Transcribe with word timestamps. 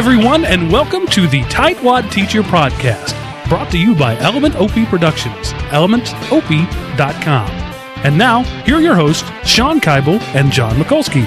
Hello, 0.00 0.12
everyone, 0.12 0.46
and 0.46 0.72
welcome 0.72 1.06
to 1.08 1.26
the 1.28 1.42
Tightwad 1.42 2.10
Teacher 2.10 2.40
Podcast, 2.40 3.12
brought 3.50 3.70
to 3.70 3.76
you 3.78 3.94
by 3.94 4.16
Element 4.20 4.56
OP 4.56 4.70
Productions, 4.88 5.52
elementop.com. 5.72 7.50
And 8.02 8.16
now, 8.16 8.42
here 8.64 8.76
are 8.76 8.80
your 8.80 8.94
hosts, 8.94 9.30
Sean 9.44 9.78
Keibel 9.78 10.18
and 10.34 10.50
John 10.50 10.76
Mikulski. 10.76 11.26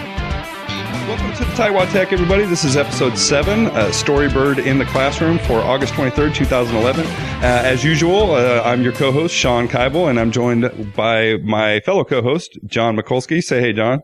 Welcome 1.08 1.34
to 1.34 1.46
the 1.46 1.52
Tightwad 1.52 1.92
Tech, 1.92 2.12
everybody. 2.14 2.46
This 2.46 2.64
is 2.64 2.76
episode 2.76 3.16
7, 3.16 3.68
uh, 3.68 3.90
Storybird 3.90 4.66
in 4.66 4.80
the 4.80 4.86
Classroom 4.86 5.38
for 5.38 5.60
August 5.60 5.94
23rd, 5.94 6.34
2011. 6.34 7.06
Uh, 7.06 7.42
as 7.44 7.84
usual, 7.84 8.32
uh, 8.34 8.64
I'm 8.66 8.82
your 8.82 8.94
co-host, 8.94 9.36
Sean 9.36 9.68
Keibel, 9.68 10.10
and 10.10 10.20
I'm 10.20 10.32
joined 10.32 10.96
by 10.96 11.38
my 11.44 11.80
fellow 11.82 12.04
co-host, 12.04 12.58
John 12.66 12.98
Mikulski. 12.98 13.44
Say 13.44 13.62
hey, 13.62 13.74
John. 13.74 14.00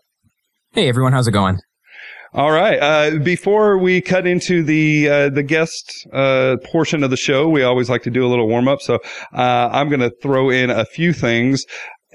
Hey, 0.74 0.88
everyone. 0.88 1.14
How's 1.14 1.28
it 1.28 1.32
going? 1.32 1.60
All 2.34 2.52
right. 2.52 2.78
Uh, 2.80 3.18
before 3.18 3.80
we 3.80 4.02
cut 4.02 4.28
into 4.28 4.62
the 4.62 5.10
uh, 5.10 5.30
the 5.30 5.42
guest 5.42 6.08
uh, 6.14 6.58
portion 6.64 7.04
of 7.04 7.10
the 7.10 7.18
show, 7.18 7.50
we 7.50 7.64
always 7.64 7.90
like 7.90 8.04
to 8.04 8.12
do 8.12 8.24
a 8.24 8.30
little 8.30 8.48
warm 8.48 8.68
up. 8.68 8.82
So 8.82 9.00
uh, 9.34 9.70
I'm 9.72 9.90
going 9.90 10.02
to 10.02 10.12
throw 10.22 10.52
in 10.52 10.70
a 10.70 10.86
few 10.86 11.12
things. 11.12 11.66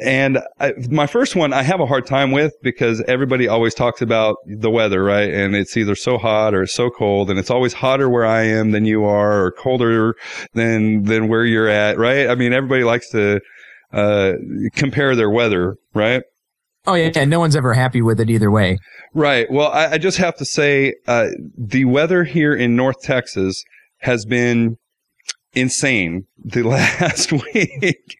And 0.00 0.38
I, 0.60 0.72
my 0.88 1.06
first 1.06 1.34
one, 1.34 1.52
I 1.52 1.62
have 1.62 1.80
a 1.80 1.86
hard 1.86 2.06
time 2.06 2.30
with 2.30 2.52
because 2.62 3.00
everybody 3.08 3.48
always 3.48 3.74
talks 3.74 4.02
about 4.02 4.36
the 4.46 4.70
weather, 4.70 5.02
right? 5.02 5.32
And 5.32 5.56
it's 5.56 5.76
either 5.76 5.94
so 5.96 6.18
hot 6.18 6.54
or 6.54 6.66
so 6.66 6.90
cold, 6.90 7.28
and 7.28 7.38
it's 7.38 7.50
always 7.50 7.72
hotter 7.72 8.08
where 8.08 8.26
I 8.26 8.42
am 8.42 8.70
than 8.70 8.84
you 8.84 9.04
are, 9.04 9.44
or 9.44 9.52
colder 9.52 10.14
than 10.52 11.04
than 11.04 11.28
where 11.28 11.44
you're 11.44 11.68
at, 11.68 11.98
right? 11.98 12.28
I 12.28 12.36
mean, 12.36 12.52
everybody 12.52 12.84
likes 12.84 13.08
to 13.10 13.40
uh, 13.92 14.32
compare 14.74 15.14
their 15.16 15.30
weather, 15.30 15.76
right? 15.92 16.22
Oh 16.86 16.94
yeah, 16.94 17.10
yeah, 17.14 17.24
no 17.24 17.40
one's 17.40 17.56
ever 17.56 17.72
happy 17.72 18.02
with 18.02 18.20
it 18.20 18.28
either 18.28 18.50
way. 18.50 18.78
Right. 19.14 19.50
Well, 19.50 19.70
I, 19.70 19.92
I 19.92 19.98
just 19.98 20.18
have 20.18 20.36
to 20.36 20.44
say, 20.44 20.94
uh, 21.06 21.28
the 21.56 21.86
weather 21.86 22.24
here 22.24 22.54
in 22.54 22.76
North 22.76 23.00
Texas 23.02 23.64
has 23.98 24.26
been 24.26 24.76
insane 25.54 26.26
the 26.36 26.62
last 26.64 27.32
week. 27.32 28.16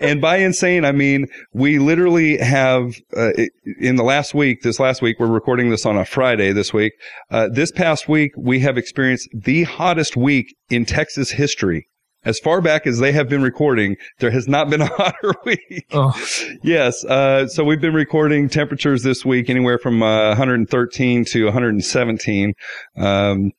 and 0.00 0.20
by 0.20 0.38
insane, 0.38 0.84
I 0.84 0.92
mean, 0.92 1.26
we 1.52 1.78
literally 1.78 2.38
have, 2.38 2.94
uh, 3.14 3.32
in 3.80 3.96
the 3.96 4.04
last 4.04 4.32
week, 4.32 4.62
this 4.62 4.80
last 4.80 5.02
week, 5.02 5.18
we're 5.18 5.26
recording 5.26 5.68
this 5.68 5.84
on 5.84 5.98
a 5.98 6.04
Friday 6.04 6.52
this 6.52 6.72
week. 6.72 6.92
Uh, 7.30 7.48
this 7.52 7.70
past 7.70 8.08
week, 8.08 8.32
we 8.38 8.60
have 8.60 8.78
experienced 8.78 9.28
the 9.34 9.64
hottest 9.64 10.16
week 10.16 10.54
in 10.70 10.84
Texas 10.86 11.32
history 11.32 11.88
as 12.26 12.40
far 12.40 12.60
back 12.60 12.86
as 12.86 12.98
they 12.98 13.12
have 13.12 13.28
been 13.28 13.40
recording, 13.40 13.96
there 14.18 14.32
has 14.32 14.46
not 14.48 14.68
been 14.68 14.82
a 14.82 14.86
hotter 14.96 15.32
week. 15.46 15.86
Oh. 15.92 16.12
Yes. 16.62 17.04
Uh, 17.04 17.46
so 17.46 17.64
we've 17.64 17.80
been 17.80 17.94
recording 17.94 18.48
temperatures 18.48 19.04
this 19.04 19.24
week 19.24 19.48
anywhere 19.48 19.78
from 19.78 20.02
uh, 20.02 20.28
113 20.30 21.24
to 21.26 21.44
117. 21.44 22.52
Um, 22.98 23.52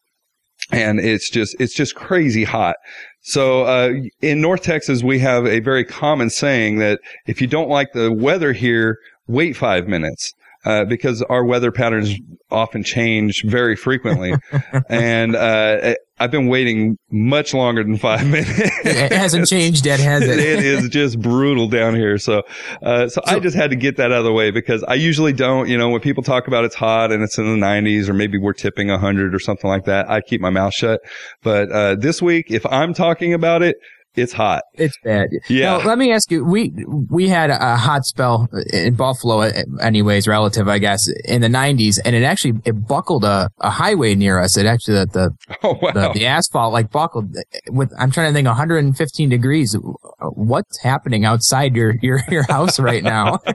and 0.71 0.99
it's 0.99 1.29
just, 1.29 1.55
it's 1.61 1.73
just 1.73 1.95
crazy 1.95 2.43
hot. 2.43 2.75
So, 3.21 3.63
uh, 3.63 3.93
in 4.21 4.41
North 4.41 4.63
Texas, 4.63 5.01
we 5.01 5.19
have 5.19 5.45
a 5.45 5.59
very 5.61 5.85
common 5.85 6.29
saying 6.29 6.79
that 6.79 6.99
if 7.25 7.41
you 7.41 7.47
don't 7.47 7.69
like 7.69 7.93
the 7.93 8.11
weather 8.11 8.51
here, 8.51 8.97
wait 9.27 9.55
five 9.55 9.87
minutes. 9.87 10.33
Uh, 10.67 10.83
because 10.83 11.21
our 11.21 11.45
weather 11.45 11.71
patterns 11.71 12.13
often 12.51 12.83
change 12.83 13.41
very 13.45 13.73
frequently. 13.73 14.33
and 14.89 15.33
uh, 15.33 15.95
I've 16.19 16.29
been 16.29 16.49
waiting 16.49 16.97
much 17.09 17.53
longer 17.53 17.85
than 17.85 17.95
five 17.95 18.27
minutes. 18.29 18.59
it 18.83 19.13
hasn't 19.13 19.47
changed 19.47 19.85
yet, 19.85 20.01
has 20.01 20.23
it? 20.23 20.39
it 20.39 20.65
is 20.65 20.89
just 20.89 21.21
brutal 21.21 21.69
down 21.69 21.95
here. 21.95 22.17
So, 22.17 22.43
uh, 22.81 23.07
so, 23.07 23.21
so, 23.25 23.37
I 23.37 23.39
just 23.39 23.55
had 23.55 23.69
to 23.69 23.77
get 23.77 23.95
that 23.95 24.11
out 24.11 24.17
of 24.17 24.25
the 24.25 24.33
way 24.33 24.51
because 24.51 24.83
I 24.83 24.95
usually 24.95 25.31
don't, 25.31 25.69
you 25.69 25.77
know, 25.77 25.87
when 25.87 26.01
people 26.01 26.21
talk 26.21 26.49
about 26.49 26.65
it's 26.65 26.75
hot 26.75 27.13
and 27.13 27.23
it's 27.23 27.37
in 27.37 27.45
the 27.45 27.65
90s 27.65 28.09
or 28.09 28.13
maybe 28.13 28.37
we're 28.37 28.51
tipping 28.51 28.89
100 28.89 29.33
or 29.33 29.39
something 29.39 29.69
like 29.69 29.85
that, 29.85 30.09
I 30.09 30.19
keep 30.19 30.41
my 30.41 30.49
mouth 30.49 30.73
shut. 30.73 30.99
But, 31.43 31.71
uh, 31.71 31.95
this 31.95 32.21
week, 32.21 32.47
if 32.49 32.65
I'm 32.65 32.93
talking 32.93 33.33
about 33.33 33.63
it, 33.63 33.77
it's 34.17 34.33
hot. 34.33 34.63
It's 34.73 34.97
bad. 35.03 35.29
Yeah. 35.47 35.77
Now, 35.77 35.85
let 35.85 35.97
me 35.97 36.11
ask 36.11 36.31
you. 36.31 36.43
We 36.43 36.73
we 37.09 37.27
had 37.29 37.49
a 37.51 37.77
hot 37.77 38.05
spell 38.05 38.47
in 38.73 38.95
Buffalo, 38.95 39.49
anyways, 39.79 40.27
relative, 40.27 40.67
I 40.67 40.79
guess, 40.79 41.07
in 41.25 41.41
the 41.41 41.47
'90s, 41.47 41.99
and 42.03 42.15
it 42.15 42.23
actually 42.23 42.59
it 42.65 42.87
buckled 42.87 43.23
a, 43.23 43.49
a 43.59 43.69
highway 43.69 44.15
near 44.15 44.39
us. 44.39 44.57
It 44.57 44.65
actually 44.65 44.95
the 44.95 45.05
the, 45.05 45.57
oh, 45.63 45.77
wow. 45.81 45.91
the, 45.91 46.19
the 46.19 46.25
asphalt 46.25 46.73
like 46.73 46.91
buckled 46.91 47.35
with. 47.69 47.93
I'm 47.99 48.11
trying 48.11 48.29
to 48.29 48.33
think, 48.33 48.47
115 48.47 49.29
degrees. 49.29 49.75
What's 50.33 50.79
happening 50.81 51.23
outside 51.23 51.75
your 51.75 51.95
your 52.01 52.21
your 52.29 52.43
house 52.43 52.79
right 52.79 53.03
now? 53.03 53.39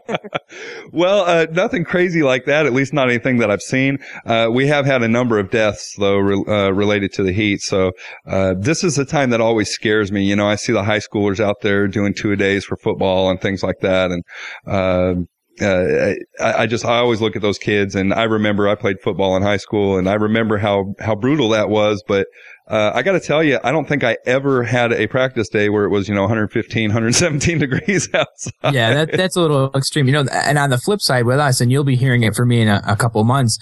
well, 0.93 1.25
uh, 1.25 1.47
nothing 1.51 1.85
crazy 1.85 2.23
like 2.23 2.45
that. 2.45 2.67
At 2.67 2.73
least 2.73 2.93
not 2.93 3.09
anything 3.09 3.39
that 3.39 3.51
I've 3.51 3.63
seen. 3.63 3.99
Uh, 4.27 4.49
we 4.51 4.67
have 4.69 4.87
had 4.87 5.03
a 5.03 5.09
number 5.09 5.39
of 5.39 5.51
deaths 5.51 5.97
though 5.99 6.19
re- 6.19 6.45
uh, 6.47 6.71
related 6.71 7.13
to 7.15 7.23
the 7.23 7.33
heat. 7.33 7.63
So 7.63 7.93
uh, 8.27 8.55
this 8.59 8.85
is 8.85 8.97
the 8.97 9.05
time 9.05 9.31
that 9.31 9.41
always 9.41 9.69
scares 9.69 10.13
me. 10.13 10.23
You 10.23 10.37
know. 10.37 10.52
I 10.53 10.57
see 10.57 10.73
the 10.73 10.85
high 10.85 11.01
schoolers 11.01 11.41
out 11.41 11.57
there 11.63 11.89
doing 11.89 12.15
two 12.15 12.33
a 12.33 12.37
days 12.37 12.65
for 12.65 12.77
football 12.77 13.31
and 13.31 13.41
things 13.41 13.63
like 13.63 13.81
that. 13.81 14.11
And, 14.11 14.23
uh, 14.67 15.15
uh, 15.61 16.15
I, 16.41 16.63
I, 16.63 16.67
just, 16.67 16.85
I 16.85 16.99
always 16.99 17.21
look 17.21 17.37
at 17.37 17.43
those 17.43 17.59
kids 17.59 17.95
and 17.95 18.15
I 18.15 18.23
remember 18.25 18.69
I 18.69 18.75
played 18.75 18.97
football 19.03 19.37
in 19.37 19.43
high 19.43 19.59
school 19.59 19.99
and 19.99 20.09
I 20.09 20.15
remember 20.15 20.57
how, 20.57 20.95
how 20.99 21.15
brutal 21.15 21.51
that 21.51 21.69
was. 21.69 22.03
But, 22.07 22.27
uh, 22.69 22.93
I 22.95 23.03
got 23.03 23.13
to 23.13 23.21
tell 23.21 23.43
you, 23.43 23.59
I 23.63 23.73
don't 23.73 23.87
think 23.87 24.03
I 24.03 24.17
ever 24.25 24.63
had 24.63 24.93
a 24.93 25.07
practice 25.09 25.49
day 25.49 25.69
where 25.69 25.85
it 25.85 25.91
was, 25.91 26.09
you 26.09 26.15
know, 26.15 26.23
115, 26.23 26.89
117 26.89 27.59
degrees 27.59 28.09
outside. 28.15 28.75
Yeah, 28.75 28.95
that, 28.95 29.13
that's 29.13 29.37
a 29.37 29.41
little 29.41 29.71
extreme. 29.75 30.07
You 30.07 30.13
know, 30.13 30.25
and 30.33 30.59
on 30.59 30.71
the 30.71 30.79
flip 30.79 31.01
side 31.01 31.27
with 31.27 31.39
us, 31.39 31.61
and 31.61 31.71
you'll 31.71 31.85
be 31.85 31.97
hearing 31.97 32.23
it 32.23 32.35
from 32.35 32.49
me 32.49 32.61
in 32.61 32.69
a, 32.69 32.81
a 32.87 32.97
couple 32.97 33.23
months, 33.25 33.59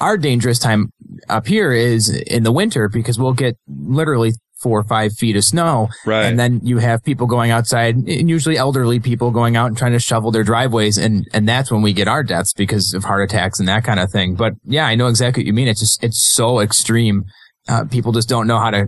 our 0.00 0.18
dangerous 0.18 0.58
time 0.58 0.90
up 1.28 1.46
here 1.46 1.72
is 1.72 2.10
in 2.10 2.42
the 2.42 2.52
winter 2.52 2.88
because 2.88 3.18
we'll 3.18 3.32
get 3.32 3.56
literally 3.68 4.32
four 4.64 4.80
or 4.80 4.82
five 4.84 5.12
feet 5.12 5.36
of 5.36 5.44
snow. 5.44 5.90
Right. 6.06 6.24
And 6.24 6.40
then 6.40 6.60
you 6.64 6.78
have 6.78 7.04
people 7.04 7.26
going 7.26 7.50
outside, 7.50 7.96
and 7.96 8.30
usually 8.30 8.56
elderly 8.56 8.98
people 8.98 9.30
going 9.30 9.56
out 9.56 9.66
and 9.66 9.76
trying 9.76 9.92
to 9.92 9.98
shovel 9.98 10.30
their 10.30 10.42
driveways. 10.42 10.96
And, 10.96 11.28
and 11.34 11.46
that's 11.46 11.70
when 11.70 11.82
we 11.82 11.92
get 11.92 12.08
our 12.08 12.22
deaths 12.24 12.54
because 12.54 12.94
of 12.94 13.04
heart 13.04 13.22
attacks 13.22 13.60
and 13.60 13.68
that 13.68 13.84
kind 13.84 14.00
of 14.00 14.10
thing. 14.10 14.36
But 14.36 14.54
yeah, 14.64 14.86
I 14.86 14.94
know 14.94 15.08
exactly 15.08 15.42
what 15.42 15.46
you 15.46 15.52
mean. 15.52 15.68
It's 15.68 15.80
just, 15.80 16.02
it's 16.02 16.22
so 16.22 16.60
extreme. 16.60 17.26
Uh, 17.68 17.84
people 17.84 18.12
just 18.12 18.28
don't 18.28 18.46
know 18.46 18.58
how 18.58 18.70
to, 18.70 18.86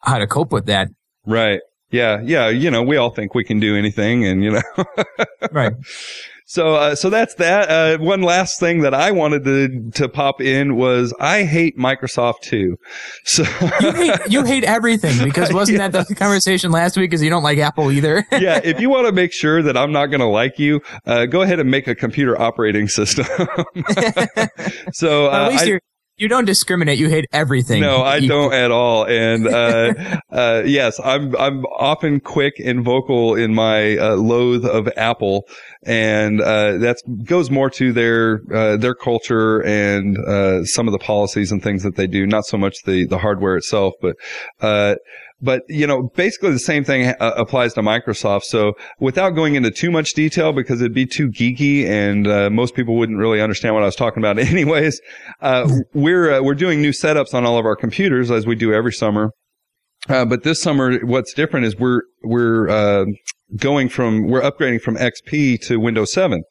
how 0.00 0.18
to 0.18 0.26
cope 0.26 0.52
with 0.52 0.66
that. 0.66 0.88
Right. 1.24 1.60
Yeah. 1.90 2.20
Yeah. 2.22 2.50
You 2.50 2.70
know, 2.70 2.82
we 2.82 2.98
all 2.98 3.10
think 3.10 3.34
we 3.34 3.44
can 3.44 3.60
do 3.60 3.76
anything 3.76 4.26
and, 4.26 4.44
you 4.44 4.50
know, 4.52 4.84
right. 5.50 5.72
So, 6.46 6.74
uh, 6.74 6.94
so 6.94 7.08
that's 7.08 7.34
that. 7.36 7.70
Uh, 7.70 8.02
one 8.02 8.22
last 8.22 8.60
thing 8.60 8.80
that 8.80 8.92
I 8.92 9.12
wanted 9.12 9.44
to 9.44 9.90
to 9.92 10.08
pop 10.08 10.42
in 10.42 10.76
was 10.76 11.14
I 11.18 11.44
hate 11.44 11.78
Microsoft 11.78 12.40
too. 12.42 12.76
So 13.24 13.44
you 13.80 13.92
hate 13.92 14.20
you 14.28 14.44
hate 14.44 14.64
everything 14.64 15.24
because 15.24 15.52
wasn't 15.52 15.78
yes. 15.78 15.92
that 15.92 16.08
the 16.08 16.14
conversation 16.14 16.70
last 16.70 16.96
week? 16.96 17.10
Because 17.10 17.22
you 17.22 17.30
don't 17.30 17.42
like 17.42 17.58
Apple 17.58 17.90
either. 17.90 18.26
yeah, 18.32 18.60
if 18.62 18.78
you 18.78 18.90
want 18.90 19.06
to 19.06 19.12
make 19.12 19.32
sure 19.32 19.62
that 19.62 19.76
I'm 19.76 19.92
not 19.92 20.06
going 20.06 20.20
to 20.20 20.26
like 20.26 20.58
you, 20.58 20.82
uh, 21.06 21.26
go 21.26 21.40
ahead 21.40 21.60
and 21.60 21.70
make 21.70 21.88
a 21.88 21.94
computer 21.94 22.38
operating 22.40 22.88
system. 22.88 23.26
so 24.92 25.30
at 25.30 25.48
least 25.48 25.64
I, 25.64 25.66
you're 25.66 25.80
you 26.16 26.28
don't 26.28 26.44
discriminate. 26.44 26.98
You 26.98 27.08
hate 27.08 27.26
everything. 27.32 27.80
No, 27.80 28.02
I 28.02 28.20
don't 28.20 28.52
at 28.52 28.70
all. 28.70 29.04
And 29.06 29.48
uh, 29.48 30.20
uh, 30.30 30.62
yes, 30.64 31.00
I'm 31.02 31.36
I'm 31.36 31.64
often 31.66 32.20
quick 32.20 32.54
and 32.64 32.84
vocal 32.84 33.34
in 33.34 33.54
my 33.54 33.96
uh, 33.96 34.16
loathe 34.16 34.64
of 34.64 34.88
Apple, 34.96 35.48
and 35.82 36.40
uh, 36.40 36.78
that 36.78 36.98
goes 37.24 37.50
more 37.50 37.70
to 37.70 37.92
their 37.92 38.40
uh, 38.52 38.76
their 38.76 38.94
culture 38.94 39.60
and 39.64 40.16
uh, 40.18 40.64
some 40.64 40.86
of 40.86 40.92
the 40.92 40.98
policies 40.98 41.50
and 41.50 41.62
things 41.62 41.82
that 41.82 41.96
they 41.96 42.06
do. 42.06 42.26
Not 42.26 42.46
so 42.46 42.58
much 42.58 42.76
the 42.84 43.06
the 43.06 43.18
hardware 43.18 43.56
itself, 43.56 43.94
but 44.00 44.16
but, 45.40 45.62
you 45.68 45.86
know, 45.86 46.10
basically 46.14 46.52
the 46.52 46.58
same 46.58 46.84
thing 46.84 47.06
uh, 47.06 47.32
applies 47.36 47.74
to 47.74 47.82
Microsoft. 47.82 48.44
So 48.44 48.74
without 48.98 49.30
going 49.30 49.54
into 49.54 49.70
too 49.70 49.90
much 49.90 50.14
detail 50.14 50.52
because 50.52 50.80
it'd 50.80 50.94
be 50.94 51.06
too 51.06 51.28
geeky 51.28 51.86
and 51.86 52.26
uh, 52.26 52.50
most 52.50 52.74
people 52.74 52.96
wouldn't 52.96 53.18
really 53.18 53.40
understand 53.40 53.74
what 53.74 53.82
I 53.82 53.86
was 53.86 53.96
talking 53.96 54.22
about 54.22 54.38
anyways, 54.50 55.00
uh, 55.40 55.70
we're, 55.92 56.34
uh, 56.34 56.42
we're 56.42 56.54
doing 56.54 56.80
new 56.80 56.92
setups 56.92 57.34
on 57.34 57.44
all 57.44 57.58
of 57.58 57.66
our 57.66 57.76
computers 57.76 58.30
as 58.30 58.46
we 58.46 58.54
do 58.54 58.72
every 58.72 58.92
summer. 58.92 59.30
Uh, 60.08 60.24
but 60.24 60.42
this 60.42 60.60
summer, 60.60 60.98
what's 61.04 61.32
different 61.32 61.66
is 61.66 61.76
we're, 61.76 62.02
we're, 62.22 62.68
uh, 62.68 63.04
going 63.56 63.88
from, 63.88 64.26
we're 64.26 64.42
upgrading 64.42 64.80
from 64.80 64.96
XP 64.96 65.60
to 65.66 65.78
Windows 65.78 66.12
7. 66.12 66.42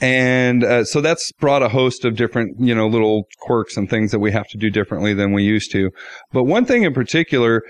And 0.00 0.64
uh, 0.64 0.84
so 0.84 1.00
that's 1.00 1.30
brought 1.32 1.62
a 1.62 1.68
host 1.68 2.04
of 2.04 2.16
different, 2.16 2.56
you 2.58 2.74
know, 2.74 2.86
little 2.86 3.24
quirks 3.40 3.76
and 3.76 3.88
things 3.88 4.10
that 4.10 4.18
we 4.18 4.32
have 4.32 4.48
to 4.48 4.58
do 4.58 4.68
differently 4.68 5.14
than 5.14 5.32
we 5.32 5.44
used 5.44 5.70
to. 5.72 5.90
But 6.32 6.44
one 6.44 6.64
thing 6.64 6.82
in 6.82 6.92
particular 6.92 7.62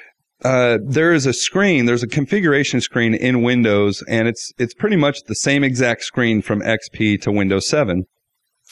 uh, 0.44 0.78
there 0.84 1.12
is 1.12 1.26
a 1.26 1.32
screen. 1.32 1.86
There's 1.86 2.02
a 2.02 2.08
configuration 2.08 2.80
screen 2.80 3.14
in 3.14 3.42
Windows, 3.42 4.02
and 4.08 4.28
it's 4.28 4.52
it's 4.58 4.74
pretty 4.74 4.96
much 4.96 5.24
the 5.26 5.34
same 5.34 5.64
exact 5.64 6.02
screen 6.04 6.42
from 6.42 6.60
XP 6.60 7.20
to 7.22 7.32
Windows 7.32 7.68
7. 7.68 8.04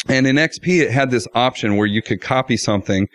And 0.08 0.26
in 0.26 0.36
XP, 0.36 0.82
it 0.82 0.90
had 0.90 1.10
this 1.10 1.28
option 1.34 1.76
where 1.76 1.86
you 1.86 2.02
could 2.02 2.20
copy 2.20 2.56
something, 2.56 3.06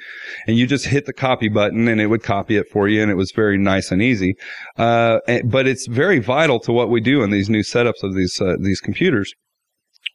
and 0.48 0.57
you 0.57 0.65
just 0.65 0.86
hit 0.86 1.06
the 1.06 1.13
copy 1.13 1.50
button, 1.50 1.88
and 1.88 2.00
it 2.00 2.07
would 2.07 2.24
copy 2.24 2.56
it 2.56 2.68
for 2.71 2.88
you, 2.88 3.01
and 3.01 3.12
it 3.12 3.15
was 3.15 3.31
very 3.36 3.57
nice 3.57 3.92
and 3.92 4.01
easy. 4.01 4.36
Uh, 4.77 5.19
but 5.44 5.68
it's 5.68 5.86
very 5.88 6.19
vital 6.19 6.59
to 6.62 6.71
what 6.71 6.89
we 6.89 7.01
do 7.01 7.24
in 7.24 7.30
these 7.30 7.50
new 7.50 7.62
setups 7.62 8.04
of 8.04 8.15
these 8.15 8.39
uh, 8.42 8.56
these 8.59 8.80
computers. 8.80 9.33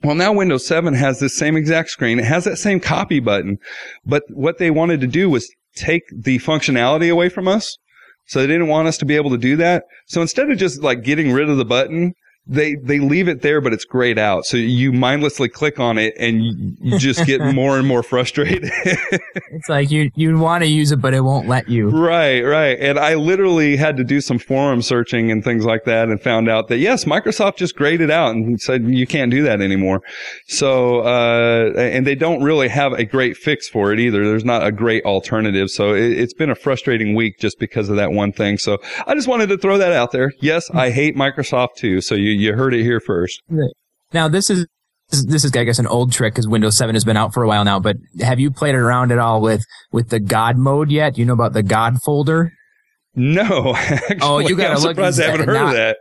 Well, 0.03 0.17
now 0.17 0.33
Windows 0.33 0.67
7 0.67 0.95
has 0.95 1.21
this 1.21 1.37
same 1.37 1.57
exact 1.57 1.91
screen. 1.91 2.19
It 2.19 2.25
has 2.25 2.45
that 2.45 2.57
same 2.57 2.81
copy 2.81 3.21
button, 3.21 3.59
but 4.05 4.25
what 4.31 4.59
they 4.59 4.71
wanted 4.71 5.01
to 5.03 5.07
do 5.07 5.31
was 5.31 5.49
take 5.77 6.03
the 6.13 6.39
functionality 6.39 7.11
away 7.11 7.29
from 7.29 7.47
us. 7.47 7.77
So 8.27 8.41
they 8.41 8.47
didn't 8.47 8.69
want 8.69 8.89
us 8.89 8.99
to 8.99 9.05
be 9.05 9.17
able 9.17 9.31
to 9.31 9.39
do 9.39 9.57
that. 9.57 9.85
So 10.07 10.23
instead 10.23 10.51
of 10.51 10.59
just 10.59 10.83
like 10.83 11.03
getting 11.03 11.33
rid 11.33 11.49
of 11.49 11.57
the 11.57 11.65
button, 11.65 12.15
they 12.47 12.75
they 12.75 12.99
leave 12.99 13.29
it 13.29 13.43
there, 13.43 13.61
but 13.61 13.73
it's 13.73 13.85
grayed 13.85 14.19
out. 14.19 14.45
So 14.45 14.57
you 14.57 14.93
mindlessly 14.93 15.49
click 15.49 15.79
on 15.79 15.97
it, 15.97 16.15
and 16.19 16.43
you, 16.45 16.77
you 16.81 16.99
just 16.99 17.25
get 17.25 17.41
more 17.55 17.79
and 17.79 17.87
more 17.87 18.03
frustrated. 18.03 18.65
it's 19.53 19.69
like 19.69 19.91
you 19.91 20.11
you 20.17 20.37
want 20.37 20.65
to 20.65 20.69
use 20.69 20.91
it, 20.91 21.01
but 21.01 21.15
it 21.15 21.21
won't 21.21 21.47
let 21.47 21.69
you. 21.69 21.89
Right, 21.89 22.41
right. 22.43 22.79
And 22.81 22.99
I 22.99 23.15
literally 23.15 23.77
had 23.77 23.97
to 23.99 24.05
do 24.05 24.21
some 24.21 24.41
forum 24.41 24.83
searching 24.83 25.31
and 25.31 25.45
things 25.45 25.65
like 25.65 25.85
that, 25.85 26.09
and 26.09 26.21
found 26.21 26.49
out 26.49 26.67
that 26.69 26.79
yes, 26.79 27.05
Microsoft 27.05 27.57
just 27.57 27.77
grayed 27.77 28.01
it 28.01 28.11
out 28.11 28.35
and 28.35 28.61
said 28.61 28.87
you 28.87 29.07
can't 29.07 29.31
do 29.31 29.45
that 29.45 29.61
anymore. 29.61 30.03
So 30.49 31.01
uh, 31.01 31.73
and 31.77 32.05
they 32.05 32.17
don't 32.17 32.43
really 32.43 32.69
have 32.69 32.93
a 32.93 33.05
great 33.05 33.37
fix 33.37 33.69
for 33.69 33.93
it 33.93 34.01
either. 34.01 34.25
There's 34.25 34.45
not 34.45 34.67
a 34.67 34.73
great 34.73 35.05
alternative. 35.05 35.71
So 35.71 35.95
it, 35.95 36.19
it's 36.19 36.35
been 36.35 36.51
a 36.51 36.57
frustrating 36.57 37.15
week 37.15 37.39
just 37.39 37.61
because 37.61 37.89
of 37.89 37.97
that 37.97 38.11
one 38.11 38.33
thing. 38.33 38.59
So 38.59 38.79
I 39.07 39.15
just 39.15 39.29
wanted 39.29 39.49
to 39.51 39.59
throw 39.59 39.79
that 39.79 39.93
out 39.93 40.11
there. 40.11 40.33
Yes, 40.41 40.69
I 40.71 40.91
hate 40.91 41.15
Microsoft 41.15 41.77
too. 41.77 42.01
So 42.01 42.17
you 42.17 42.32
you 42.35 42.55
heard 42.55 42.75
it 42.75 42.83
here 42.83 43.01
first. 43.01 43.43
Now 44.13 44.29
this 44.29 44.51
is 44.51 44.67
this 45.11 45.45
is 45.45 45.55
I 45.55 45.65
guess 45.65 45.79
an 45.79 45.87
old 45.87 46.13
trick 46.13 46.35
because 46.35 46.49
Windows 46.49 46.77
7 46.77 46.95
has 46.95 47.05
been 47.05 47.17
out 47.17 47.35
for 47.35 47.43
a 47.43 47.49
while 47.49 47.65
now. 47.65 47.79
But 47.79 47.97
have 48.21 48.41
you 48.41 48.51
played 48.51 48.75
around 48.75 49.13
at 49.13 49.19
all 49.19 49.41
with 49.41 49.65
with 49.91 50.09
the 50.09 50.21
God 50.21 50.57
mode 50.57 50.91
yet? 50.91 51.19
You 51.19 51.25
know 51.25 51.35
about 51.35 51.53
the 51.53 51.63
God 51.63 51.99
folder? 52.05 52.53
No. 53.15 53.75
Actually, 53.77 54.19
oh, 54.23 54.39
you 54.39 54.57
gotta 54.57 54.75
I'm 54.75 54.81
look. 54.81 54.97
Surprised 54.97 55.21
I 55.21 55.31
haven't 55.31 55.47
heard 55.47 55.55
now, 55.55 55.69
of 55.69 55.75
that. 55.75 55.97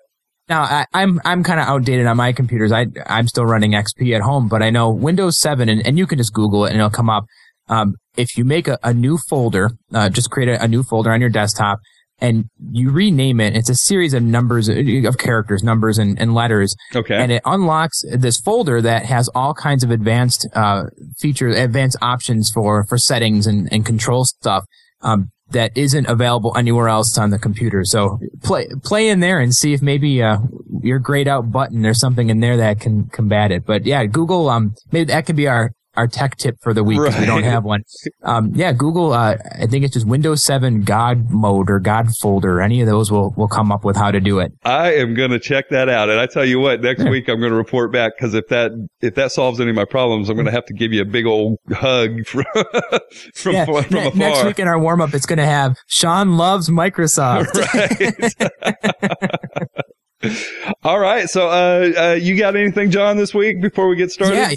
Now 0.47 0.61
I, 0.63 0.85
I'm 0.93 1.19
I'm 1.25 1.43
kind 1.43 1.59
of 1.59 1.67
outdated 1.67 2.05
on 2.05 2.17
my 2.17 2.31
computers. 2.31 2.71
I 2.71 2.87
I'm 3.05 3.27
still 3.27 3.45
running 3.45 3.71
XP 3.71 4.15
at 4.15 4.21
home, 4.21 4.47
but 4.47 4.61
I 4.61 4.69
know 4.69 4.89
Windows 4.89 5.39
7, 5.39 5.67
and, 5.69 5.85
and 5.85 5.97
you 5.97 6.07
can 6.07 6.17
just 6.17 6.33
Google 6.33 6.65
it 6.65 6.69
and 6.69 6.77
it'll 6.77 6.89
come 6.89 7.09
up. 7.09 7.25
Um, 7.67 7.95
if 8.17 8.37
you 8.37 8.43
make 8.43 8.67
a, 8.67 8.77
a 8.83 8.93
new 8.93 9.17
folder, 9.29 9.71
uh, 9.93 10.09
just 10.09 10.29
create 10.29 10.49
a, 10.49 10.63
a 10.63 10.67
new 10.67 10.83
folder 10.83 11.11
on 11.11 11.21
your 11.21 11.29
desktop 11.29 11.79
and 12.21 12.45
you 12.71 12.91
rename 12.91 13.39
it. 13.39 13.55
It's 13.55 13.69
a 13.69 13.75
series 13.75 14.13
of 14.13 14.23
numbers 14.23 14.69
of 14.69 15.17
characters, 15.17 15.63
numbers 15.63 15.97
and, 15.97 16.19
and 16.21 16.33
letters. 16.33 16.75
Okay. 16.95 17.15
And 17.15 17.31
it 17.31 17.41
unlocks 17.45 18.03
this 18.11 18.39
folder 18.39 18.81
that 18.81 19.05
has 19.05 19.27
all 19.29 19.53
kinds 19.53 19.83
of 19.83 19.91
advanced 19.91 20.47
uh, 20.53 20.83
features, 21.17 21.57
advanced 21.57 21.97
options 22.01 22.51
for 22.51 22.85
for 22.85 22.97
settings 22.97 23.47
and, 23.47 23.71
and 23.73 23.85
control 23.85 24.25
stuff. 24.25 24.65
Um, 25.01 25.31
that 25.49 25.75
isn't 25.75 26.07
available 26.07 26.55
anywhere 26.57 26.87
else 26.87 27.17
on 27.17 27.29
the 27.29 27.37
computer. 27.37 27.83
So 27.83 28.19
play 28.41 28.67
play 28.83 29.09
in 29.09 29.19
there 29.19 29.39
and 29.39 29.53
see 29.53 29.73
if 29.73 29.81
maybe 29.81 30.23
uh, 30.23 30.37
your 30.81 30.99
grayed 30.99 31.27
out 31.27 31.51
button 31.51 31.81
there's 31.81 31.99
something 31.99 32.29
in 32.29 32.39
there 32.39 32.55
that 32.57 32.79
can 32.79 33.07
combat 33.07 33.51
it. 33.51 33.65
But 33.65 33.85
yeah, 33.85 34.05
Google 34.05 34.49
um 34.49 34.75
maybe 34.91 35.05
that 35.05 35.25
could 35.25 35.35
be 35.35 35.47
our 35.47 35.73
our 35.95 36.07
tech 36.07 36.37
tip 36.37 36.57
for 36.61 36.73
the 36.73 36.83
week 36.83 36.97
because 36.97 37.13
right. 37.13 37.21
we 37.21 37.25
don't 37.25 37.43
have 37.43 37.63
one. 37.63 37.83
Um, 38.23 38.51
yeah, 38.55 38.71
Google. 38.71 39.13
Uh, 39.13 39.37
I 39.59 39.67
think 39.67 39.83
it's 39.83 39.93
just 39.93 40.07
Windows 40.07 40.43
7 40.43 40.81
God 40.81 41.29
mode 41.29 41.69
or 41.69 41.79
God 41.79 42.15
folder. 42.15 42.61
Any 42.61 42.81
of 42.81 42.87
those 42.87 43.11
will 43.11 43.33
will 43.35 43.47
come 43.47 43.71
up 43.71 43.83
with 43.83 43.95
how 43.95 44.11
to 44.11 44.19
do 44.19 44.39
it. 44.39 44.53
I 44.63 44.93
am 44.93 45.13
going 45.13 45.31
to 45.31 45.39
check 45.39 45.69
that 45.69 45.89
out, 45.89 46.09
and 46.09 46.19
I 46.19 46.27
tell 46.27 46.45
you 46.45 46.59
what, 46.59 46.81
next 46.81 47.03
week 47.03 47.27
I'm 47.27 47.39
going 47.39 47.51
to 47.51 47.57
report 47.57 47.91
back 47.91 48.13
because 48.17 48.33
if 48.33 48.47
that 48.47 48.71
if 49.01 49.15
that 49.15 49.31
solves 49.31 49.59
any 49.59 49.71
of 49.71 49.75
my 49.75 49.85
problems, 49.85 50.29
I'm 50.29 50.35
going 50.35 50.45
to 50.45 50.51
have 50.51 50.65
to 50.65 50.73
give 50.73 50.93
you 50.93 51.01
a 51.01 51.05
big 51.05 51.25
old 51.25 51.57
hug 51.71 52.25
from 52.27 52.45
from, 53.33 53.53
yeah. 53.53 53.65
from 53.65 53.85
ne- 53.91 54.07
afar. 54.07 54.15
Next 54.15 54.45
week 54.45 54.59
in 54.59 54.67
our 54.67 54.79
warm 54.79 55.01
up, 55.01 55.13
it's 55.13 55.25
going 55.25 55.37
to 55.37 55.45
have 55.45 55.77
Sean 55.87 56.37
loves 56.37 56.69
Microsoft. 56.69 57.51
All 60.83 60.99
right. 60.99 61.29
So, 61.29 61.47
uh, 61.47 61.91
uh, 61.97 62.13
you 62.13 62.37
got 62.37 62.55
anything, 62.55 62.91
John, 62.91 63.17
this 63.17 63.33
week 63.33 63.61
before 63.61 63.87
we 63.87 63.95
get 63.95 64.11
started? 64.11 64.35
Yeah. 64.35 64.53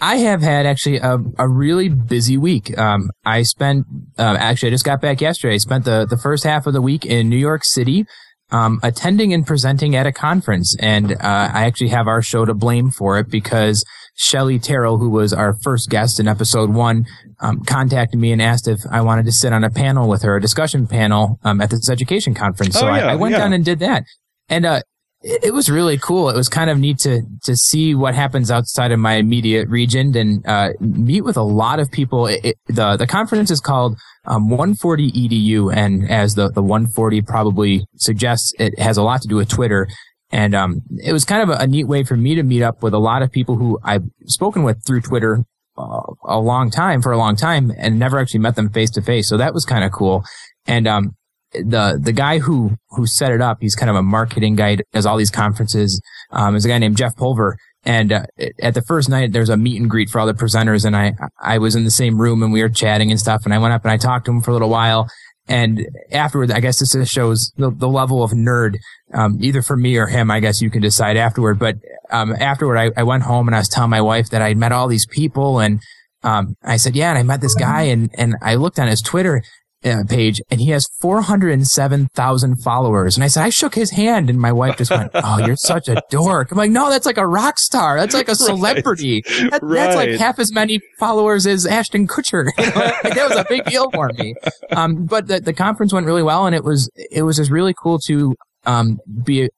I 0.00 0.16
have 0.16 0.40
had 0.40 0.64
actually 0.64 0.96
a, 0.98 1.18
a 1.38 1.48
really 1.48 1.88
busy 1.88 2.38
week. 2.38 2.76
Um, 2.78 3.10
I 3.24 3.42
spent, 3.42 3.86
uh, 4.18 4.36
actually, 4.38 4.68
I 4.68 4.72
just 4.72 4.84
got 4.84 5.00
back 5.00 5.20
yesterday. 5.20 5.54
I 5.54 5.58
spent 5.58 5.84
the, 5.84 6.06
the 6.08 6.16
first 6.16 6.44
half 6.44 6.66
of 6.66 6.72
the 6.72 6.80
week 6.80 7.04
in 7.04 7.28
New 7.28 7.36
York 7.36 7.64
City, 7.64 8.06
um, 8.50 8.80
attending 8.82 9.34
and 9.34 9.46
presenting 9.46 9.94
at 9.94 10.06
a 10.06 10.12
conference. 10.12 10.74
And, 10.80 11.12
uh, 11.12 11.16
I 11.20 11.66
actually 11.66 11.88
have 11.88 12.08
our 12.08 12.22
show 12.22 12.46
to 12.46 12.54
blame 12.54 12.90
for 12.90 13.18
it 13.18 13.28
because 13.28 13.84
Shelly 14.16 14.58
Terrell, 14.58 14.98
who 14.98 15.10
was 15.10 15.34
our 15.34 15.54
first 15.62 15.90
guest 15.90 16.18
in 16.18 16.26
episode 16.26 16.70
one, 16.70 17.04
um, 17.40 17.60
contacted 17.64 18.18
me 18.18 18.32
and 18.32 18.40
asked 18.40 18.68
if 18.68 18.80
I 18.90 19.02
wanted 19.02 19.26
to 19.26 19.32
sit 19.32 19.52
on 19.52 19.64
a 19.64 19.70
panel 19.70 20.08
with 20.08 20.22
her, 20.22 20.36
a 20.36 20.40
discussion 20.40 20.86
panel, 20.86 21.38
um, 21.44 21.60
at 21.60 21.70
this 21.70 21.90
education 21.90 22.34
conference. 22.34 22.78
So 22.78 22.88
oh, 22.88 22.94
yeah, 22.94 23.06
I, 23.06 23.12
I, 23.12 23.16
went 23.16 23.32
yeah. 23.32 23.38
down 23.38 23.52
and 23.52 23.64
did 23.64 23.80
that. 23.80 24.04
And, 24.48 24.64
uh, 24.64 24.80
it 25.22 25.52
was 25.52 25.68
really 25.68 25.98
cool. 25.98 26.30
It 26.30 26.36
was 26.36 26.48
kind 26.48 26.70
of 26.70 26.78
neat 26.78 26.98
to 27.00 27.22
to 27.44 27.54
see 27.56 27.94
what 27.94 28.14
happens 28.14 28.50
outside 28.50 28.90
of 28.90 28.98
my 28.98 29.14
immediate 29.14 29.68
region 29.68 30.16
and 30.16 30.46
uh, 30.46 30.70
meet 30.80 31.22
with 31.22 31.36
a 31.36 31.42
lot 31.42 31.78
of 31.78 31.90
people. 31.90 32.26
It, 32.26 32.44
it, 32.44 32.56
the 32.66 32.96
the 32.96 33.06
conference 33.06 33.50
is 33.50 33.60
called 33.60 33.98
um, 34.24 34.48
140 34.48 35.12
EDU, 35.12 35.74
and 35.74 36.10
as 36.10 36.34
the 36.36 36.50
the 36.50 36.62
140 36.62 37.20
probably 37.22 37.84
suggests, 37.96 38.54
it 38.58 38.78
has 38.78 38.96
a 38.96 39.02
lot 39.02 39.20
to 39.22 39.28
do 39.28 39.36
with 39.36 39.48
Twitter. 39.48 39.88
And 40.32 40.54
um, 40.54 40.82
it 41.02 41.12
was 41.12 41.24
kind 41.24 41.42
of 41.42 41.48
a, 41.48 41.64
a, 41.64 41.66
neat 41.66 41.88
way 41.88 42.04
for 42.04 42.16
me 42.16 42.36
to 42.36 42.44
meet 42.44 42.62
up 42.62 42.84
with 42.84 42.94
a 42.94 42.98
lot 42.98 43.22
of 43.22 43.32
people 43.32 43.56
who 43.56 43.80
I've 43.82 44.04
spoken 44.26 44.62
with 44.62 44.80
through 44.86 45.00
Twitter 45.00 45.44
uh, 45.76 46.02
a 46.24 46.38
long 46.38 46.70
time 46.70 47.02
for 47.02 47.10
a 47.10 47.18
long 47.18 47.34
time 47.34 47.72
and 47.76 47.98
never 47.98 48.16
actually 48.16 48.38
met 48.38 48.54
them 48.54 48.70
face 48.70 48.90
to 48.92 49.02
face. 49.02 49.28
So 49.28 49.36
that 49.38 49.52
was 49.52 49.64
kind 49.64 49.82
of 49.82 49.90
cool. 49.90 50.22
And 50.68 50.86
um, 50.86 51.16
the 51.52 51.98
the 52.00 52.12
guy 52.12 52.38
who 52.38 52.76
who 52.90 53.06
set 53.06 53.32
it 53.32 53.40
up, 53.40 53.58
he's 53.60 53.74
kind 53.74 53.90
of 53.90 53.96
a 53.96 54.02
marketing 54.02 54.56
guy, 54.56 54.78
does 54.92 55.06
all 55.06 55.16
these 55.16 55.30
conferences. 55.30 56.00
Um, 56.30 56.54
is 56.54 56.64
a 56.64 56.68
guy 56.68 56.78
named 56.78 56.96
Jeff 56.96 57.16
Pulver. 57.16 57.56
And 57.84 58.12
uh, 58.12 58.24
at 58.60 58.74
the 58.74 58.82
first 58.82 59.08
night, 59.08 59.32
there's 59.32 59.48
a 59.48 59.56
meet 59.56 59.80
and 59.80 59.88
greet 59.88 60.10
for 60.10 60.20
all 60.20 60.26
the 60.26 60.34
presenters, 60.34 60.84
and 60.84 60.96
I 60.96 61.14
I 61.40 61.58
was 61.58 61.74
in 61.74 61.84
the 61.84 61.90
same 61.90 62.20
room 62.20 62.42
and 62.42 62.52
we 62.52 62.62
were 62.62 62.68
chatting 62.68 63.10
and 63.10 63.18
stuff. 63.18 63.42
And 63.44 63.54
I 63.54 63.58
went 63.58 63.72
up 63.72 63.84
and 63.84 63.90
I 63.90 63.96
talked 63.96 64.26
to 64.26 64.32
him 64.32 64.42
for 64.42 64.50
a 64.50 64.54
little 64.54 64.70
while. 64.70 65.08
And 65.48 65.88
afterwards, 66.12 66.52
I 66.52 66.60
guess 66.60 66.78
this 66.78 67.10
shows 67.10 67.52
the, 67.56 67.70
the 67.70 67.88
level 67.88 68.22
of 68.22 68.30
nerd, 68.30 68.76
um, 69.12 69.38
either 69.40 69.62
for 69.62 69.76
me 69.76 69.96
or 69.96 70.06
him. 70.06 70.30
I 70.30 70.38
guess 70.38 70.62
you 70.62 70.70
can 70.70 70.80
decide 70.80 71.16
afterward. 71.16 71.58
But 71.58 71.76
um, 72.12 72.36
afterward, 72.38 72.78
I, 72.78 72.90
I 72.96 73.02
went 73.02 73.24
home 73.24 73.48
and 73.48 73.56
I 73.56 73.58
was 73.58 73.68
telling 73.68 73.90
my 73.90 74.00
wife 74.00 74.30
that 74.30 74.42
I 74.42 74.54
met 74.54 74.70
all 74.70 74.86
these 74.86 75.06
people 75.06 75.58
and 75.58 75.80
um, 76.22 76.54
I 76.62 76.76
said, 76.76 76.94
yeah, 76.94 77.10
and 77.10 77.18
I 77.18 77.24
met 77.24 77.40
this 77.40 77.54
guy 77.54 77.82
and, 77.82 78.10
and 78.14 78.36
I 78.42 78.54
looked 78.56 78.78
on 78.78 78.86
his 78.86 79.02
Twitter 79.02 79.42
page 79.82 80.42
and 80.50 80.60
he 80.60 80.70
has 80.70 80.88
407,000 81.00 82.56
followers. 82.62 83.16
And 83.16 83.24
I 83.24 83.28
said, 83.28 83.44
I 83.44 83.48
shook 83.48 83.74
his 83.74 83.90
hand 83.92 84.28
and 84.28 84.38
my 84.40 84.52
wife 84.52 84.76
just 84.76 84.90
went, 84.90 85.10
Oh, 85.14 85.38
you're 85.38 85.56
such 85.56 85.88
a 85.88 86.02
dork. 86.10 86.50
I'm 86.50 86.58
like, 86.58 86.70
no, 86.70 86.90
that's 86.90 87.06
like 87.06 87.16
a 87.16 87.26
rock 87.26 87.58
star. 87.58 87.98
That's 87.98 88.14
like 88.14 88.28
a 88.28 88.34
celebrity. 88.34 89.22
Right. 89.26 89.50
That, 89.50 89.62
right. 89.62 89.74
That's 89.74 89.96
like 89.96 90.10
half 90.10 90.38
as 90.38 90.52
many 90.52 90.80
followers 90.98 91.46
as 91.46 91.66
Ashton 91.66 92.06
Kutcher. 92.06 92.50
You 92.60 92.66
know? 92.66 92.92
like, 93.04 93.14
that 93.14 93.28
was 93.28 93.38
a 93.38 93.46
big 93.48 93.64
deal 93.64 93.90
for 93.90 94.10
me. 94.18 94.34
Um, 94.70 95.06
but 95.06 95.28
the, 95.28 95.40
the 95.40 95.52
conference 95.52 95.92
went 95.92 96.06
really 96.06 96.22
well 96.22 96.46
and 96.46 96.54
it 96.54 96.62
was, 96.62 96.90
it 97.10 97.22
was 97.22 97.36
just 97.36 97.50
really 97.50 97.74
cool 97.74 97.98
to, 98.06 98.34
um, 98.66 98.98
be 99.24 99.44
a, 99.44 99.48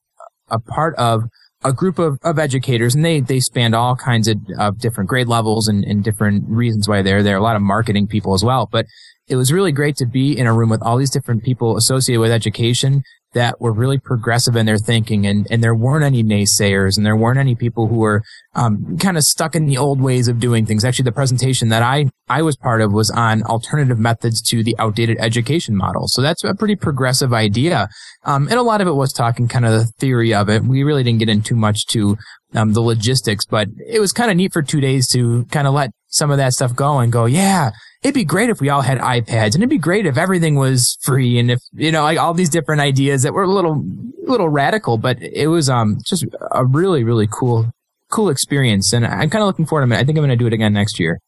a 0.49 0.59
part 0.59 0.95
of 0.95 1.23
a 1.63 1.73
group 1.73 1.99
of, 1.99 2.17
of 2.23 2.39
educators 2.39 2.95
and 2.95 3.03
they, 3.03 3.19
they 3.19 3.39
spanned 3.39 3.75
all 3.75 3.95
kinds 3.95 4.27
of, 4.27 4.37
of 4.57 4.79
different 4.79 5.09
grade 5.09 5.27
levels 5.27 5.67
and, 5.67 5.83
and 5.83 6.03
different 6.03 6.45
reasons 6.47 6.87
why 6.87 7.01
they're 7.01 7.23
there. 7.23 7.37
A 7.37 7.41
lot 7.41 7.55
of 7.55 7.61
marketing 7.61 8.07
people 8.07 8.33
as 8.33 8.43
well, 8.43 8.67
but 8.71 8.85
it 9.27 9.35
was 9.35 9.51
really 9.51 9.71
great 9.71 9.95
to 9.97 10.05
be 10.05 10.37
in 10.37 10.47
a 10.47 10.53
room 10.53 10.69
with 10.69 10.81
all 10.81 10.97
these 10.97 11.09
different 11.09 11.43
people 11.43 11.77
associated 11.77 12.19
with 12.19 12.31
education 12.31 13.03
that 13.33 13.59
were 13.59 13.71
really 13.71 13.97
progressive 13.97 14.55
in 14.55 14.65
their 14.65 14.77
thinking 14.77 15.25
and, 15.25 15.47
and 15.49 15.63
there 15.63 15.75
weren't 15.75 16.03
any 16.03 16.23
naysayers 16.23 16.97
and 16.97 17.05
there 17.05 17.15
weren't 17.15 17.39
any 17.39 17.55
people 17.55 17.87
who 17.87 17.95
were 17.95 18.23
um, 18.53 18.97
kind 18.99 19.17
of 19.17 19.23
stuck 19.23 19.55
in 19.55 19.65
the 19.65 19.77
old 19.77 19.99
ways 19.99 20.27
of 20.27 20.39
doing 20.39 20.65
things. 20.65 20.85
Actually, 20.85 21.03
the 21.03 21.11
presentation 21.11 21.69
that 21.69 21.81
I, 21.81 22.05
I 22.29 22.41
was 22.43 22.55
part 22.55 22.81
of 22.81 22.93
was 22.93 23.09
on 23.09 23.43
alternative 23.43 23.99
methods 23.99 24.41
to 24.49 24.63
the 24.63 24.75
outdated 24.77 25.17
education 25.19 25.75
model. 25.75 26.07
So 26.07 26.21
that's 26.21 26.43
a 26.43 26.53
pretty 26.53 26.75
progressive 26.75 27.33
idea. 27.33 27.89
Um, 28.23 28.47
and 28.47 28.59
a 28.59 28.63
lot 28.63 28.81
of 28.81 28.87
it 28.87 28.93
was 28.93 29.11
talking 29.11 29.47
kind 29.47 29.65
of 29.65 29.71
the 29.71 29.85
theory 29.99 30.33
of 30.33 30.49
it. 30.49 30.63
We 30.63 30.83
really 30.83 31.03
didn't 31.03 31.19
get 31.19 31.29
into 31.29 31.55
much 31.55 31.87
to 31.87 32.17
um, 32.53 32.73
the 32.73 32.81
logistics, 32.81 33.45
but 33.45 33.67
it 33.87 33.99
was 33.99 34.13
kind 34.13 34.29
of 34.29 34.37
neat 34.37 34.53
for 34.53 34.61
two 34.61 34.79
days 34.79 35.07
to 35.09 35.45
kind 35.45 35.67
of 35.67 35.73
let 35.73 35.89
some 36.07 36.29
of 36.29 36.37
that 36.37 36.53
stuff 36.53 36.75
go 36.75 36.99
and 36.99 37.11
go, 37.11 37.25
yeah, 37.25 37.71
it'd 38.03 38.13
be 38.13 38.25
great 38.25 38.49
if 38.49 38.59
we 38.59 38.69
all 38.69 38.81
had 38.81 38.99
iPads 38.99 39.55
and 39.55 39.55
it'd 39.55 39.69
be 39.69 39.77
great 39.77 40.05
if 40.05 40.17
everything 40.17 40.55
was 40.55 40.97
free 41.01 41.39
and 41.39 41.49
if, 41.49 41.59
you 41.73 41.91
know, 41.91 42.03
like 42.03 42.19
all 42.19 42.33
these 42.33 42.49
different 42.49 42.81
ideas 42.81 43.23
that 43.23 43.33
were 43.33 43.43
a 43.43 43.51
little, 43.51 43.83
little 44.23 44.49
radical, 44.49 44.97
but 44.97 45.21
it 45.21 45.47
was, 45.47 45.69
um, 45.69 45.97
just 46.05 46.25
a 46.51 46.65
really, 46.65 47.03
really 47.03 47.27
cool, 47.31 47.71
cool 48.09 48.29
experience. 48.29 48.91
And 48.91 49.05
I'm 49.05 49.29
kind 49.29 49.41
of 49.41 49.47
looking 49.47 49.65
forward 49.65 49.87
to 49.87 49.95
it. 49.95 49.97
I 49.97 50.03
think 50.03 50.17
I'm 50.17 50.23
going 50.25 50.29
to 50.29 50.35
do 50.35 50.47
it 50.47 50.53
again 50.53 50.73
next 50.73 50.99
year. 50.99 51.19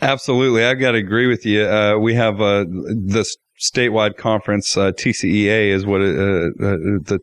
Absolutely. 0.00 0.64
I've 0.64 0.78
got 0.78 0.92
to 0.92 0.98
agree 0.98 1.26
with 1.26 1.44
you. 1.44 1.64
Uh, 1.64 1.98
we 1.98 2.14
have, 2.14 2.40
uh, 2.40 2.64
this 2.68 3.36
statewide 3.60 4.16
conference, 4.16 4.76
uh, 4.76 4.92
TCEA 4.92 5.70
is 5.70 5.84
what, 5.84 6.00
uh, 6.00 6.04
uh, 6.04 7.02
the 7.02 7.18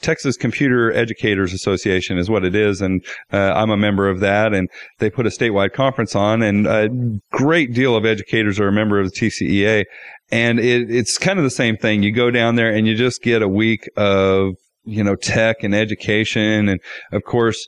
Texas 0.00 0.36
Computer 0.36 0.92
Educators 0.92 1.52
Association 1.52 2.18
is 2.18 2.30
what 2.30 2.44
it 2.44 2.54
is, 2.54 2.80
and 2.80 3.04
uh, 3.32 3.52
I'm 3.54 3.70
a 3.70 3.76
member 3.76 4.08
of 4.08 4.20
that. 4.20 4.54
And 4.54 4.68
they 4.98 5.10
put 5.10 5.26
a 5.26 5.30
statewide 5.30 5.72
conference 5.72 6.14
on, 6.14 6.42
and 6.42 6.66
a 6.66 6.88
great 7.30 7.74
deal 7.74 7.96
of 7.96 8.04
educators 8.04 8.60
are 8.60 8.68
a 8.68 8.72
member 8.72 9.00
of 9.00 9.10
the 9.10 9.16
TCEA. 9.16 9.84
And 10.30 10.60
it, 10.60 10.90
it's 10.90 11.18
kind 11.18 11.38
of 11.38 11.44
the 11.44 11.50
same 11.50 11.76
thing. 11.76 12.02
You 12.02 12.12
go 12.12 12.30
down 12.30 12.56
there 12.56 12.70
and 12.70 12.86
you 12.86 12.94
just 12.94 13.22
get 13.22 13.42
a 13.42 13.48
week 13.48 13.88
of 13.96 14.54
you 14.84 15.02
know 15.04 15.16
tech 15.16 15.62
and 15.62 15.74
education, 15.74 16.68
and 16.68 16.80
of 17.12 17.24
course 17.24 17.66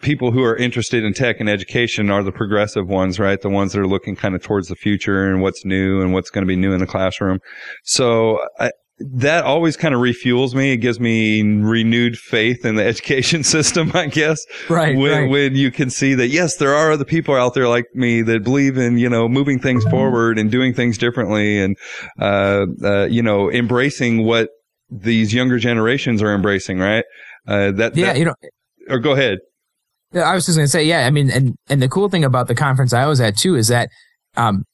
people 0.00 0.30
who 0.30 0.42
are 0.42 0.56
interested 0.56 1.04
in 1.04 1.12
tech 1.12 1.40
and 1.40 1.48
education 1.48 2.10
are 2.10 2.22
the 2.22 2.32
progressive 2.32 2.88
ones, 2.88 3.18
right? 3.18 3.40
The 3.40 3.48
ones 3.48 3.72
that 3.72 3.80
are 3.80 3.86
looking 3.86 4.14
kind 4.14 4.34
of 4.34 4.42
towards 4.42 4.68
the 4.68 4.76
future 4.76 5.28
and 5.28 5.42
what's 5.42 5.64
new 5.64 6.00
and 6.00 6.12
what's 6.12 6.30
going 6.30 6.42
to 6.42 6.46
be 6.46 6.56
new 6.56 6.72
in 6.72 6.78
the 6.78 6.86
classroom. 6.86 7.40
So 7.82 8.38
I, 8.60 8.70
that 9.10 9.44
always 9.44 9.76
kind 9.76 9.94
of 9.94 10.00
refuels 10.00 10.54
me. 10.54 10.72
It 10.72 10.78
gives 10.78 11.00
me 11.00 11.42
renewed 11.42 12.18
faith 12.18 12.64
in 12.64 12.76
the 12.76 12.84
education 12.86 13.44
system, 13.44 13.90
I 13.94 14.06
guess. 14.06 14.44
Right 14.68 14.96
when, 14.96 15.22
right. 15.22 15.30
when 15.30 15.54
you 15.54 15.70
can 15.70 15.90
see 15.90 16.14
that, 16.14 16.28
yes, 16.28 16.56
there 16.56 16.74
are 16.74 16.92
other 16.92 17.04
people 17.04 17.34
out 17.34 17.54
there 17.54 17.68
like 17.68 17.86
me 17.94 18.22
that 18.22 18.44
believe 18.44 18.76
in, 18.76 18.98
you 18.98 19.08
know, 19.08 19.28
moving 19.28 19.58
things 19.58 19.84
forward 19.84 20.38
and 20.38 20.50
doing 20.50 20.74
things 20.74 20.98
differently 20.98 21.60
and, 21.60 21.76
uh, 22.20 22.66
uh, 22.84 23.04
you 23.04 23.22
know, 23.22 23.50
embracing 23.50 24.24
what 24.24 24.50
these 24.90 25.32
younger 25.32 25.58
generations 25.58 26.22
are 26.22 26.34
embracing, 26.34 26.78
right? 26.78 27.04
Uh, 27.46 27.72
that, 27.72 27.96
yeah, 27.96 28.06
that, 28.06 28.18
you 28.18 28.24
know, 28.24 28.34
or 28.88 28.98
go 28.98 29.12
ahead. 29.12 29.38
I 30.14 30.34
was 30.34 30.44
just 30.44 30.58
going 30.58 30.66
to 30.66 30.70
say, 30.70 30.84
yeah, 30.84 31.06
I 31.06 31.10
mean, 31.10 31.30
and, 31.30 31.54
and 31.68 31.80
the 31.80 31.88
cool 31.88 32.10
thing 32.10 32.22
about 32.22 32.46
the 32.46 32.54
conference 32.54 32.92
I 32.92 33.06
was 33.06 33.20
at 33.20 33.36
too 33.36 33.56
is 33.56 33.68
that, 33.68 33.88
um, 34.36 34.64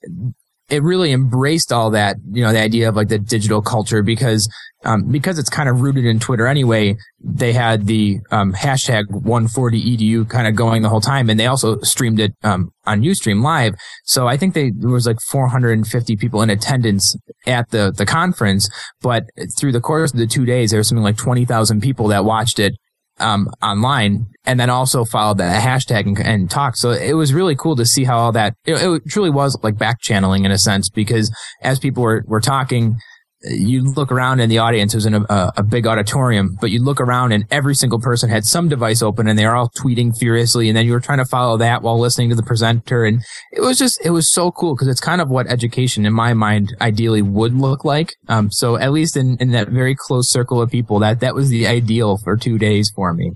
it 0.68 0.82
really 0.82 1.12
embraced 1.12 1.72
all 1.72 1.90
that, 1.90 2.16
you 2.30 2.42
know, 2.42 2.52
the 2.52 2.60
idea 2.60 2.88
of 2.88 2.96
like 2.96 3.08
the 3.08 3.18
digital 3.18 3.62
culture 3.62 4.02
because, 4.02 4.48
um, 4.84 5.10
because 5.10 5.38
it's 5.38 5.48
kind 5.48 5.68
of 5.68 5.80
rooted 5.80 6.04
in 6.04 6.20
Twitter 6.20 6.46
anyway, 6.46 6.94
they 7.20 7.54
had 7.54 7.86
the, 7.86 8.18
um, 8.30 8.52
hashtag 8.52 9.04
140edu 9.06 10.28
kind 10.28 10.46
of 10.46 10.54
going 10.54 10.82
the 10.82 10.90
whole 10.90 11.00
time. 11.00 11.30
And 11.30 11.40
they 11.40 11.46
also 11.46 11.80
streamed 11.80 12.20
it, 12.20 12.34
um, 12.42 12.70
on 12.84 13.00
Ustream 13.00 13.42
live. 13.42 13.74
So 14.04 14.26
I 14.26 14.36
think 14.36 14.52
they, 14.52 14.70
there 14.70 14.90
was 14.90 15.06
like 15.06 15.20
450 15.20 16.16
people 16.16 16.42
in 16.42 16.50
attendance 16.50 17.16
at 17.46 17.70
the, 17.70 17.90
the 17.90 18.06
conference, 18.06 18.68
but 19.00 19.24
through 19.58 19.72
the 19.72 19.80
course 19.80 20.12
of 20.12 20.18
the 20.18 20.26
two 20.26 20.44
days, 20.44 20.70
there 20.70 20.78
was 20.78 20.88
something 20.88 21.02
like 21.02 21.16
20,000 21.16 21.80
people 21.80 22.08
that 22.08 22.24
watched 22.26 22.58
it 22.58 22.74
um, 23.20 23.48
online 23.62 24.26
and 24.44 24.58
then 24.58 24.70
also 24.70 25.04
followed 25.04 25.38
that 25.38 25.62
hashtag 25.62 26.06
and, 26.06 26.18
and 26.18 26.50
talked. 26.50 26.78
So 26.78 26.90
it 26.90 27.14
was 27.14 27.34
really 27.34 27.54
cool 27.54 27.76
to 27.76 27.84
see 27.84 28.04
how 28.04 28.18
all 28.18 28.32
that, 28.32 28.54
it, 28.64 28.74
it 28.74 29.02
truly 29.08 29.30
was 29.30 29.58
like 29.62 29.76
back 29.76 30.00
channeling 30.00 30.44
in 30.44 30.50
a 30.50 30.58
sense 30.58 30.88
because 30.88 31.34
as 31.62 31.78
people 31.78 32.02
were, 32.02 32.24
were 32.26 32.40
talking, 32.40 32.98
you 33.42 33.82
look 33.82 34.10
around 34.10 34.40
in 34.40 34.48
the 34.48 34.58
audience, 34.58 34.94
it 34.94 34.96
was 34.96 35.06
in 35.06 35.14
a, 35.14 35.52
a, 35.56 35.62
big 35.62 35.86
auditorium, 35.86 36.56
but 36.60 36.70
you 36.70 36.82
look 36.82 37.00
around 37.00 37.32
and 37.32 37.44
every 37.50 37.74
single 37.74 38.00
person 38.00 38.28
had 38.28 38.44
some 38.44 38.68
device 38.68 39.00
open 39.00 39.28
and 39.28 39.38
they 39.38 39.46
were 39.46 39.54
all 39.54 39.70
tweeting 39.70 40.16
furiously. 40.16 40.68
And 40.68 40.76
then 40.76 40.86
you 40.86 40.92
were 40.92 41.00
trying 41.00 41.18
to 41.18 41.24
follow 41.24 41.56
that 41.58 41.82
while 41.82 41.98
listening 41.98 42.30
to 42.30 42.34
the 42.34 42.42
presenter. 42.42 43.04
And 43.04 43.22
it 43.52 43.60
was 43.60 43.78
just, 43.78 44.04
it 44.04 44.10
was 44.10 44.32
so 44.32 44.50
cool 44.50 44.74
because 44.74 44.88
it's 44.88 45.00
kind 45.00 45.20
of 45.20 45.28
what 45.28 45.46
education 45.46 46.04
in 46.04 46.12
my 46.12 46.34
mind 46.34 46.74
ideally 46.80 47.22
would 47.22 47.54
look 47.54 47.84
like. 47.84 48.14
Um, 48.28 48.50
so 48.50 48.76
at 48.76 48.92
least 48.92 49.16
in, 49.16 49.36
in 49.38 49.52
that 49.52 49.68
very 49.68 49.94
close 49.94 50.30
circle 50.30 50.60
of 50.60 50.70
people, 50.70 50.98
that, 50.98 51.20
that 51.20 51.34
was 51.34 51.48
the 51.48 51.66
ideal 51.66 52.18
for 52.18 52.36
two 52.36 52.58
days 52.58 52.90
for 52.94 53.14
me. 53.14 53.32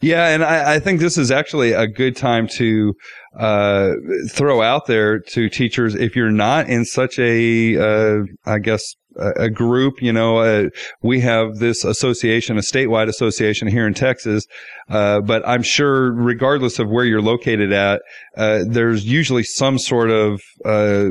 Yeah, 0.00 0.28
and 0.28 0.44
I, 0.44 0.74
I, 0.74 0.80
think 0.80 1.00
this 1.00 1.16
is 1.16 1.30
actually 1.30 1.72
a 1.72 1.86
good 1.86 2.14
time 2.14 2.46
to 2.48 2.94
uh, 3.38 3.92
throw 4.30 4.60
out 4.60 4.86
there 4.86 5.18
to 5.18 5.48
teachers 5.48 5.94
if 5.94 6.14
you're 6.14 6.30
not 6.30 6.68
in 6.68 6.84
such 6.84 7.18
a, 7.18 7.76
uh, 7.78 8.22
I 8.44 8.58
guess, 8.58 8.94
a 9.18 9.50
group, 9.50 10.00
you 10.00 10.12
know, 10.12 10.38
uh, 10.38 10.68
we 11.02 11.20
have 11.20 11.56
this 11.56 11.84
association, 11.84 12.56
a 12.56 12.60
statewide 12.60 13.08
association 13.08 13.68
here 13.68 13.86
in 13.86 13.94
Texas. 13.94 14.46
Uh, 14.88 15.20
but 15.20 15.46
I'm 15.46 15.62
sure 15.62 16.12
regardless 16.12 16.78
of 16.78 16.88
where 16.88 17.04
you're 17.04 17.22
located 17.22 17.72
at, 17.72 18.00
uh, 18.36 18.64
there's 18.66 19.04
usually 19.04 19.42
some 19.42 19.78
sort 19.78 20.10
of, 20.10 20.42
uh, 20.64 21.10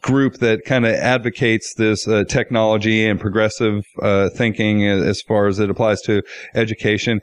group 0.00 0.38
that 0.38 0.64
kind 0.64 0.86
of 0.86 0.94
advocates 0.94 1.74
this, 1.74 2.08
uh, 2.08 2.24
technology 2.24 3.06
and 3.06 3.20
progressive, 3.20 3.84
uh, 4.00 4.30
thinking 4.30 4.84
as 4.86 5.20
far 5.20 5.46
as 5.46 5.58
it 5.58 5.68
applies 5.70 6.00
to 6.02 6.22
education. 6.54 7.20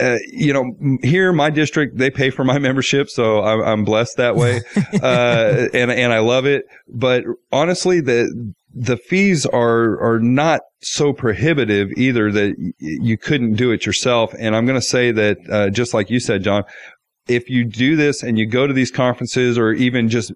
Uh, 0.00 0.16
you 0.26 0.52
know, 0.52 0.98
here 1.02 1.32
my 1.32 1.50
district 1.50 1.98
they 1.98 2.10
pay 2.10 2.28
for 2.30 2.42
my 2.42 2.58
membership, 2.68 3.08
so 3.08 3.42
I'm, 3.42 3.62
I'm 3.62 3.84
blessed 3.84 4.16
that 4.16 4.34
way, 4.34 4.60
uh, 5.02 5.68
and 5.72 5.90
and 5.90 6.12
I 6.12 6.18
love 6.18 6.46
it. 6.46 6.64
But 6.88 7.22
honestly, 7.52 8.00
the 8.00 8.54
the 8.74 8.96
fees 8.96 9.46
are 9.46 10.00
are 10.00 10.18
not 10.18 10.60
so 10.82 11.12
prohibitive 11.12 11.90
either 11.96 12.30
that 12.32 12.54
you 12.78 13.16
couldn't 13.16 13.54
do 13.54 13.70
it 13.70 13.86
yourself. 13.86 14.34
And 14.38 14.56
I'm 14.56 14.66
going 14.66 14.78
to 14.78 14.86
say 14.86 15.12
that 15.12 15.38
uh, 15.50 15.70
just 15.70 15.94
like 15.94 16.10
you 16.10 16.20
said, 16.20 16.42
John, 16.42 16.64
if 17.28 17.48
you 17.48 17.64
do 17.64 17.96
this 17.96 18.22
and 18.22 18.38
you 18.38 18.46
go 18.46 18.66
to 18.66 18.72
these 18.72 18.90
conferences 18.90 19.56
or 19.56 19.72
even 19.72 20.08
just 20.08 20.32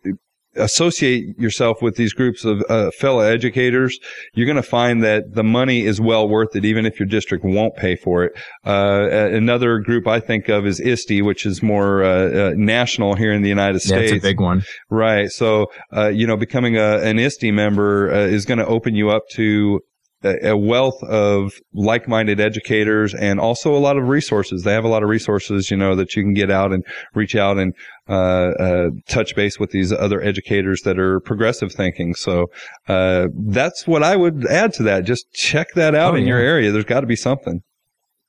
associate 0.57 1.39
yourself 1.39 1.83
with 1.83 1.97
these 1.97 2.13
groups 2.13 2.45
of 2.45 2.63
uh, 2.69 2.91
fellow 2.93 3.21
educators, 3.21 3.99
you're 4.35 4.47
going 4.47 4.57
to 4.57 4.63
find 4.63 5.03
that 5.03 5.35
the 5.35 5.45
money 5.45 5.85
is 5.85 6.01
well 6.01 6.29
worth 6.29 6.57
it, 6.57 6.65
even 6.65 6.87
if 6.87 6.99
your 6.99 7.07
district 7.07 7.45
won't 7.45 7.77
pay 7.77 7.97
for 7.97 8.25
it. 8.25 8.33
Uh, 8.65 9.09
another 9.11 9.79
group 9.79 10.07
I 10.07 10.21
think 10.21 10.49
of 10.49 10.67
is 10.67 10.81
ISTE, 10.81 11.23
which 11.23 11.47
is 11.47 11.63
more 11.63 12.03
uh, 12.03 12.09
uh 12.09 12.53
national 12.57 13.15
here 13.15 13.33
in 13.33 13.43
the 13.43 13.49
United 13.49 13.81
States. 13.81 14.13
Yeah, 14.13 14.19
a 14.19 14.21
big 14.21 14.41
one. 14.41 14.63
Right. 14.91 15.31
So, 15.31 15.67
uh, 15.95 16.09
you 16.09 16.27
know, 16.27 16.37
becoming 16.37 16.77
a, 16.77 16.99
an 16.99 17.19
ISTE 17.19 17.53
member 17.53 18.13
uh, 18.13 18.19
is 18.19 18.45
going 18.45 18.59
to 18.59 18.67
open 18.67 18.95
you 18.95 19.11
up 19.11 19.29
to 19.33 19.81
a 20.25 20.57
wealth 20.57 21.01
of 21.05 21.53
like-minded 21.73 22.41
educators 22.41 23.15
and 23.15 23.39
also 23.39 23.75
a 23.75 23.79
lot 23.79 23.97
of 23.97 24.09
resources. 24.09 24.63
They 24.65 24.73
have 24.73 24.85
a 24.85 24.89
lot 24.89 25.03
of 25.03 25.09
resources, 25.09 25.71
you 25.71 25.77
know, 25.77 25.95
that 25.95 26.17
you 26.17 26.23
can 26.23 26.35
get 26.35 26.51
out 26.51 26.73
and 26.73 26.85
reach 27.15 27.37
out 27.37 27.59
and 27.59 27.73
uh, 28.09 28.51
uh, 28.59 28.91
touch 29.09 29.37
base 29.37 29.61
with 29.61 29.71
these 29.71 29.93
other 29.93 30.21
educators 30.21 30.83
that 30.83 30.99
are 30.99 31.21
progressive 31.21 31.73
thinking. 31.73 32.15
So 32.15 32.47
uh, 32.89 33.29
that's 33.49 33.87
what 33.87 34.03
I 34.03 34.17
would 34.17 34.47
add 34.47 34.73
to 34.75 34.83
that. 34.85 35.05
Just 35.05 35.33
check 35.33 35.69
that 35.75 35.95
out 35.95 36.15
oh, 36.15 36.17
in 36.17 36.23
yeah. 36.23 36.31
your 36.31 36.39
area. 36.39 36.73
There's 36.73 36.85
got 36.85 37.01
to 37.01 37.07
be 37.07 37.17
something. 37.17 37.61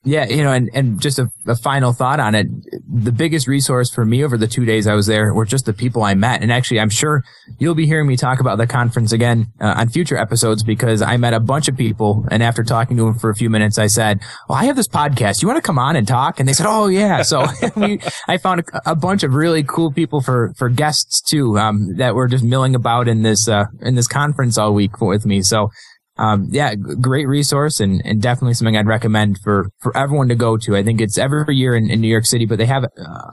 Yeah, 0.05 0.25
you 0.29 0.43
know, 0.43 0.53
and, 0.53 0.69
and 0.73 1.01
just 1.01 1.19
a, 1.19 1.27
a, 1.45 1.57
final 1.57 1.91
thought 1.91 2.21
on 2.21 2.33
it. 2.33 2.47
The 2.87 3.11
biggest 3.11 3.47
resource 3.47 3.93
for 3.93 4.05
me 4.05 4.23
over 4.23 4.37
the 4.37 4.47
two 4.47 4.63
days 4.63 4.87
I 4.87 4.93
was 4.93 5.07
there 5.07 5.33
were 5.33 5.43
just 5.43 5.65
the 5.65 5.73
people 5.73 6.03
I 6.03 6.13
met. 6.13 6.41
And 6.41 6.53
actually, 6.53 6.79
I'm 6.79 6.89
sure 6.89 7.21
you'll 7.59 7.75
be 7.75 7.85
hearing 7.85 8.07
me 8.07 8.15
talk 8.15 8.39
about 8.39 8.57
the 8.57 8.65
conference 8.65 9.11
again 9.11 9.47
uh, 9.59 9.73
on 9.75 9.89
future 9.89 10.15
episodes 10.15 10.63
because 10.63 11.01
I 11.01 11.17
met 11.17 11.33
a 11.33 11.39
bunch 11.41 11.67
of 11.67 11.75
people. 11.75 12.25
And 12.31 12.41
after 12.41 12.63
talking 12.63 12.95
to 12.95 13.03
them 13.03 13.19
for 13.19 13.29
a 13.29 13.35
few 13.35 13.49
minutes, 13.49 13.77
I 13.77 13.87
said, 13.87 14.21
well, 14.47 14.57
I 14.57 14.65
have 14.65 14.77
this 14.77 14.87
podcast. 14.87 15.41
You 15.41 15.49
want 15.49 15.57
to 15.57 15.67
come 15.67 15.77
on 15.77 15.97
and 15.97 16.07
talk? 16.07 16.39
And 16.39 16.47
they 16.47 16.53
said, 16.53 16.65
oh, 16.65 16.87
yeah. 16.87 17.21
So 17.21 17.45
we, 17.75 17.99
I 18.25 18.37
found 18.37 18.61
a, 18.61 18.91
a, 18.91 18.95
bunch 18.95 19.23
of 19.23 19.33
really 19.33 19.63
cool 19.63 19.91
people 19.91 20.21
for, 20.21 20.53
for 20.57 20.69
guests 20.69 21.19
too, 21.19 21.59
um, 21.59 21.97
that 21.97 22.15
were 22.15 22.29
just 22.29 22.45
milling 22.45 22.73
about 22.73 23.09
in 23.09 23.23
this, 23.23 23.49
uh, 23.49 23.65
in 23.81 23.95
this 23.95 24.07
conference 24.07 24.57
all 24.57 24.73
week 24.73 25.01
with 25.01 25.25
me. 25.25 25.41
So 25.41 25.71
um, 26.19 26.49
yeah, 26.51 26.75
great 26.75 27.27
resource 27.27 27.79
and, 27.79 28.01
and 28.05 28.21
definitely 28.21 28.53
something 28.53 28.75
I'd 28.75 28.87
recommend 28.87 29.39
for, 29.39 29.71
for 29.79 29.95
everyone 29.95 30.27
to 30.27 30.35
go 30.35 30.57
to. 30.57 30.75
I 30.75 30.83
think 30.83 30.99
it's 30.99 31.17
every 31.17 31.55
year 31.55 31.75
in, 31.75 31.89
in 31.89 32.01
New 32.01 32.09
York 32.09 32.25
City, 32.25 32.45
but 32.45 32.57
they 32.57 32.65
have 32.65 32.83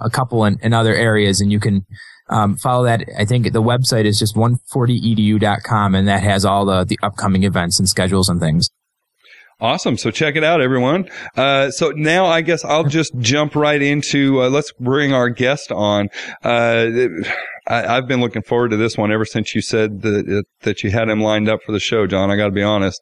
a 0.00 0.08
couple 0.08 0.44
in, 0.44 0.58
in 0.62 0.72
other 0.72 0.94
areas 0.94 1.40
and 1.40 1.50
you 1.50 1.58
can, 1.58 1.84
um, 2.28 2.56
follow 2.56 2.84
that. 2.84 3.04
I 3.18 3.24
think 3.24 3.52
the 3.52 3.62
website 3.62 4.04
is 4.04 4.20
just 4.20 4.36
140edu.com 4.36 5.94
and 5.96 6.06
that 6.06 6.22
has 6.22 6.44
all 6.44 6.64
the, 6.64 6.84
the 6.84 6.98
upcoming 7.02 7.42
events 7.42 7.80
and 7.80 7.88
schedules 7.88 8.28
and 8.28 8.40
things. 8.40 8.70
Awesome. 9.58 9.96
So 9.96 10.10
check 10.10 10.36
it 10.36 10.44
out, 10.44 10.60
everyone. 10.60 11.08
Uh, 11.34 11.70
so 11.70 11.90
now 11.90 12.26
I 12.26 12.42
guess 12.42 12.62
I'll 12.62 12.84
just 12.84 13.18
jump 13.20 13.56
right 13.56 13.80
into, 13.80 14.42
uh, 14.42 14.50
let's 14.50 14.70
bring 14.72 15.14
our 15.14 15.30
guest 15.30 15.72
on. 15.72 16.08
Uh, 16.44 16.88
I, 17.66 17.94
have 17.94 18.06
been 18.06 18.20
looking 18.20 18.42
forward 18.42 18.72
to 18.72 18.76
this 18.76 18.98
one 18.98 19.10
ever 19.10 19.24
since 19.24 19.54
you 19.54 19.62
said 19.62 20.02
that, 20.02 20.44
that 20.60 20.82
you 20.82 20.90
had 20.90 21.08
him 21.08 21.22
lined 21.22 21.48
up 21.48 21.60
for 21.64 21.72
the 21.72 21.80
show, 21.80 22.06
John. 22.06 22.30
I 22.30 22.36
got 22.36 22.46
to 22.46 22.52
be 22.52 22.62
honest. 22.62 23.00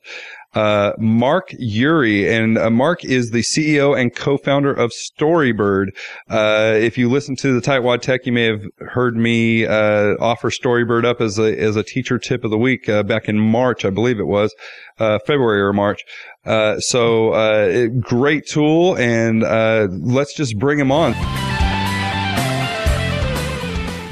Uh, 0.54 0.92
Mark 0.99 1.52
Ury, 1.58 2.32
and 2.32 2.56
uh, 2.56 2.70
Mark 2.70 3.04
is 3.04 3.30
the 3.30 3.40
CEO 3.40 3.99
and 3.99 4.14
co-founder 4.14 4.73
of 4.73 4.92
Storybird. 4.92 5.88
Uh, 6.30 6.75
if 6.76 6.96
you 6.96 7.11
listen 7.11 7.34
to 7.37 7.58
the 7.58 7.61
Tightwad 7.61 8.02
Tech, 8.02 8.25
you 8.25 8.32
may 8.32 8.44
have 8.44 8.62
heard 8.78 9.16
me 9.16 9.66
uh, 9.66 10.14
offer 10.20 10.50
Storybird 10.50 11.04
up 11.04 11.20
as 11.20 11.38
a 11.38 11.58
as 11.61 11.75
a 11.75 11.82
teacher 11.82 12.18
tip 12.18 12.44
of 12.44 12.50
the 12.50 12.58
week 12.58 12.88
uh, 12.88 13.02
back 13.02 13.28
in 13.28 13.38
March, 13.38 13.84
I 13.84 13.90
believe 13.90 14.20
it 14.20 14.26
was 14.26 14.54
uh, 14.99 15.18
February 15.26 15.61
or 15.61 15.73
March. 15.73 16.04
Uh 16.44 16.78
so 16.78 17.30
uh, 17.30 17.87
great 18.00 18.46
tool, 18.46 18.96
and 18.99 19.42
uh 19.42 19.88
let's 19.90 20.34
just 20.34 20.58
bring 20.58 20.78
him 20.78 20.92
on. 20.92 21.14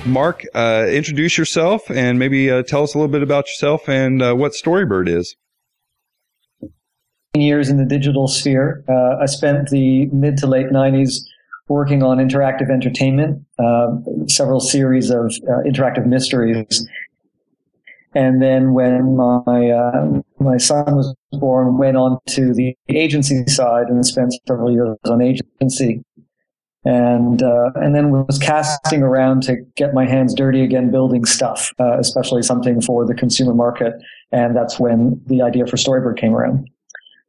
Mark, 0.05 0.43
uh, 0.55 0.87
introduce 0.89 1.39
yourself 1.39 1.89
and 1.91 2.19
maybe 2.19 2.47
tell 2.65 2.83
us 2.83 2.95
a 2.95 2.99
little 2.99 3.13
bit 3.13 3.23
about 3.23 3.47
yourself 3.47 3.89
and 3.89 4.21
uh, 4.21 4.35
what 4.35 4.53
Storybird 4.53 5.09
is. 5.09 5.37
Years 7.35 7.71
in 7.71 7.79
the 7.79 7.85
digital 7.87 8.29
sphere. 8.29 8.85
Uh, 8.89 9.17
I 9.23 9.27
spent 9.27 9.71
the 9.71 10.07
mid 10.07 10.37
to 10.39 10.47
late 10.47 10.67
90s 10.67 11.23
working 11.69 12.03
on 12.03 12.19
interactive 12.19 12.71
entertainment, 12.71 13.43
uh, 13.59 13.89
several 14.29 14.61
series 14.61 15.11
of 15.11 15.33
uh, 15.49 15.63
interactive 15.67 16.05
mysteries. 16.07 16.87
And 18.15 18.43
then 18.43 18.75
when 18.75 19.17
my 19.17 20.23
my 20.39 20.59
son 20.59 20.95
was 20.95 21.15
born, 21.33 21.79
went 21.79 21.97
on 21.97 22.19
to 22.31 22.53
the 22.53 22.77
agency 22.91 23.47
side 23.47 23.87
and 23.87 24.05
spent 24.05 24.35
several 24.47 24.71
years 24.71 24.99
on 25.07 25.23
agency 25.23 26.03
and 26.85 27.43
uh, 27.43 27.71
and 27.77 27.95
then 27.95 28.11
was 28.11 28.39
casting 28.39 29.03
around 29.03 29.43
to 29.45 29.57
get 29.77 29.95
my 29.95 30.05
hands 30.05 30.35
dirty 30.35 30.63
again 30.63 30.91
building 30.91 31.25
stuff, 31.25 31.71
uh, 31.81 31.99
especially 31.99 32.43
something 32.43 32.81
for 32.81 33.07
the 33.07 33.15
consumer 33.15 33.55
market. 33.55 33.95
And 34.33 34.57
that's 34.57 34.81
when 34.81 35.21
the 35.27 35.43
idea 35.43 35.67
for 35.67 35.77
Storybird 35.77 36.19
came 36.19 36.35
around. 36.35 36.69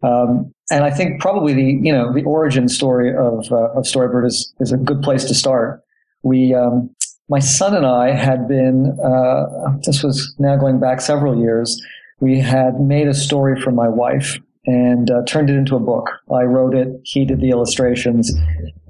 Um, 0.03 0.53
and 0.69 0.83
I 0.83 0.91
think 0.91 1.21
probably 1.21 1.53
the 1.53 1.79
you 1.81 1.91
know 1.91 2.13
the 2.13 2.23
origin 2.23 2.67
story 2.67 3.09
of 3.09 3.51
uh, 3.51 3.71
of 3.71 3.85
Storybird 3.85 4.25
is 4.25 4.53
is 4.59 4.71
a 4.71 4.77
good 4.77 5.01
place 5.01 5.25
to 5.25 5.33
start. 5.33 5.81
We 6.23 6.53
um, 6.53 6.89
my 7.29 7.39
son 7.39 7.75
and 7.75 7.85
I 7.85 8.11
had 8.11 8.47
been 8.47 8.97
uh, 9.03 9.77
this 9.85 10.03
was 10.03 10.35
now 10.39 10.57
going 10.57 10.79
back 10.79 11.01
several 11.01 11.39
years. 11.39 11.81
We 12.19 12.39
had 12.39 12.79
made 12.79 13.07
a 13.07 13.13
story 13.13 13.59
for 13.61 13.71
my 13.71 13.87
wife 13.87 14.37
and 14.65 15.09
uh, 15.11 15.23
turned 15.27 15.49
it 15.49 15.55
into 15.55 15.75
a 15.75 15.79
book. 15.79 16.09
I 16.33 16.43
wrote 16.43 16.73
it, 16.73 16.87
he 17.03 17.25
did 17.25 17.41
the 17.41 17.49
illustrations, 17.49 18.33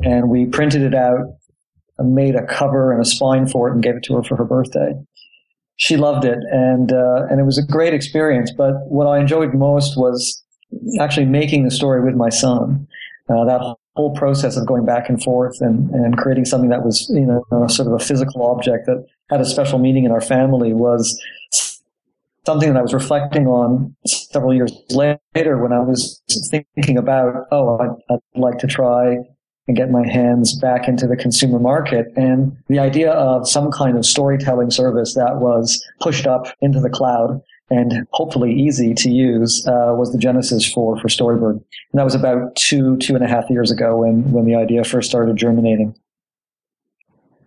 and 0.04 0.30
we 0.30 0.46
printed 0.46 0.84
it 0.84 0.94
out, 0.94 1.38
made 2.00 2.36
a 2.36 2.46
cover 2.46 2.92
and 2.92 3.02
a 3.02 3.06
spine 3.06 3.48
for 3.48 3.70
it, 3.70 3.74
and 3.74 3.82
gave 3.82 3.96
it 3.96 4.04
to 4.04 4.16
her 4.16 4.24
for 4.24 4.36
her 4.36 4.46
birthday. 4.46 4.94
She 5.78 5.98
loved 5.98 6.26
it, 6.26 6.38
and 6.52 6.92
uh, 6.92 7.26
and 7.30 7.40
it 7.40 7.44
was 7.44 7.58
a 7.58 7.66
great 7.66 7.94
experience. 7.94 8.52
But 8.56 8.74
what 8.88 9.06
I 9.06 9.20
enjoyed 9.20 9.54
most 9.56 9.98
was 9.98 10.43
actually 11.00 11.26
making 11.26 11.64
the 11.64 11.72
story 11.72 12.04
with 12.04 12.16
my 12.16 12.30
son. 12.30 12.88
Uh, 13.30 13.46
that 13.46 13.76
whole 13.96 14.14
process 14.16 14.58
of 14.58 14.68
going 14.68 14.86
back 14.86 15.08
and 15.08 15.22
forth 15.24 15.62
and, 15.62 15.90
and 15.92 16.18
creating 16.18 16.46
something 16.46 16.70
that 16.70 16.84
was, 16.84 17.10
you 17.10 17.26
know, 17.26 17.68
sort 17.68 17.88
of 17.88 17.94
a 17.94 18.00
physical 18.00 18.44
object 18.44 18.86
that 18.86 19.06
had 19.30 19.40
a 19.40 19.46
special 19.46 19.80
meaning 19.80 20.04
in 20.04 20.12
our 20.12 20.22
family 20.22 20.74
was 20.74 21.18
something 22.46 22.74
that 22.74 22.80
I 22.80 22.82
was 22.82 22.94
reflecting 22.94 23.48
on 23.48 23.96
several 24.06 24.54
years 24.54 24.72
later 24.90 25.58
when 25.58 25.72
I 25.72 25.80
was 25.80 26.22
thinking 26.50 26.98
about, 26.98 27.48
oh, 27.52 27.78
I'd, 27.78 28.14
I'd, 28.14 28.20
like 28.36 28.58
to 28.60 28.68
try 28.68 29.18
and 29.68 29.78
get 29.78 29.90
my 29.90 30.06
hands 30.06 30.60
back 30.60 30.88
into 30.88 31.08
the 31.08 31.16
consumer 31.16 31.60
market. 31.60 32.08
And 32.18 32.58
the 32.68 32.80
idea 32.80 33.12
of 33.12 33.48
some 33.48 33.72
kind 33.72 33.98
of 33.98 34.06
storytelling 34.06 34.72
service 34.72 35.14
that 35.14 35.38
was 35.38 35.82
pushed 36.02 36.28
up 36.28 36.48
into 36.62 36.82
the 36.82 36.90
cloud 36.90 37.42
and 37.70 38.08
hopefully 38.12 38.54
easy 38.54 38.94
to 38.94 39.10
use 39.10 39.66
uh, 39.68 39.94
was 39.96 40.12
the 40.12 40.18
genesis 40.18 40.70
for, 40.72 41.00
for 41.00 41.08
Storybird. 41.08 41.54
And 41.54 41.64
that 41.94 42.04
was 42.04 42.16
about 42.16 42.56
two, 42.56 42.98
two 42.98 43.16
and 43.16 43.24
a 43.24 43.28
half 43.28 43.50
years 43.50 43.72
ago 43.72 43.98
when, 43.98 44.32
when 44.32 44.46
the 44.46 44.56
idea 44.56 44.84
first 44.84 45.10
started 45.10 45.38
germinating. 45.38 45.96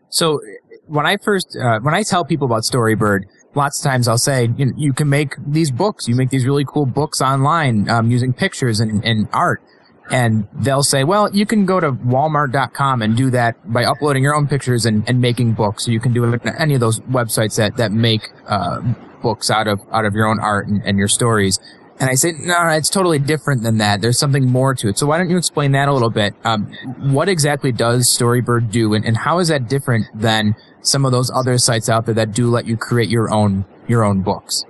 So 0.08 0.40
when 0.86 1.06
I 1.06 1.16
first, 1.18 1.56
uh, 1.60 1.80
when 1.80 1.94
I 1.94 2.02
tell 2.02 2.24
people 2.24 2.46
about 2.46 2.62
Storybird, 2.62 3.22
lots 3.54 3.80
of 3.80 3.90
times 3.90 4.08
I'll 4.08 4.18
say, 4.18 4.48
you, 4.56 4.66
know, 4.66 4.72
you 4.76 4.92
can 4.92 5.08
make 5.08 5.34
these 5.46 5.70
books. 5.70 6.08
You 6.08 6.14
make 6.14 6.30
these 6.30 6.44
really 6.44 6.64
cool 6.64 6.86
books 6.86 7.20
online 7.20 7.88
um, 7.88 8.10
using 8.10 8.32
pictures 8.32 8.80
and, 8.80 9.04
and 9.04 9.28
art. 9.32 9.62
And 10.08 10.46
they'll 10.54 10.84
say, 10.84 11.02
well, 11.02 11.34
you 11.34 11.46
can 11.46 11.66
go 11.66 11.80
to 11.80 11.90
walmart.com 11.90 13.02
and 13.02 13.16
do 13.16 13.28
that 13.30 13.56
by 13.72 13.84
uploading 13.84 14.22
your 14.22 14.36
own 14.36 14.46
pictures 14.46 14.86
and, 14.86 15.06
and 15.08 15.20
making 15.20 15.54
books. 15.54 15.84
So 15.84 15.90
you 15.90 15.98
can 15.98 16.12
do 16.12 16.32
it 16.32 16.40
any 16.58 16.74
of 16.74 16.80
those 16.80 17.00
websites 17.00 17.56
that, 17.56 17.76
that 17.76 17.90
make, 17.90 18.30
uh, 18.46 18.80
books 19.22 19.50
out 19.50 19.68
of, 19.68 19.80
out 19.92 20.04
of 20.04 20.14
your 20.14 20.26
own 20.26 20.40
art 20.40 20.68
and, 20.68 20.82
and 20.84 20.98
your 20.98 21.08
stories. 21.08 21.58
And 21.98 22.10
I 22.10 22.14
say, 22.14 22.32
no, 22.38 22.68
it's 22.68 22.90
totally 22.90 23.18
different 23.18 23.62
than 23.62 23.78
that. 23.78 24.02
There's 24.02 24.18
something 24.18 24.46
more 24.46 24.74
to 24.74 24.88
it. 24.88 24.98
So 24.98 25.06
why 25.06 25.16
don't 25.16 25.30
you 25.30 25.38
explain 25.38 25.72
that 25.72 25.88
a 25.88 25.92
little 25.92 26.10
bit? 26.10 26.34
Um, 26.44 26.70
what 26.98 27.28
exactly 27.28 27.72
does 27.72 28.06
Storybird 28.06 28.70
do 28.70 28.92
and, 28.92 29.04
and 29.04 29.16
how 29.16 29.38
is 29.38 29.48
that 29.48 29.68
different 29.68 30.06
than 30.14 30.54
some 30.82 31.04
of 31.04 31.12
those 31.12 31.30
other 31.34 31.58
sites 31.58 31.88
out 31.88 32.04
there 32.06 32.14
that 32.14 32.32
do 32.32 32.50
let 32.50 32.66
you 32.66 32.76
create 32.76 33.08
your 33.08 33.32
own 33.32 33.64
your 33.88 34.04
own 34.04 34.22
books? 34.22 34.64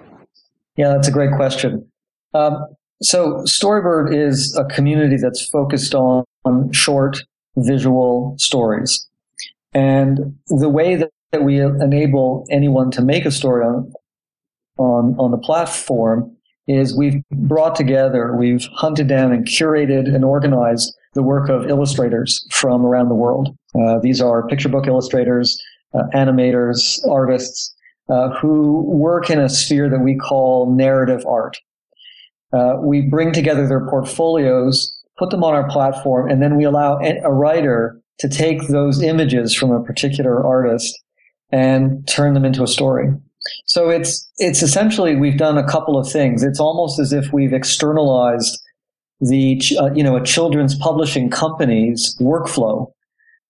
Yeah, 0.77 0.91
that's 0.91 1.09
a 1.09 1.13
great 1.13 1.33
question. 1.33 1.91
Um, 2.35 2.67
so 3.03 3.43
Storybird 3.45 4.15
is 4.15 4.57
a 4.57 4.65
community 4.65 5.17
that's 5.21 5.49
focused 5.49 5.95
on, 5.95 6.25
on 6.45 6.73
short 6.73 7.19
visual 7.57 8.35
stories, 8.39 9.09
and 9.73 10.37
the 10.49 10.69
way 10.69 10.97
that, 10.97 11.11
that 11.33 11.43
we 11.43 11.61
enable 11.61 12.47
anyone 12.51 12.91
to 12.93 13.03
make 13.03 13.25
a 13.25 13.31
story 13.31 13.65
on 13.65 13.93
on 14.79 15.15
on 15.19 15.31
the 15.31 15.39
platform 15.39 16.37
is 16.69 16.97
we've 16.97 17.23
brought 17.31 17.77
together, 17.77 18.35
we've 18.37 18.67
hunted 18.73 19.07
down 19.07 19.33
and 19.33 19.47
curated 19.47 20.13
and 20.13 20.25
organized 20.25 20.93
the 21.15 21.23
work 21.23 21.49
of 21.49 21.69
illustrators 21.69 22.47
from 22.51 22.85
around 22.85 23.09
the 23.09 23.15
world. 23.15 23.57
Uh, 23.75 23.99
these 24.01 24.21
are 24.21 24.47
picture 24.49 24.69
book 24.69 24.87
illustrators, 24.87 25.63
uh, 25.95 26.03
animators, 26.15 26.99
artists 27.09 27.75
uh, 28.09 28.31
who 28.31 28.83
work 28.83 29.31
in 29.31 29.39
a 29.39 29.49
sphere 29.49 29.89
that 29.89 30.01
we 30.01 30.17
call 30.17 30.75
narrative 30.75 31.25
art. 31.27 31.57
Uh, 32.53 32.77
we 32.81 33.01
bring 33.01 33.33
together 33.33 33.67
their 33.67 33.87
portfolios, 33.89 34.97
put 35.19 35.31
them 35.31 35.45
on 35.45 35.55
our 35.55 35.69
platform, 35.69 36.31
and 36.31 36.43
then 36.43 36.57
we 36.57 36.65
allow 36.65 36.99
a 36.99 37.33
writer 37.33 38.01
to 38.19 38.29
take 38.29 38.69
those 38.69 39.03
images 39.03 39.55
from 39.55 39.71
a 39.71 39.83
particular 39.83 40.45
artist 40.45 40.99
and 41.51 42.07
turn 42.09 42.35
them 42.35 42.45
into 42.45 42.63
a 42.63 42.69
story. 42.69 43.09
So 43.67 43.89
it's 43.91 44.31
it's 44.39 44.63
essentially 44.63 45.17
we've 45.17 45.39
done 45.39 45.59
a 45.59 45.67
couple 45.67 45.99
of 45.99 46.11
things. 46.11 46.43
It's 46.43 46.61
almost 46.61 46.99
as 46.99 47.13
if 47.13 47.33
we've 47.33 47.53
externalized 47.53 48.61
the 49.21 49.61
uh, 49.79 49.93
you 49.95 50.03
know 50.05 50.17
a 50.17 50.23
children's 50.23 50.75
publishing 50.75 51.31
company's 51.31 52.17
workflow, 52.21 52.93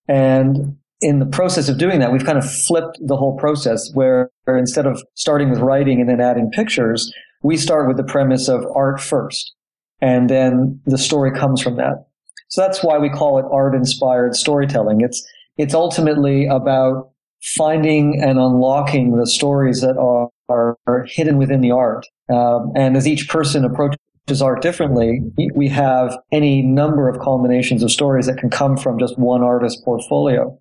and 0.07 0.77
in 1.01 1.19
the 1.19 1.25
process 1.25 1.69
of 1.69 1.77
doing 1.77 1.99
that, 1.99 2.11
we've 2.11 2.25
kind 2.25 2.37
of 2.37 2.49
flipped 2.49 2.97
the 3.01 3.15
whole 3.15 3.37
process 3.37 3.91
where, 3.93 4.31
where 4.45 4.57
instead 4.57 4.85
of 4.85 5.03
starting 5.13 5.49
with 5.49 5.59
writing 5.59 5.99
and 6.01 6.09
then 6.09 6.19
adding 6.19 6.49
pictures, 6.49 7.13
we 7.43 7.55
start 7.55 7.87
with 7.87 7.97
the 7.97 8.03
premise 8.03 8.47
of 8.47 8.65
art 8.75 8.99
first. 8.99 9.53
And 10.01 10.29
then 10.29 10.79
the 10.85 10.97
story 10.97 11.31
comes 11.31 11.61
from 11.61 11.75
that. 11.77 12.07
So 12.49 12.61
that's 12.61 12.83
why 12.83 12.97
we 12.97 13.09
call 13.09 13.37
it 13.39 13.45
art 13.51 13.75
inspired 13.75 14.35
storytelling. 14.35 15.01
It's, 15.01 15.25
it's 15.57 15.73
ultimately 15.73 16.47
about 16.47 17.11
finding 17.41 18.21
and 18.21 18.39
unlocking 18.39 19.15
the 19.17 19.27
stories 19.27 19.81
that 19.81 19.97
are, 19.97 20.29
are, 20.49 21.03
hidden 21.05 21.37
within 21.37 21.61
the 21.61 21.71
art. 21.71 22.05
Um, 22.29 22.71
and 22.75 22.97
as 22.97 23.07
each 23.07 23.29
person 23.29 23.63
approaches 23.63 24.41
art 24.41 24.61
differently, 24.61 25.21
we 25.55 25.69
have 25.69 26.17
any 26.31 26.61
number 26.61 27.07
of 27.07 27.19
combinations 27.19 27.83
of 27.83 27.91
stories 27.91 28.25
that 28.25 28.37
can 28.37 28.49
come 28.49 28.75
from 28.75 28.99
just 28.99 29.17
one 29.17 29.43
artist's 29.43 29.81
portfolio. 29.81 30.57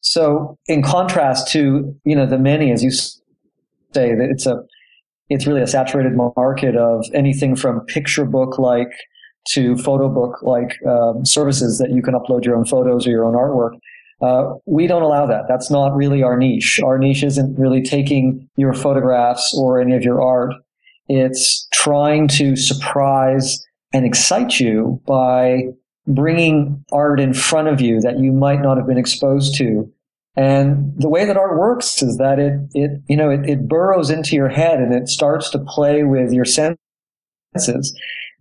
So 0.00 0.58
in 0.66 0.82
contrast 0.82 1.48
to, 1.52 1.94
you 2.04 2.14
know, 2.14 2.26
the 2.26 2.38
many, 2.38 2.70
as 2.70 2.84
you 2.84 2.90
say, 2.90 3.14
that 4.14 4.28
it's 4.30 4.46
a, 4.46 4.62
it's 5.30 5.46
really 5.46 5.62
a 5.62 5.66
saturated 5.66 6.12
market 6.36 6.76
of 6.76 7.06
anything 7.14 7.56
from 7.56 7.80
picture 7.86 8.26
book 8.26 8.58
like 8.58 8.92
to 9.48 9.76
photo 9.76 10.08
book 10.08 10.42
like 10.42 10.76
um, 10.86 11.24
services 11.24 11.78
that 11.78 11.90
you 11.90 12.02
can 12.02 12.14
upload 12.14 12.44
your 12.44 12.56
own 12.56 12.64
photos 12.64 13.06
or 13.06 13.10
your 13.10 13.24
own 13.24 13.34
artwork. 13.34 13.78
Uh, 14.24 14.54
we 14.64 14.86
don't 14.86 15.02
allow 15.02 15.26
that. 15.26 15.44
That's 15.48 15.70
not 15.70 15.94
really 15.94 16.22
our 16.22 16.38
niche. 16.38 16.80
Our 16.82 16.96
niche 16.96 17.22
isn't 17.22 17.58
really 17.58 17.82
taking 17.82 18.48
your 18.56 18.72
photographs 18.72 19.54
or 19.54 19.82
any 19.82 19.94
of 19.94 20.02
your 20.02 20.22
art. 20.22 20.54
It's 21.08 21.68
trying 21.74 22.28
to 22.28 22.56
surprise 22.56 23.62
and 23.92 24.06
excite 24.06 24.58
you 24.58 25.02
by 25.06 25.64
bringing 26.06 26.82
art 26.90 27.20
in 27.20 27.34
front 27.34 27.68
of 27.68 27.82
you 27.82 28.00
that 28.00 28.18
you 28.18 28.32
might 28.32 28.62
not 28.62 28.78
have 28.78 28.86
been 28.86 28.96
exposed 28.96 29.58
to. 29.58 29.92
And 30.36 30.94
the 30.96 31.10
way 31.10 31.26
that 31.26 31.36
art 31.36 31.58
works 31.58 32.02
is 32.02 32.16
that 32.16 32.38
it, 32.38 32.54
it, 32.72 33.02
you 33.06 33.18
know, 33.18 33.28
it, 33.28 33.46
it 33.46 33.68
burrows 33.68 34.08
into 34.08 34.36
your 34.36 34.48
head 34.48 34.80
and 34.80 34.94
it 34.94 35.08
starts 35.08 35.50
to 35.50 35.58
play 35.58 36.02
with 36.02 36.32
your 36.32 36.46
senses 36.46 37.94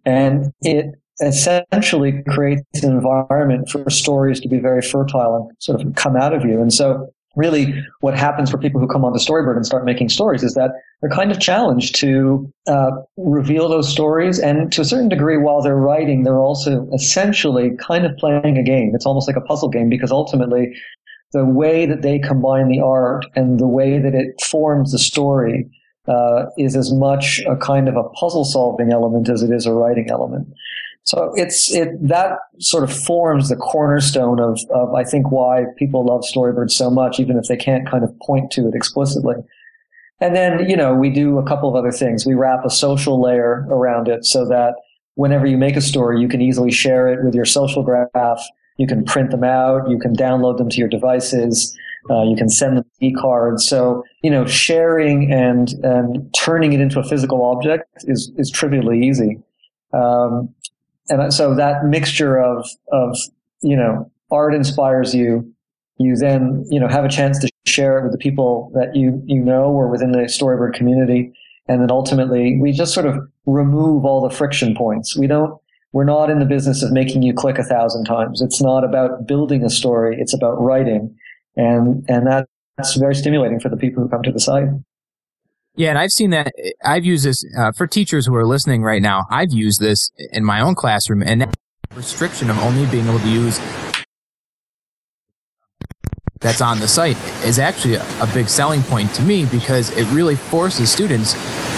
and 0.05 0.53
it 0.61 0.95
essentially 1.21 2.23
creates 2.29 2.83
an 2.83 2.91
environment 2.91 3.69
for 3.69 3.89
stories 3.89 4.39
to 4.41 4.47
be 4.47 4.59
very 4.59 4.81
fertile 4.81 5.35
and 5.35 5.51
sort 5.59 5.81
of 5.81 5.95
come 5.95 6.15
out 6.15 6.33
of 6.33 6.43
you. 6.43 6.61
And 6.61 6.73
so 6.73 7.07
really 7.35 7.73
what 8.01 8.17
happens 8.17 8.51
for 8.51 8.57
people 8.57 8.79
who 8.79 8.87
come 8.87 9.03
onto 9.03 9.19
Storybird 9.19 9.55
and 9.55 9.65
start 9.65 9.85
making 9.85 10.09
stories 10.09 10.43
is 10.43 10.53
that 10.53 10.71
they're 11.01 11.09
kind 11.09 11.31
of 11.31 11.39
challenged 11.39 11.95
to 11.95 12.51
uh, 12.67 12.91
reveal 13.17 13.67
those 13.67 13.89
stories. 13.89 14.39
And 14.39 14.71
to 14.71 14.81
a 14.81 14.85
certain 14.85 15.09
degree, 15.09 15.37
while 15.37 15.61
they're 15.61 15.75
writing, 15.75 16.23
they're 16.23 16.39
also 16.39 16.87
essentially 16.93 17.71
kind 17.77 18.05
of 18.05 18.15
playing 18.17 18.57
a 18.57 18.63
game. 18.63 18.91
It's 18.93 19.05
almost 19.05 19.27
like 19.27 19.37
a 19.37 19.41
puzzle 19.41 19.69
game 19.69 19.89
because 19.89 20.11
ultimately 20.11 20.73
the 21.31 21.45
way 21.45 21.85
that 21.87 22.03
they 22.03 22.19
combine 22.19 22.69
the 22.69 22.79
art 22.79 23.25
and 23.35 23.59
the 23.59 23.67
way 23.67 23.99
that 23.99 24.13
it 24.13 24.39
forms 24.41 24.91
the 24.91 24.99
story 24.99 25.67
uh, 26.07 26.45
is 26.57 26.75
as 26.75 26.93
much 26.93 27.41
a 27.47 27.55
kind 27.55 27.87
of 27.87 27.95
a 27.95 28.03
puzzle 28.09 28.45
solving 28.45 28.91
element 28.91 29.29
as 29.29 29.41
it 29.41 29.51
is 29.51 29.65
a 29.65 29.73
writing 29.73 30.07
element. 30.09 30.47
So 31.05 31.33
it's 31.35 31.71
it 31.73 31.89
that 32.07 32.39
sort 32.59 32.83
of 32.83 32.93
forms 32.93 33.49
the 33.49 33.57
cornerstone 33.57 34.39
of, 34.39 34.57
of 34.73 34.93
I 34.93 35.03
think 35.03 35.31
why 35.31 35.65
people 35.77 36.05
love 36.05 36.21
Storybird 36.21 36.71
so 36.71 36.89
much, 36.89 37.19
even 37.19 37.37
if 37.37 37.47
they 37.47 37.57
can't 37.57 37.89
kind 37.89 38.03
of 38.03 38.17
point 38.19 38.51
to 38.51 38.67
it 38.67 38.73
explicitly. 38.73 39.35
And 40.21 40.33
then, 40.33 40.69
you 40.69 40.77
know, 40.77 40.93
we 40.93 41.09
do 41.09 41.37
a 41.37 41.43
couple 41.45 41.67
of 41.67 41.75
other 41.75 41.91
things. 41.91 42.25
We 42.25 42.33
wrap 42.35 42.63
a 42.63 42.69
social 42.69 43.21
layer 43.21 43.67
around 43.69 44.07
it 44.07 44.23
so 44.23 44.47
that 44.47 44.75
whenever 45.15 45.45
you 45.45 45.57
make 45.57 45.75
a 45.75 45.81
story, 45.81 46.21
you 46.21 46.29
can 46.29 46.41
easily 46.41 46.71
share 46.71 47.09
it 47.09 47.23
with 47.25 47.35
your 47.35 47.43
social 47.43 47.83
graph. 47.83 48.41
You 48.77 48.87
can 48.87 49.03
print 49.03 49.31
them 49.31 49.43
out. 49.43 49.89
You 49.89 49.99
can 49.99 50.15
download 50.15 50.57
them 50.57 50.69
to 50.69 50.77
your 50.77 50.87
devices. 50.87 51.77
Uh, 52.09 52.23
you 52.23 52.37
can 52.37 52.47
send 52.47 52.77
them 52.77 52.85
e-cards. 53.01 53.67
So, 53.67 54.03
you 54.21 54.29
know, 54.29 54.45
sharing 54.45 55.31
and, 55.31 55.69
and 55.83 56.33
turning 56.33 56.71
it 56.71 56.79
into 56.79 56.99
a 56.99 57.03
physical 57.03 57.43
object 57.43 58.05
is, 58.05 58.31
is 58.37 58.49
trivially 58.49 59.05
easy. 59.05 59.39
Um, 59.91 60.53
and 61.09 61.33
so 61.33 61.55
that 61.55 61.85
mixture 61.85 62.39
of 62.39 62.67
of 62.91 63.17
you 63.61 63.75
know 63.75 64.09
art 64.31 64.53
inspires 64.53 65.13
you 65.13 65.53
you 65.97 66.15
then 66.15 66.65
you 66.69 66.79
know 66.79 66.87
have 66.87 67.05
a 67.05 67.09
chance 67.09 67.39
to 67.39 67.49
share 67.65 67.99
it 67.99 68.03
with 68.03 68.11
the 68.11 68.17
people 68.17 68.71
that 68.73 68.95
you 68.95 69.21
you 69.25 69.39
know 69.39 69.65
or 69.65 69.87
within 69.87 70.11
the 70.11 70.19
storybird 70.19 70.73
community 70.73 71.31
and 71.67 71.81
then 71.81 71.91
ultimately 71.91 72.59
we 72.59 72.71
just 72.71 72.93
sort 72.93 73.05
of 73.05 73.17
remove 73.45 74.05
all 74.05 74.21
the 74.21 74.35
friction 74.35 74.75
points 74.75 75.17
we 75.17 75.27
don't 75.27 75.59
we're 75.93 76.03
not 76.03 76.31
in 76.31 76.39
the 76.39 76.45
business 76.45 76.81
of 76.81 76.91
making 76.91 77.21
you 77.21 77.33
click 77.33 77.59
a 77.59 77.63
thousand 77.63 78.05
times. 78.05 78.41
It's 78.41 78.61
not 78.61 78.83
about 78.83 79.27
building 79.27 79.63
a 79.63 79.69
story. 79.69 80.17
It's 80.19 80.33
about 80.33 80.59
writing. 80.59 81.15
And, 81.55 82.03
and 82.09 82.27
that's 82.77 82.95
very 82.95 83.13
stimulating 83.13 83.59
for 83.59 83.69
the 83.69 83.77
people 83.77 84.01
who 84.03 84.09
come 84.09 84.23
to 84.23 84.31
the 84.31 84.39
site. 84.39 84.69
Yeah, 85.75 85.89
and 85.89 85.97
I've 85.97 86.11
seen 86.11 86.29
that. 86.29 86.53
I've 86.85 87.03
used 87.03 87.25
this 87.25 87.43
uh, 87.57 87.71
for 87.71 87.87
teachers 87.87 88.27
who 88.27 88.35
are 88.35 88.45
listening 88.45 88.83
right 88.83 89.01
now. 89.01 89.25
I've 89.31 89.51
used 89.51 89.79
this 89.79 90.11
in 90.31 90.45
my 90.45 90.61
own 90.61 90.75
classroom, 90.75 91.23
and 91.23 91.41
that 91.41 91.55
restriction 91.95 92.49
of 92.49 92.59
only 92.59 92.85
being 92.87 93.07
able 93.07 93.19
to 93.19 93.29
use 93.29 93.59
that's 96.43 96.61
on 96.61 96.79
the 96.79 96.87
site 96.87 97.17
is 97.45 97.57
actually 97.57 97.95
a, 97.95 98.03
a 98.21 98.27
big 98.33 98.49
selling 98.49 98.83
point 98.83 99.13
to 99.15 99.21
me 99.21 99.45
because 99.45 99.89
it 99.97 100.05
really 100.11 100.35
forces 100.35 100.91
students 100.91 101.35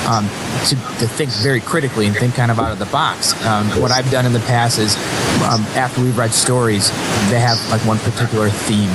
um, 0.08 0.26
to, 0.66 0.76
to, 1.00 1.08
think 1.08 1.30
very 1.30 1.62
critically 1.62 2.08
and 2.08 2.16
think 2.16 2.34
kind 2.34 2.50
of 2.50 2.60
out 2.60 2.72
of 2.72 2.80
the 2.80 2.86
box. 2.88 3.40
Um, 3.46 3.68
what 3.80 3.92
I've 3.92 4.10
done 4.10 4.26
in 4.26 4.34
the 4.34 4.40
past 4.42 4.80
is 4.80 4.96
um, 5.44 5.62
after 5.78 6.02
we've 6.02 6.18
read 6.18 6.32
stories, 6.32 6.90
they 7.30 7.40
have 7.40 7.58
like 7.70 7.82
one 7.86 8.00
particular 8.00 8.50
theme. 8.50 8.90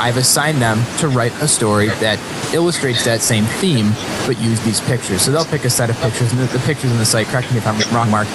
I've 0.00 0.16
assigned 0.16 0.60
them 0.60 0.82
to 0.98 1.08
write 1.08 1.32
a 1.40 1.48
story 1.48 1.88
that 1.88 2.18
illustrates 2.54 3.04
that 3.04 3.20
same 3.20 3.44
theme, 3.44 3.90
but 4.26 4.40
use 4.40 4.60
these 4.64 4.80
pictures. 4.82 5.22
So 5.22 5.32
they'll 5.32 5.44
pick 5.44 5.64
a 5.64 5.70
set 5.70 5.90
of 5.90 5.96
pictures, 6.00 6.32
and 6.32 6.40
the, 6.40 6.46
the 6.46 6.64
pictures 6.66 6.90
in 6.90 6.98
the 6.98 7.06
site, 7.06 7.26
correct 7.28 7.50
me 7.52 7.58
if 7.58 7.66
I'm 7.66 7.78
wrong, 7.94 8.10
Mark, 8.10 8.26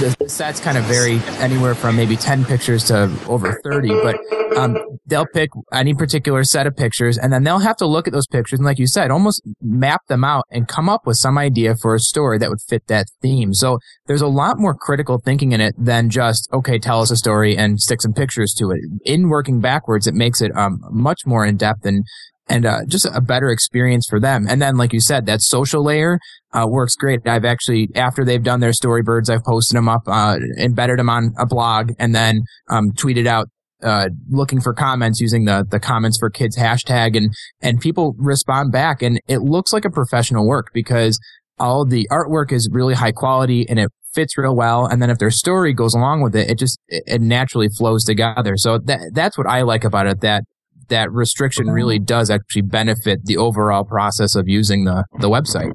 the, 0.00 0.16
the 0.18 0.28
sets 0.28 0.60
kind 0.60 0.76
of 0.76 0.84
vary 0.84 1.20
anywhere 1.38 1.74
from 1.74 1.96
maybe 1.96 2.16
10 2.16 2.44
pictures 2.44 2.84
to 2.84 3.10
over 3.28 3.60
30, 3.64 3.88
but 4.02 4.16
um, 4.56 4.76
they'll 5.06 5.26
pick 5.26 5.50
any 5.72 5.94
particular 5.94 6.44
set 6.44 6.66
of 6.66 6.76
pictures, 6.76 7.16
and 7.16 7.32
then 7.32 7.44
they'll 7.44 7.58
have 7.60 7.76
to 7.76 7.86
look 7.86 8.06
at 8.06 8.12
those 8.12 8.26
pictures 8.26 8.58
and, 8.58 8.66
like 8.66 8.78
you 8.78 8.86
said, 8.86 9.10
almost 9.10 9.42
map 9.60 10.06
them 10.08 10.24
out 10.24 10.44
and 10.50 10.68
come 10.68 10.88
up 10.88 11.06
with 11.06 11.16
some 11.16 11.38
idea 11.38 11.76
for 11.76 11.94
a 11.94 12.00
story 12.00 12.38
that 12.38 12.50
would 12.50 12.60
fit 12.60 12.86
that 12.88 13.06
theme. 13.22 13.54
So 13.54 13.78
there's 14.06 14.22
a 14.22 14.28
lot 14.28 14.58
more 14.58 14.74
critical 14.74 15.20
thinking 15.24 15.52
in 15.52 15.60
it 15.60 15.74
than 15.78 16.10
just, 16.10 16.48
okay, 16.52 16.78
tell 16.78 17.00
us 17.00 17.10
a 17.10 17.16
story 17.16 17.56
and 17.56 17.80
stick 17.80 18.02
some 18.02 18.12
pictures 18.12 18.54
to 18.54 18.70
it. 18.70 18.80
In 19.04 19.28
working 19.28 19.60
backwards, 19.60 20.06
it 20.06 20.14
makes 20.14 20.40
it 20.40 20.54
um, 20.56 20.77
much 20.90 21.20
more 21.26 21.44
in 21.44 21.56
depth 21.56 21.84
and 21.84 22.04
and 22.50 22.64
uh, 22.64 22.80
just 22.86 23.06
a 23.12 23.20
better 23.20 23.50
experience 23.50 24.06
for 24.08 24.18
them. 24.18 24.46
And 24.48 24.62
then, 24.62 24.76
like 24.78 24.94
you 24.94 25.00
said, 25.00 25.26
that 25.26 25.42
social 25.42 25.84
layer 25.84 26.18
uh, 26.52 26.66
works 26.66 26.94
great. 26.96 27.20
I've 27.26 27.44
actually, 27.44 27.90
after 27.94 28.24
they've 28.24 28.42
done 28.42 28.60
their 28.60 28.70
storybirds, 28.70 29.28
I've 29.28 29.44
posted 29.44 29.76
them 29.76 29.86
up, 29.86 30.02
uh, 30.06 30.38
embedded 30.58 30.98
them 30.98 31.10
on 31.10 31.34
a 31.38 31.44
blog, 31.44 31.92
and 31.98 32.14
then 32.14 32.40
um, 32.70 32.92
tweeted 32.92 33.26
out 33.26 33.48
uh, 33.82 34.08
looking 34.30 34.60
for 34.60 34.72
comments 34.72 35.20
using 35.20 35.44
the 35.44 35.64
the 35.68 35.78
comments 35.78 36.18
for 36.18 36.30
kids 36.30 36.56
hashtag, 36.56 37.16
and 37.16 37.32
and 37.60 37.80
people 37.80 38.14
respond 38.18 38.72
back, 38.72 39.02
and 39.02 39.20
it 39.28 39.38
looks 39.38 39.72
like 39.72 39.84
a 39.84 39.90
professional 39.90 40.46
work 40.46 40.70
because 40.72 41.20
all 41.58 41.84
the 41.84 42.08
artwork 42.10 42.52
is 42.52 42.68
really 42.72 42.94
high 42.94 43.12
quality 43.12 43.68
and 43.68 43.78
it 43.78 43.90
fits 44.14 44.38
real 44.38 44.54
well. 44.54 44.86
And 44.86 45.02
then 45.02 45.10
if 45.10 45.18
their 45.18 45.30
story 45.30 45.74
goes 45.74 45.94
along 45.94 46.22
with 46.22 46.34
it, 46.34 46.50
it 46.50 46.58
just 46.58 46.78
it 46.88 47.20
naturally 47.20 47.68
flows 47.68 48.04
together. 48.04 48.54
So 48.56 48.78
that 48.84 49.10
that's 49.12 49.36
what 49.36 49.46
I 49.46 49.62
like 49.62 49.84
about 49.84 50.06
it. 50.06 50.20
That 50.20 50.44
that 50.88 51.12
restriction 51.12 51.70
really 51.70 51.98
does 51.98 52.30
actually 52.30 52.62
benefit 52.62 53.24
the 53.24 53.36
overall 53.36 53.84
process 53.84 54.34
of 54.34 54.48
using 54.48 54.84
the, 54.84 55.04
the 55.20 55.28
website. 55.28 55.72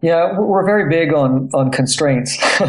Yeah, 0.00 0.38
we're 0.38 0.66
very 0.66 0.90
big 0.90 1.14
on 1.14 1.48
on 1.54 1.70
constraints. 1.70 2.36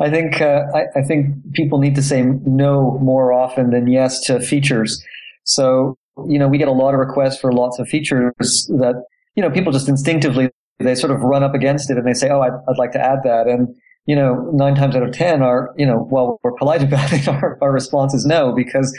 I 0.00 0.08
think 0.08 0.40
uh, 0.40 0.62
I, 0.74 0.84
I, 0.96 1.02
think 1.02 1.34
people 1.52 1.78
need 1.78 1.94
to 1.96 2.02
say 2.02 2.22
no 2.22 2.98
more 3.02 3.30
often 3.30 3.70
than 3.70 3.88
yes 3.88 4.22
to 4.22 4.40
features. 4.40 5.04
So 5.44 5.98
you 6.26 6.38
know, 6.38 6.48
we 6.48 6.56
get 6.56 6.68
a 6.68 6.72
lot 6.72 6.94
of 6.94 7.00
requests 7.00 7.38
for 7.40 7.52
lots 7.52 7.78
of 7.78 7.88
features 7.88 8.32
that 8.78 9.04
you 9.34 9.42
know 9.42 9.50
people 9.50 9.70
just 9.70 9.86
instinctively 9.86 10.48
they 10.78 10.94
sort 10.94 11.10
of 11.10 11.20
run 11.20 11.42
up 11.42 11.54
against 11.54 11.90
it 11.90 11.98
and 11.98 12.06
they 12.06 12.14
say, 12.14 12.30
"Oh, 12.30 12.40
I'd, 12.40 12.52
I'd 12.68 12.78
like 12.78 12.92
to 12.92 13.00
add 13.00 13.18
that." 13.24 13.46
And 13.46 13.68
you 14.06 14.16
know, 14.16 14.50
nine 14.54 14.74
times 14.74 14.96
out 14.96 15.02
of 15.02 15.12
ten 15.12 15.42
are 15.42 15.74
you 15.76 15.84
know, 15.84 16.06
while 16.08 16.40
we're 16.42 16.52
polite 16.52 16.82
about 16.82 17.12
it, 17.12 17.28
our, 17.28 17.58
our 17.60 17.72
response 17.72 18.14
is 18.14 18.24
no 18.24 18.52
because 18.52 18.96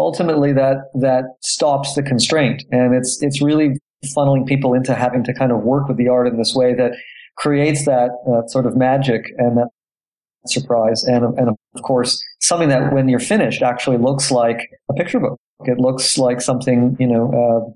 ultimately 0.00 0.52
that 0.52 0.76
that 0.94 1.24
stops 1.40 1.94
the 1.94 2.02
constraint, 2.02 2.62
and 2.70 2.94
it's 2.94 3.22
it's 3.22 3.42
really 3.42 3.78
funneling 4.16 4.46
people 4.46 4.74
into 4.74 4.94
having 4.94 5.22
to 5.24 5.34
kind 5.34 5.52
of 5.52 5.62
work 5.62 5.86
with 5.88 5.96
the 5.96 6.08
art 6.08 6.26
in 6.26 6.38
this 6.38 6.54
way 6.54 6.74
that 6.74 6.92
creates 7.36 7.84
that 7.84 8.10
uh, 8.26 8.46
sort 8.48 8.66
of 8.66 8.76
magic 8.76 9.26
and 9.38 9.58
that 9.58 9.68
surprise, 10.46 11.04
and 11.04 11.24
and 11.38 11.48
of 11.48 11.82
course 11.82 12.22
something 12.40 12.68
that 12.68 12.92
when 12.92 13.08
you're 13.08 13.20
finished 13.20 13.62
actually 13.62 13.98
looks 13.98 14.30
like 14.30 14.68
a 14.90 14.94
picture 14.94 15.20
book. 15.20 15.38
It 15.64 15.78
looks 15.78 16.16
like 16.16 16.40
something 16.40 16.96
you 16.98 17.06
know 17.06 17.24
uh, 17.32 17.70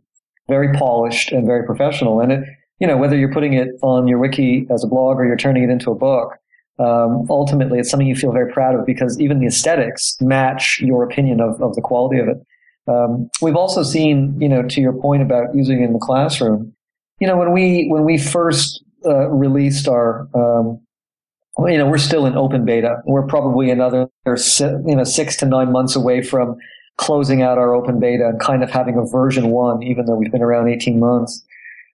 very 0.48 0.72
polished 0.76 1.32
and 1.32 1.46
very 1.46 1.64
professional, 1.66 2.20
and 2.20 2.32
it 2.32 2.40
you 2.80 2.86
know 2.86 2.96
whether 2.96 3.16
you're 3.16 3.32
putting 3.32 3.52
it 3.52 3.68
on 3.82 4.08
your 4.08 4.18
wiki 4.18 4.66
as 4.70 4.82
a 4.82 4.86
blog 4.86 5.18
or 5.18 5.26
you're 5.26 5.36
turning 5.36 5.62
it 5.62 5.70
into 5.70 5.90
a 5.90 5.94
book 5.94 6.38
um, 6.78 7.26
ultimately 7.30 7.78
it's 7.78 7.90
something 7.90 8.06
you 8.06 8.16
feel 8.16 8.32
very 8.32 8.52
proud 8.52 8.74
of 8.74 8.84
because 8.84 9.20
even 9.20 9.38
the 9.38 9.46
aesthetics 9.46 10.16
match 10.20 10.80
your 10.80 11.04
opinion 11.04 11.40
of, 11.40 11.60
of 11.62 11.74
the 11.74 11.80
quality 11.80 12.18
of 12.18 12.28
it. 12.28 12.44
Um, 12.86 13.30
we've 13.40 13.56
also 13.56 13.82
seen, 13.82 14.36
you 14.40 14.48
know, 14.48 14.62
to 14.62 14.80
your 14.80 14.92
point 14.92 15.22
about 15.22 15.54
using 15.54 15.80
it 15.80 15.84
in 15.84 15.92
the 15.92 15.98
classroom, 15.98 16.74
you 17.20 17.26
know, 17.26 17.36
when 17.36 17.52
we 17.52 17.86
when 17.88 18.04
we 18.04 18.18
first 18.18 18.84
uh, 19.06 19.28
released 19.28 19.88
our, 19.88 20.28
um, 20.34 20.80
you 21.66 21.78
know, 21.78 21.86
we're 21.86 21.98
still 21.98 22.26
in 22.26 22.36
open 22.36 22.64
beta. 22.64 22.96
We're 23.06 23.26
probably 23.26 23.70
another, 23.70 24.08
you 24.26 24.96
know, 24.96 25.04
six 25.04 25.36
to 25.36 25.46
nine 25.46 25.70
months 25.72 25.94
away 25.96 26.22
from 26.22 26.56
closing 26.96 27.42
out 27.42 27.58
our 27.58 27.74
open 27.74 28.00
beta 28.00 28.28
and 28.28 28.40
kind 28.40 28.62
of 28.62 28.70
having 28.70 28.96
a 28.96 29.04
version 29.04 29.50
one, 29.50 29.82
even 29.82 30.06
though 30.06 30.14
we've 30.14 30.32
been 30.32 30.42
around 30.42 30.68
18 30.68 30.98
months. 30.98 31.44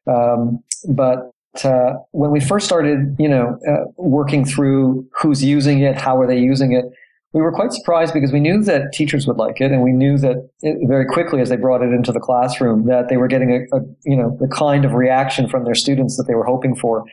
Um, 0.06 0.62
but 0.88 1.30
uh, 1.64 1.94
when 2.12 2.30
we 2.30 2.40
first 2.40 2.66
started, 2.66 3.16
you 3.18 3.28
know, 3.28 3.58
uh, 3.68 3.90
working 3.96 4.44
through 4.44 5.08
who's 5.20 5.42
using 5.42 5.80
it, 5.80 5.96
how 5.96 6.20
are 6.20 6.26
they 6.26 6.38
using 6.38 6.72
it, 6.72 6.84
we 7.32 7.40
were 7.40 7.52
quite 7.52 7.72
surprised 7.72 8.12
because 8.12 8.32
we 8.32 8.40
knew 8.40 8.62
that 8.64 8.92
teachers 8.92 9.26
would 9.26 9.36
like 9.36 9.60
it, 9.60 9.70
and 9.70 9.82
we 9.82 9.92
knew 9.92 10.18
that 10.18 10.48
it, 10.62 10.78
very 10.88 11.06
quickly 11.06 11.40
as 11.40 11.48
they 11.48 11.56
brought 11.56 11.82
it 11.82 11.92
into 11.92 12.10
the 12.10 12.18
classroom 12.18 12.86
that 12.86 13.08
they 13.08 13.16
were 13.16 13.28
getting 13.28 13.52
a, 13.52 13.76
a, 13.76 13.80
you 14.04 14.16
know 14.16 14.36
the 14.40 14.48
kind 14.48 14.84
of 14.84 14.94
reaction 14.94 15.48
from 15.48 15.64
their 15.64 15.74
students 15.74 16.16
that 16.16 16.24
they 16.26 16.34
were 16.34 16.44
hoping 16.44 16.74
for. 16.74 17.04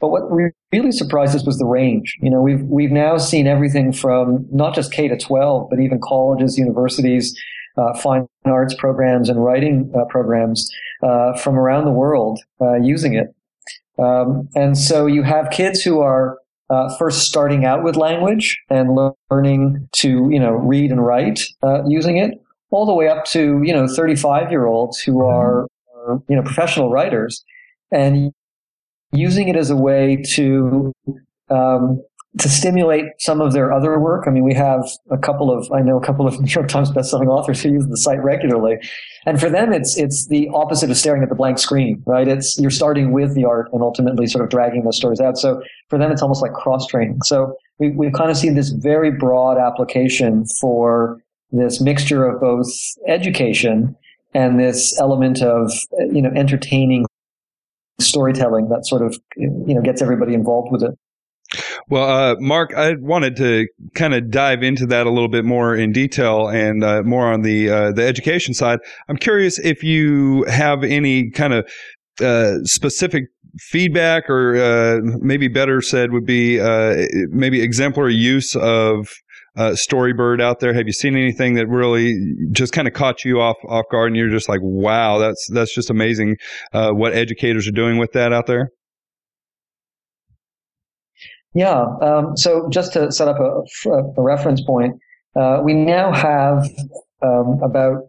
But 0.00 0.08
what 0.08 0.22
really 0.72 0.92
surprised 0.92 1.34
us 1.34 1.44
was 1.46 1.58
the 1.58 1.64
range. 1.64 2.16
You 2.20 2.30
know, 2.30 2.40
we've 2.40 2.62
we've 2.62 2.92
now 2.92 3.18
seen 3.18 3.46
everything 3.46 3.92
from 3.92 4.46
not 4.52 4.74
just 4.74 4.92
K 4.92 5.08
to 5.08 5.16
12, 5.16 5.68
but 5.70 5.80
even 5.80 6.00
colleges, 6.00 6.58
universities, 6.58 7.36
uh, 7.76 7.94
fine 7.94 8.26
arts 8.44 8.74
programs, 8.74 9.28
and 9.28 9.42
writing 9.42 9.90
uh, 9.96 10.04
programs 10.04 10.70
uh, 11.02 11.36
from 11.38 11.58
around 11.58 11.86
the 11.86 11.92
world 11.92 12.38
uh, 12.60 12.74
using 12.74 13.14
it. 13.14 13.34
Um, 13.98 14.48
and 14.54 14.76
so 14.76 15.06
you 15.06 15.22
have 15.22 15.50
kids 15.50 15.82
who 15.82 16.00
are 16.00 16.38
uh, 16.68 16.94
first 16.98 17.22
starting 17.22 17.64
out 17.64 17.82
with 17.82 17.96
language 17.96 18.58
and 18.68 18.96
learning 19.30 19.88
to, 19.92 20.28
you 20.30 20.40
know, 20.40 20.52
read 20.52 20.90
and 20.90 21.04
write 21.04 21.40
uh, 21.62 21.84
using 21.86 22.16
it, 22.16 22.34
all 22.70 22.86
the 22.86 22.94
way 22.94 23.08
up 23.08 23.24
to, 23.26 23.62
you 23.62 23.72
know, 23.72 23.86
35 23.86 24.50
year 24.50 24.66
olds 24.66 24.98
who 25.00 25.24
are, 25.24 25.66
are, 25.94 26.22
you 26.28 26.36
know, 26.36 26.42
professional 26.42 26.90
writers 26.90 27.44
and 27.92 28.32
using 29.12 29.48
it 29.48 29.56
as 29.56 29.70
a 29.70 29.76
way 29.76 30.22
to 30.34 30.92
um, 31.50 32.02
to 32.38 32.48
stimulate 32.48 33.04
some 33.18 33.40
of 33.40 33.52
their 33.52 33.72
other 33.72 33.98
work. 33.98 34.24
I 34.26 34.30
mean, 34.30 34.44
we 34.44 34.54
have 34.54 34.86
a 35.10 35.16
couple 35.16 35.50
of, 35.50 35.70
I 35.72 35.80
know 35.80 35.96
a 35.96 36.04
couple 36.04 36.26
of 36.26 36.38
New 36.40 36.48
York 36.48 36.68
Times 36.68 36.90
bestselling 36.90 37.28
authors 37.28 37.62
who 37.62 37.70
use 37.70 37.86
the 37.86 37.96
site 37.96 38.22
regularly. 38.22 38.76
And 39.24 39.40
for 39.40 39.48
them, 39.48 39.72
it's, 39.72 39.96
it's 39.96 40.28
the 40.28 40.48
opposite 40.52 40.90
of 40.90 40.96
staring 40.96 41.22
at 41.22 41.28
the 41.28 41.34
blank 41.34 41.58
screen, 41.58 42.02
right? 42.06 42.28
It's, 42.28 42.58
you're 42.58 42.70
starting 42.70 43.12
with 43.12 43.34
the 43.34 43.44
art 43.44 43.68
and 43.72 43.82
ultimately 43.82 44.26
sort 44.26 44.44
of 44.44 44.50
dragging 44.50 44.84
those 44.84 44.96
stories 44.96 45.20
out. 45.20 45.38
So 45.38 45.62
for 45.88 45.98
them, 45.98 46.12
it's 46.12 46.22
almost 46.22 46.42
like 46.42 46.52
cross 46.52 46.86
training. 46.86 47.20
So 47.24 47.56
we, 47.78 47.90
we've 47.90 48.12
kind 48.12 48.30
of 48.30 48.36
seen 48.36 48.54
this 48.54 48.70
very 48.70 49.10
broad 49.10 49.58
application 49.58 50.44
for 50.60 51.20
this 51.52 51.80
mixture 51.80 52.26
of 52.26 52.40
both 52.40 52.68
education 53.08 53.96
and 54.34 54.60
this 54.60 54.98
element 55.00 55.42
of, 55.42 55.72
you 56.12 56.20
know, 56.20 56.30
entertaining 56.36 57.06
storytelling 57.98 58.68
that 58.68 58.86
sort 58.86 59.00
of, 59.00 59.18
you 59.36 59.74
know, 59.74 59.80
gets 59.80 60.02
everybody 60.02 60.34
involved 60.34 60.70
with 60.70 60.82
it. 60.82 60.90
Well, 61.88 62.08
uh, 62.08 62.34
Mark, 62.40 62.74
I 62.74 62.94
wanted 62.98 63.36
to 63.36 63.68
kind 63.94 64.12
of 64.12 64.28
dive 64.30 64.64
into 64.64 64.86
that 64.86 65.06
a 65.06 65.10
little 65.10 65.28
bit 65.28 65.44
more 65.44 65.76
in 65.76 65.92
detail 65.92 66.48
and 66.48 66.82
uh, 66.82 67.02
more 67.04 67.32
on 67.32 67.42
the 67.42 67.70
uh, 67.70 67.92
the 67.92 68.04
education 68.04 68.54
side. 68.54 68.80
I'm 69.08 69.16
curious 69.16 69.60
if 69.60 69.84
you 69.84 70.44
have 70.48 70.82
any 70.82 71.30
kind 71.30 71.52
of 71.52 71.70
uh, 72.20 72.58
specific 72.64 73.24
feedback, 73.58 74.28
or 74.28 74.56
uh, 74.56 75.00
maybe 75.20 75.46
better 75.46 75.80
said, 75.80 76.10
would 76.10 76.26
be 76.26 76.58
uh, 76.58 77.06
maybe 77.30 77.62
exemplary 77.62 78.14
use 78.14 78.56
of 78.56 79.08
Storybird 79.56 80.42
out 80.42 80.58
there. 80.58 80.74
Have 80.74 80.86
you 80.86 80.92
seen 80.92 81.16
anything 81.16 81.54
that 81.54 81.68
really 81.68 82.14
just 82.50 82.72
kind 82.72 82.88
of 82.88 82.94
caught 82.94 83.24
you 83.24 83.40
off 83.40 83.56
off 83.68 83.84
guard, 83.92 84.08
and 84.08 84.16
you're 84.16 84.28
just 84.28 84.48
like, 84.48 84.60
"Wow, 84.60 85.18
that's 85.18 85.48
that's 85.52 85.72
just 85.72 85.88
amazing!" 85.88 86.36
what 86.72 87.12
educators 87.12 87.68
are 87.68 87.72
doing 87.72 87.96
with 87.96 88.10
that 88.12 88.32
out 88.32 88.46
there? 88.46 88.70
Yeah. 91.56 91.86
Um, 92.02 92.36
so 92.36 92.68
just 92.68 92.92
to 92.92 93.10
set 93.10 93.28
up 93.28 93.38
a, 93.40 93.62
a 93.88 94.22
reference 94.22 94.60
point, 94.60 94.94
uh, 95.34 95.60
we 95.64 95.72
now 95.72 96.12
have 96.12 96.68
um, 97.22 97.60
about 97.62 98.08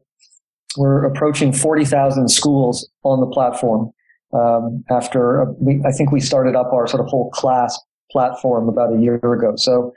we're 0.77 1.05
approaching 1.05 1.53
forty 1.53 1.85
thousand 1.85 2.29
schools 2.29 2.87
on 3.03 3.21
the 3.21 3.27
platform. 3.27 3.91
Um, 4.33 4.83
after 4.91 5.45
we, 5.59 5.81
I 5.85 5.91
think 5.91 6.11
we 6.11 6.19
started 6.19 6.55
up 6.55 6.73
our 6.73 6.85
sort 6.87 6.99
of 6.99 7.07
whole 7.07 7.29
class 7.31 7.79
platform 8.11 8.67
about 8.67 8.93
a 8.93 8.99
year 8.99 9.15
ago. 9.15 9.53
So 9.55 9.93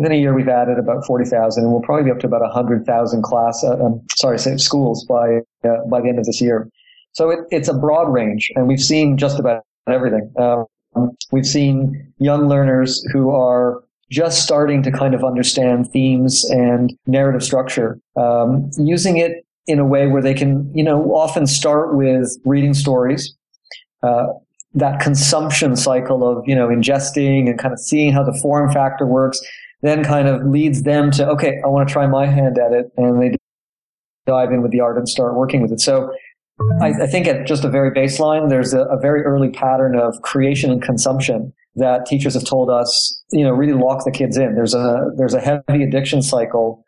Within 0.00 0.12
a 0.12 0.16
year, 0.18 0.34
we've 0.34 0.48
added 0.48 0.78
about 0.78 1.04
40,000 1.04 1.62
and 1.62 1.70
we'll 1.70 1.82
probably 1.82 2.04
be 2.04 2.10
up 2.10 2.20
to 2.20 2.26
about 2.26 2.40
100,000 2.40 3.22
class, 3.22 3.62
uh, 3.62 3.84
um, 3.84 4.00
sorry, 4.16 4.38
schools 4.38 5.04
by, 5.04 5.40
uh, 5.62 5.84
by 5.90 6.00
the 6.00 6.08
end 6.08 6.18
of 6.18 6.24
this 6.24 6.40
year. 6.40 6.70
So 7.12 7.28
it, 7.28 7.40
it's 7.50 7.68
a 7.68 7.74
broad 7.74 8.10
range 8.10 8.50
and 8.56 8.66
we've 8.66 8.80
seen 8.80 9.18
just 9.18 9.38
about 9.38 9.62
everything. 9.86 10.32
Um, 10.38 10.64
we've 11.32 11.46
seen 11.46 12.12
young 12.18 12.48
learners 12.48 13.04
who 13.12 13.30
are 13.30 13.82
just 14.10 14.42
starting 14.42 14.82
to 14.82 14.90
kind 14.90 15.14
of 15.14 15.22
understand 15.22 15.88
themes 15.90 16.44
and 16.50 16.92
narrative 17.06 17.42
structure, 17.42 17.98
um, 18.16 18.70
using 18.76 19.18
it 19.18 19.44
in 19.66 19.78
a 19.78 19.84
way 19.84 20.08
where 20.08 20.22
they 20.22 20.34
can, 20.34 20.70
you 20.74 20.82
know, 20.82 21.14
often 21.14 21.46
start 21.46 21.96
with 21.96 22.36
reading 22.44 22.74
stories, 22.74 23.36
uh, 24.02 24.26
that 24.74 25.00
consumption 25.00 25.76
cycle 25.76 26.28
of, 26.28 26.42
you 26.46 26.54
know, 26.54 26.68
ingesting 26.68 27.48
and 27.48 27.58
kind 27.58 27.72
of 27.72 27.78
seeing 27.78 28.12
how 28.12 28.24
the 28.24 28.36
form 28.42 28.72
factor 28.72 29.06
works, 29.06 29.40
then 29.82 30.02
kind 30.02 30.26
of 30.26 30.44
leads 30.44 30.82
them 30.82 31.10
to, 31.12 31.26
okay, 31.28 31.60
I 31.64 31.68
want 31.68 31.88
to 31.88 31.92
try 31.92 32.06
my 32.06 32.26
hand 32.26 32.58
at 32.58 32.72
it. 32.72 32.86
And 32.96 33.22
they 33.22 33.36
dive 34.26 34.52
in 34.52 34.62
with 34.62 34.72
the 34.72 34.80
art 34.80 34.98
and 34.98 35.08
start 35.08 35.34
working 35.34 35.62
with 35.62 35.72
it. 35.72 35.80
So 35.80 36.12
I, 36.80 36.92
I 37.02 37.06
think 37.06 37.26
at 37.26 37.46
just 37.46 37.64
a 37.64 37.68
very 37.68 37.90
baseline, 37.90 38.48
there's 38.48 38.74
a, 38.74 38.82
a 38.84 38.98
very 38.98 39.22
early 39.22 39.50
pattern 39.50 39.96
of 39.96 40.20
creation 40.22 40.70
and 40.70 40.82
consumption 40.82 41.52
that 41.76 42.06
teachers 42.06 42.34
have 42.34 42.44
told 42.44 42.70
us, 42.70 43.22
you 43.32 43.44
know, 43.44 43.52
really 43.52 43.72
lock 43.72 44.04
the 44.04 44.10
kids 44.10 44.36
in. 44.36 44.54
There's 44.54 44.74
a, 44.74 45.10
there's 45.16 45.34
a 45.34 45.40
heavy 45.40 45.82
addiction 45.82 46.22
cycle. 46.22 46.84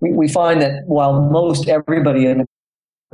We, 0.00 0.12
we 0.12 0.28
find 0.28 0.60
that 0.60 0.82
while 0.86 1.20
most 1.30 1.68
everybody 1.68 2.26
in 2.26 2.38
the 2.38 2.46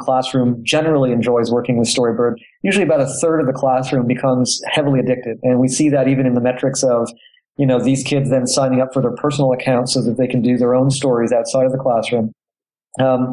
classroom 0.01 0.63
generally 0.65 1.13
enjoys 1.13 1.51
working 1.51 1.79
with 1.79 1.89
Storybird, 1.89 2.35
usually 2.63 2.85
about 2.85 3.01
a 3.01 3.07
third 3.21 3.41
of 3.41 3.47
the 3.47 3.53
classroom 3.53 4.07
becomes 4.07 4.61
heavily 4.67 5.01
addicted. 5.01 5.39
And 5.43 5.61
we 5.61 5.69
see 5.69 5.91
that 5.91 6.09
even 6.09 6.27
in 6.27 6.35
the 6.35 6.41
metrics 6.41 6.83
of, 6.83 7.09
you 7.57 7.67
know, 7.67 7.83
these 7.83 8.03
kids 8.03 8.31
then 8.31 8.47
signing 8.47 8.81
up 8.81 8.95
for 8.95 9.03
their 9.03 9.15
personal 9.15 9.53
accounts 9.53 9.93
so 9.93 10.03
that 10.03 10.17
they 10.17 10.27
can 10.27 10.41
do 10.41 10.57
their 10.57 10.75
own 10.75 10.91
stories 10.91 11.33
outside 11.33 11.67
of 11.67 11.73
the 11.73 11.79
classroom. 11.79 12.33
Um, 12.99 13.33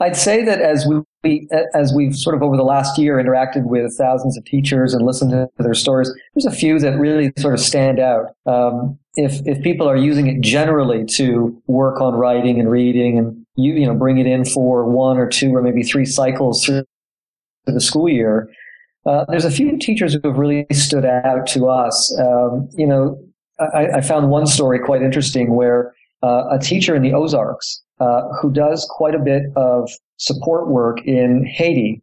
I'd 0.00 0.16
say 0.16 0.44
that 0.44 0.60
as 0.60 0.86
we, 0.86 1.48
as 1.74 1.92
we've 1.92 2.14
sort 2.14 2.36
of 2.36 2.42
over 2.42 2.56
the 2.56 2.62
last 2.62 2.98
year 2.98 3.16
interacted 3.16 3.64
with 3.64 3.96
thousands 3.98 4.36
of 4.36 4.44
teachers 4.44 4.94
and 4.94 5.04
listened 5.04 5.32
to 5.32 5.48
their 5.58 5.74
stories, 5.74 6.12
there's 6.34 6.46
a 6.46 6.56
few 6.56 6.78
that 6.78 6.98
really 6.98 7.32
sort 7.38 7.54
of 7.54 7.60
stand 7.60 7.98
out. 7.98 8.34
Um, 8.46 8.98
if 9.14 9.40
if 9.46 9.60
people 9.62 9.88
are 9.88 9.96
using 9.96 10.28
it 10.28 10.40
generally 10.40 11.04
to 11.16 11.60
work 11.66 12.00
on 12.00 12.14
writing 12.14 12.60
and 12.60 12.70
reading 12.70 13.18
and 13.18 13.44
you 13.56 13.74
you 13.74 13.86
know 13.86 13.94
bring 13.94 14.18
it 14.18 14.26
in 14.26 14.44
for 14.44 14.84
one 14.84 15.18
or 15.18 15.28
two 15.28 15.54
or 15.54 15.62
maybe 15.62 15.82
three 15.82 16.04
cycles 16.04 16.64
through 16.64 16.84
the 17.66 17.80
school 17.80 18.08
year, 18.08 18.48
uh, 19.06 19.24
there's 19.28 19.44
a 19.44 19.50
few 19.50 19.76
teachers 19.78 20.14
who 20.14 20.20
have 20.22 20.38
really 20.38 20.66
stood 20.70 21.04
out 21.04 21.46
to 21.48 21.68
us. 21.68 22.16
Um, 22.20 22.68
you 22.76 22.86
know, 22.86 23.18
I, 23.58 23.86
I, 23.96 24.00
found 24.00 24.30
one 24.30 24.46
story 24.46 24.78
quite 24.78 25.02
interesting 25.02 25.54
where 25.54 25.92
uh, 26.22 26.44
a 26.50 26.58
teacher 26.58 26.94
in 26.94 27.02
the 27.02 27.12
Ozarks 27.12 27.82
uh, 28.00 28.22
who 28.40 28.52
does 28.52 28.86
quite 28.90 29.14
a 29.14 29.18
bit 29.18 29.44
of 29.56 29.90
support 30.18 30.68
work 30.68 30.98
in 31.04 31.44
Haiti, 31.44 32.02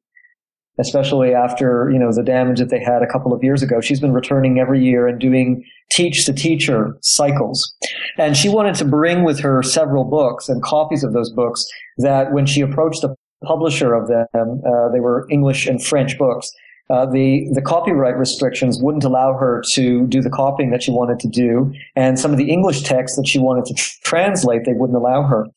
especially 0.79 1.33
after 1.33 1.89
you 1.91 1.99
know 1.99 2.11
the 2.11 2.23
damage 2.23 2.59
that 2.59 2.69
they 2.69 2.79
had 2.79 3.01
a 3.01 3.07
couple 3.07 3.33
of 3.33 3.43
years 3.43 3.61
ago. 3.63 3.81
She's 3.81 3.99
been 3.99 4.13
returning 4.13 4.59
every 4.59 4.83
year 4.83 5.07
and 5.07 5.19
doing 5.19 5.63
teach 5.91 6.25
the 6.25 6.33
teacher 6.33 6.97
cycles, 7.01 7.73
and 8.17 8.35
she 8.35 8.49
wanted 8.49 8.75
to 8.75 8.85
bring 8.85 9.23
with 9.23 9.39
her 9.39 9.63
several 9.63 10.03
books 10.03 10.49
and 10.49 10.61
copies 10.61 11.03
of 11.03 11.13
those 11.13 11.31
books. 11.31 11.65
That 11.97 12.31
when 12.33 12.45
she 12.45 12.61
approached 12.61 13.01
the 13.01 13.15
publisher 13.43 13.93
of 13.93 14.07
them, 14.07 14.25
uh, 14.33 14.89
they 14.91 14.99
were 14.99 15.27
English 15.29 15.67
and 15.67 15.83
French 15.83 16.17
books. 16.17 16.51
Uh, 16.89 17.05
the 17.05 17.47
the 17.53 17.61
copyright 17.61 18.15
restrictions 18.15 18.79
wouldn't 18.79 19.03
allow 19.03 19.33
her 19.33 19.63
to 19.71 20.05
do 20.05 20.21
the 20.21 20.29
copying 20.29 20.69
that 20.69 20.83
she 20.83 20.91
wanted 20.91 21.19
to 21.19 21.27
do, 21.27 21.73
and 21.95 22.19
some 22.19 22.31
of 22.31 22.37
the 22.37 22.51
English 22.51 22.83
text 22.83 23.15
that 23.15 23.27
she 23.27 23.39
wanted 23.39 23.65
to 23.65 23.73
tr- 23.73 23.97
translate, 24.03 24.65
they 24.65 24.73
wouldn't 24.73 24.97
allow 24.97 25.23
her. 25.23 25.47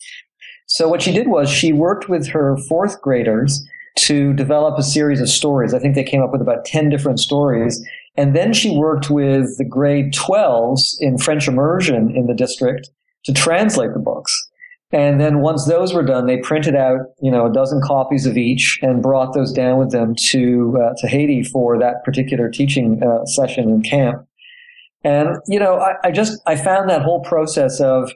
So 0.69 0.89
what 0.89 1.03
she 1.03 1.13
did 1.13 1.29
was 1.29 1.51
she 1.51 1.73
worked 1.73 2.09
with 2.09 2.29
her 2.29 2.57
fourth 2.69 3.01
graders 3.01 3.67
to 4.01 4.33
develop 4.35 4.79
a 4.79 4.83
series 4.83 5.21
of 5.21 5.29
stories. 5.29 5.75
I 5.75 5.79
think 5.79 5.95
they 5.95 6.05
came 6.05 6.23
up 6.23 6.31
with 6.31 6.41
about 6.41 6.65
10 6.65 6.89
different 6.89 7.19
stories. 7.19 7.85
And 8.17 8.37
then 8.37 8.53
she 8.53 8.77
worked 8.77 9.11
with 9.11 9.57
the 9.59 9.65
grade 9.65 10.13
12s 10.13 10.97
in 11.01 11.19
French 11.19 11.49
immersion 11.49 12.15
in 12.15 12.27
the 12.27 12.35
district 12.35 12.91
to 13.25 13.33
translate 13.33 13.93
the 13.95 13.99
books. 13.99 14.49
And 14.91 15.21
then 15.21 15.41
once 15.41 15.67
those 15.67 15.93
were 15.93 16.03
done, 16.03 16.27
they 16.27 16.39
printed 16.39 16.75
out, 16.75 17.01
you 17.21 17.31
know, 17.31 17.47
a 17.47 17.53
dozen 17.53 17.81
copies 17.83 18.25
of 18.25 18.39
each 18.39 18.79
and 18.83 19.03
brought 19.03 19.35
those 19.35 19.53
down 19.53 19.79
with 19.79 19.91
them 19.91 20.15
to 20.31 20.79
uh, 20.83 20.95
to 20.99 21.09
Haiti 21.09 21.43
for 21.43 21.79
that 21.79 22.05
particular 22.05 22.49
teaching 22.49 23.03
uh, 23.03 23.27
session 23.27 23.69
in 23.69 23.83
camp. 23.83 24.27
And 25.05 25.37
you 25.47 25.59
know, 25.59 25.79
I, 25.79 25.95
I 26.05 26.11
just 26.11 26.41
I 26.47 26.57
found 26.57 26.89
that 26.89 27.03
whole 27.03 27.21
process 27.21 27.81
of 27.81 28.13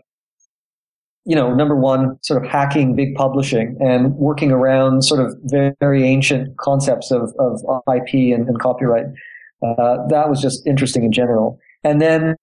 you 1.24 1.36
know, 1.36 1.54
number 1.54 1.76
one, 1.76 2.18
sort 2.22 2.42
of 2.42 2.50
hacking 2.50 2.96
big 2.96 3.14
publishing 3.14 3.76
and 3.80 4.14
working 4.16 4.50
around 4.50 5.02
sort 5.02 5.24
of 5.24 5.36
very, 5.78 6.02
ancient 6.02 6.56
concepts 6.58 7.10
of, 7.12 7.32
of 7.38 7.60
IP 7.94 8.34
and, 8.34 8.48
and 8.48 8.58
copyright. 8.60 9.06
Uh, 9.62 10.06
that 10.08 10.28
was 10.28 10.40
just 10.40 10.66
interesting 10.66 11.04
in 11.04 11.12
general. 11.12 11.58
And 11.84 12.00
then, 12.00 12.34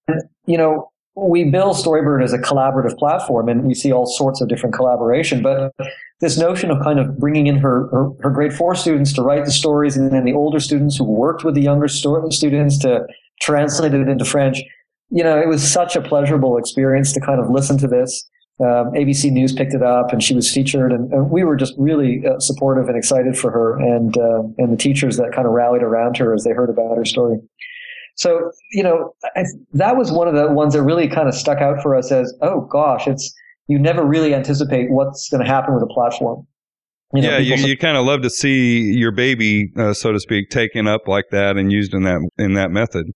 you 0.46 0.58
know, 0.58 0.90
we 1.16 1.44
bill 1.44 1.74
Storybird 1.74 2.24
as 2.24 2.32
a 2.32 2.38
collaborative 2.38 2.98
platform 2.98 3.50
and 3.50 3.66
we 3.66 3.74
see 3.74 3.92
all 3.92 4.06
sorts 4.06 4.40
of 4.40 4.48
different 4.48 4.74
collaboration, 4.74 5.42
but 5.42 5.74
this 6.22 6.38
notion 6.38 6.72
of 6.72 6.82
kind 6.82 7.00
of 7.00 7.18
bringing 7.20 7.48
in 7.48 7.58
her, 7.58 7.90
her, 7.90 8.10
her 8.22 8.30
grade 8.30 8.54
four 8.54 8.76
students 8.76 9.12
to 9.14 9.22
write 9.22 9.44
the 9.44 9.52
stories 9.52 9.98
and 9.98 10.14
then 10.14 10.24
the 10.24 10.34
older 10.34 10.62
students 10.62 10.96
who 10.96 11.04
worked 11.04 11.44
with 11.44 11.56
the 11.56 11.62
younger 11.62 11.90
sto- 11.90 12.30
students 12.30 12.78
to 12.80 13.06
translate 13.42 13.94
it 13.94 14.08
into 14.08 14.24
French, 14.24 14.62
you 15.10 15.24
know, 15.24 15.38
it 15.38 15.48
was 15.48 15.70
such 15.70 15.98
a 15.98 16.02
pleasurable 16.02 16.58
experience 16.58 17.12
to 17.12 17.20
kind 17.20 17.42
of 17.42 17.50
listen 17.50 17.78
to 17.78 17.88
this 17.88 18.30
um, 18.62 18.92
ABC 18.92 19.32
News 19.32 19.54
picked 19.54 19.74
it 19.74 19.82
up, 19.82 20.12
and 20.12 20.22
she 20.22 20.36
was 20.36 20.52
featured, 20.52 20.92
and, 20.92 21.12
and 21.14 21.30
we 21.30 21.44
were 21.46 21.56
just 21.56 21.74
really 21.78 22.24
uh, 22.26 22.40
supportive 22.40 22.90
and 22.90 22.98
excited 22.98 23.38
for 23.38 23.52
her, 23.52 23.78
and 23.80 24.18
uh, 24.18 24.44
and 24.58 24.74
the 24.74 24.78
teachers 24.78 25.16
that 25.18 25.32
kind 25.34 25.48
of 25.48 25.54
rallied 25.54 25.82
around 25.82 26.18
her 26.18 26.34
as 26.34 26.44
they 26.44 26.52
heard 26.52 26.70
about 26.70 26.98
her 26.98 27.06
story. 27.06 27.38
So 28.16 28.52
you 28.72 28.84
know, 28.84 29.14
I, 29.36 29.46
that 29.74 29.96
was 29.96 30.12
one 30.12 30.28
of 30.28 30.36
the 30.36 30.52
ones 30.52 30.74
that 30.74 30.84
really 30.84 31.08
kind 31.08 31.30
of 31.30 31.36
stuck 31.36 31.60
out 31.60 31.82
for 31.82 31.96
us 31.96 32.12
as, 32.12 32.34
oh 32.42 32.62
gosh, 32.62 33.08
it's 33.08 33.34
you 33.68 33.80
never 33.80 34.04
really 34.04 34.36
anticipate 34.36 34.92
what's 34.92 35.30
going 35.30 35.44
to 35.44 35.50
happen 35.50 35.74
with 35.74 35.84
a 35.84 35.94
platform. 35.94 36.46
You 37.14 37.22
know, 37.22 37.38
yeah, 37.38 37.56
you, 37.56 37.66
you 37.66 37.78
kind 37.78 37.98
of 37.98 38.06
love 38.06 38.22
to 38.24 38.30
see 38.30 38.92
your 38.92 39.12
baby, 39.12 39.72
uh, 39.78 39.94
so 39.94 40.12
to 40.12 40.20
speak, 40.20 40.50
taken 40.50 40.86
up 40.86 41.08
like 41.08 41.26
that 41.32 41.56
and 41.56 41.72
used 41.72 41.94
in 41.94 42.04
that 42.04 42.20
in 42.38 42.54
that 42.56 42.72
method. 42.72 43.08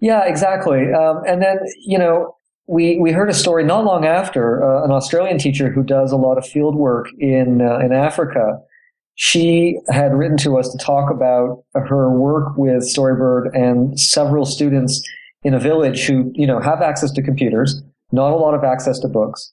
Yeah, 0.00 0.24
exactly. 0.24 0.92
Um, 0.92 1.22
and 1.26 1.42
then 1.42 1.58
you 1.84 1.98
know, 1.98 2.36
we 2.68 2.98
we 2.98 3.10
heard 3.10 3.30
a 3.30 3.34
story 3.34 3.64
not 3.64 3.84
long 3.84 4.04
after 4.04 4.62
uh, 4.62 4.84
an 4.84 4.92
Australian 4.92 5.38
teacher 5.38 5.72
who 5.72 5.82
does 5.82 6.12
a 6.12 6.16
lot 6.16 6.36
of 6.36 6.46
field 6.46 6.76
work 6.76 7.06
in 7.18 7.62
uh, 7.62 7.78
in 7.78 7.92
Africa. 7.92 8.58
She 9.14 9.78
had 9.88 10.14
written 10.14 10.36
to 10.38 10.58
us 10.58 10.70
to 10.70 10.78
talk 10.78 11.10
about 11.10 11.64
her 11.74 12.16
work 12.16 12.56
with 12.56 12.84
Storybird 12.84 13.50
and 13.52 13.98
several 13.98 14.44
students 14.44 15.02
in 15.42 15.54
a 15.54 15.58
village 15.58 16.06
who 16.06 16.30
you 16.34 16.46
know 16.46 16.60
have 16.60 16.82
access 16.82 17.10
to 17.12 17.22
computers, 17.22 17.82
not 18.12 18.32
a 18.32 18.36
lot 18.36 18.54
of 18.54 18.62
access 18.62 18.98
to 19.00 19.08
books, 19.08 19.50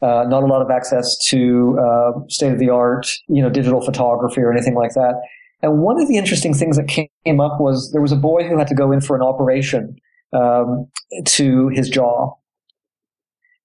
uh, 0.00 0.24
not 0.28 0.44
a 0.44 0.46
lot 0.46 0.62
of 0.62 0.70
access 0.70 1.18
to 1.26 1.76
uh, 1.80 2.12
state 2.28 2.52
of 2.52 2.60
the 2.60 2.70
art 2.70 3.10
you 3.28 3.42
know 3.42 3.50
digital 3.50 3.80
photography 3.80 4.40
or 4.40 4.52
anything 4.52 4.76
like 4.76 4.92
that. 4.94 5.20
And 5.60 5.80
one 5.80 6.00
of 6.00 6.06
the 6.06 6.16
interesting 6.16 6.54
things 6.54 6.76
that 6.76 6.86
came 6.86 7.40
up 7.40 7.60
was 7.60 7.90
there 7.90 8.00
was 8.00 8.12
a 8.12 8.16
boy 8.16 8.44
who 8.44 8.56
had 8.56 8.68
to 8.68 8.76
go 8.76 8.92
in 8.92 9.00
for 9.00 9.16
an 9.16 9.22
operation 9.22 9.98
um, 10.32 10.88
to 11.24 11.68
his 11.68 11.88
jaw, 11.88 12.34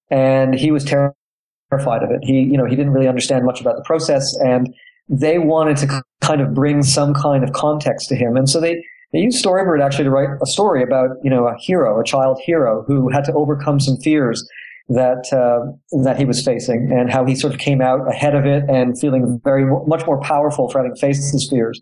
and 0.09 0.55
he 0.55 0.71
was 0.71 0.83
terrified 0.83 2.03
of 2.03 2.11
it. 2.11 2.19
He, 2.23 2.41
you 2.41 2.57
know, 2.57 2.65
he 2.65 2.75
didn't 2.75 2.93
really 2.93 3.07
understand 3.07 3.45
much 3.45 3.61
about 3.61 3.75
the 3.75 3.83
process, 3.83 4.35
and 4.39 4.73
they 5.09 5.39
wanted 5.39 5.77
to 5.77 6.03
kind 6.21 6.41
of 6.41 6.53
bring 6.53 6.83
some 6.83 7.13
kind 7.13 7.43
of 7.43 7.53
context 7.53 8.09
to 8.09 8.15
him, 8.15 8.37
and 8.37 8.49
so 8.49 8.59
they 8.59 8.83
they 9.13 9.19
used 9.19 9.43
Storybird 9.43 9.81
actually 9.83 10.05
to 10.05 10.09
write 10.09 10.29
a 10.41 10.45
story 10.45 10.83
about 10.83 11.09
you 11.23 11.29
know 11.29 11.47
a 11.47 11.55
hero, 11.59 11.99
a 11.99 12.03
child 12.03 12.39
hero 12.43 12.83
who 12.87 13.09
had 13.09 13.23
to 13.25 13.33
overcome 13.33 13.79
some 13.79 13.97
fears 13.97 14.47
that 14.89 15.31
uh, 15.31 15.71
that 16.03 16.17
he 16.17 16.25
was 16.25 16.43
facing, 16.43 16.91
and 16.91 17.11
how 17.11 17.25
he 17.25 17.35
sort 17.35 17.53
of 17.53 17.59
came 17.59 17.81
out 17.81 18.07
ahead 18.11 18.35
of 18.35 18.45
it 18.45 18.63
and 18.69 18.99
feeling 18.99 19.39
very 19.43 19.65
much 19.87 20.05
more 20.05 20.19
powerful 20.19 20.69
for 20.69 20.79
having 20.79 20.95
faced 20.95 21.31
his 21.31 21.47
fears. 21.49 21.79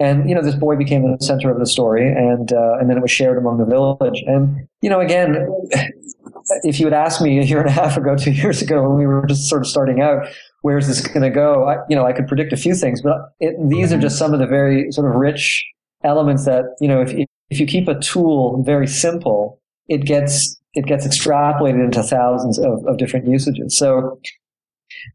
And 0.00 0.28
you 0.28 0.34
know, 0.34 0.42
this 0.42 0.54
boy 0.54 0.76
became 0.76 1.02
the 1.02 1.18
center 1.24 1.50
of 1.50 1.58
the 1.58 1.66
story, 1.66 2.06
and 2.06 2.52
uh, 2.52 2.78
and 2.78 2.88
then 2.88 2.96
it 2.96 3.00
was 3.00 3.10
shared 3.10 3.36
among 3.36 3.58
the 3.58 3.64
village. 3.64 4.22
And 4.26 4.68
you 4.80 4.88
know, 4.88 5.00
again, 5.00 5.48
if 6.62 6.78
you 6.78 6.86
had 6.86 6.92
asked 6.92 7.20
me 7.20 7.38
a 7.38 7.42
year 7.42 7.60
and 7.60 7.68
a 7.68 7.72
half 7.72 7.96
ago, 7.96 8.16
two 8.16 8.30
years 8.42 8.62
ago, 8.62 8.88
when 8.88 8.98
we 8.98 9.06
were 9.06 9.26
just 9.26 9.48
sort 9.48 9.62
of 9.62 9.66
starting 9.66 10.00
out, 10.00 10.28
where's 10.62 10.86
this 10.86 11.04
going 11.06 11.22
to 11.22 11.30
go? 11.30 11.68
I, 11.68 11.76
you 11.88 11.96
know, 11.96 12.06
I 12.06 12.12
could 12.12 12.28
predict 12.28 12.52
a 12.52 12.56
few 12.56 12.74
things, 12.74 13.02
but 13.02 13.16
it, 13.40 13.56
these 13.68 13.92
are 13.92 13.98
just 13.98 14.18
some 14.18 14.32
of 14.32 14.40
the 14.40 14.46
very 14.46 14.92
sort 14.92 15.08
of 15.08 15.16
rich 15.16 15.66
elements 16.04 16.44
that 16.44 16.76
you 16.80 16.88
know, 16.88 17.00
if 17.00 17.12
if 17.50 17.58
you 17.58 17.66
keep 17.66 17.88
a 17.88 17.98
tool 17.98 18.62
very 18.62 18.86
simple, 18.86 19.60
it 19.88 20.04
gets 20.04 20.58
it 20.74 20.86
gets 20.86 21.06
extrapolated 21.06 21.82
into 21.82 22.02
thousands 22.02 22.58
of, 22.58 22.86
of 22.86 22.98
different 22.98 23.26
usages. 23.26 23.76
So 23.76 24.20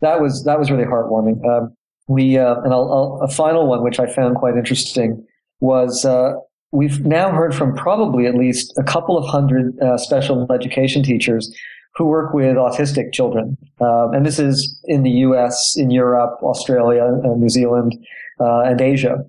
that 0.02 0.20
was 0.20 0.44
that 0.44 0.60
was 0.60 0.72
really 0.72 0.86
heartwarming. 0.86 1.44
Um, 1.46 1.76
we 2.08 2.38
uh, 2.38 2.56
and 2.62 2.74
I'll, 2.74 2.92
I'll, 2.92 3.20
a 3.24 3.28
final 3.28 3.68
one 3.68 3.84
which 3.84 4.00
I 4.00 4.12
found 4.12 4.36
quite 4.36 4.56
interesting 4.56 5.26
was 5.60 6.06
uh, 6.06 6.34
we've 6.72 7.06
now 7.06 7.32
heard 7.32 7.56
from 7.56 7.76
probably 7.76 8.26
at 8.26 8.36
least 8.36 8.74
a 8.78 8.84
couple 8.84 9.18
of 9.18 9.26
hundred 9.26 9.80
uh, 9.80 9.98
special 9.98 10.52
education 10.52 11.04
teachers 11.04 11.54
who 11.96 12.06
work 12.06 12.34
with 12.34 12.56
autistic 12.56 13.14
children. 13.14 13.56
Um, 13.80 14.14
and 14.14 14.26
this 14.26 14.40
is 14.40 14.80
in 14.86 15.04
the 15.04 15.12
US, 15.12 15.78
in 15.78 15.92
Europe, 15.92 16.40
Australia, 16.42 17.06
and 17.06 17.40
New 17.40 17.50
Zealand, 17.50 17.94
uh, 18.40 18.62
and 18.62 18.82
Asia. 18.82 19.24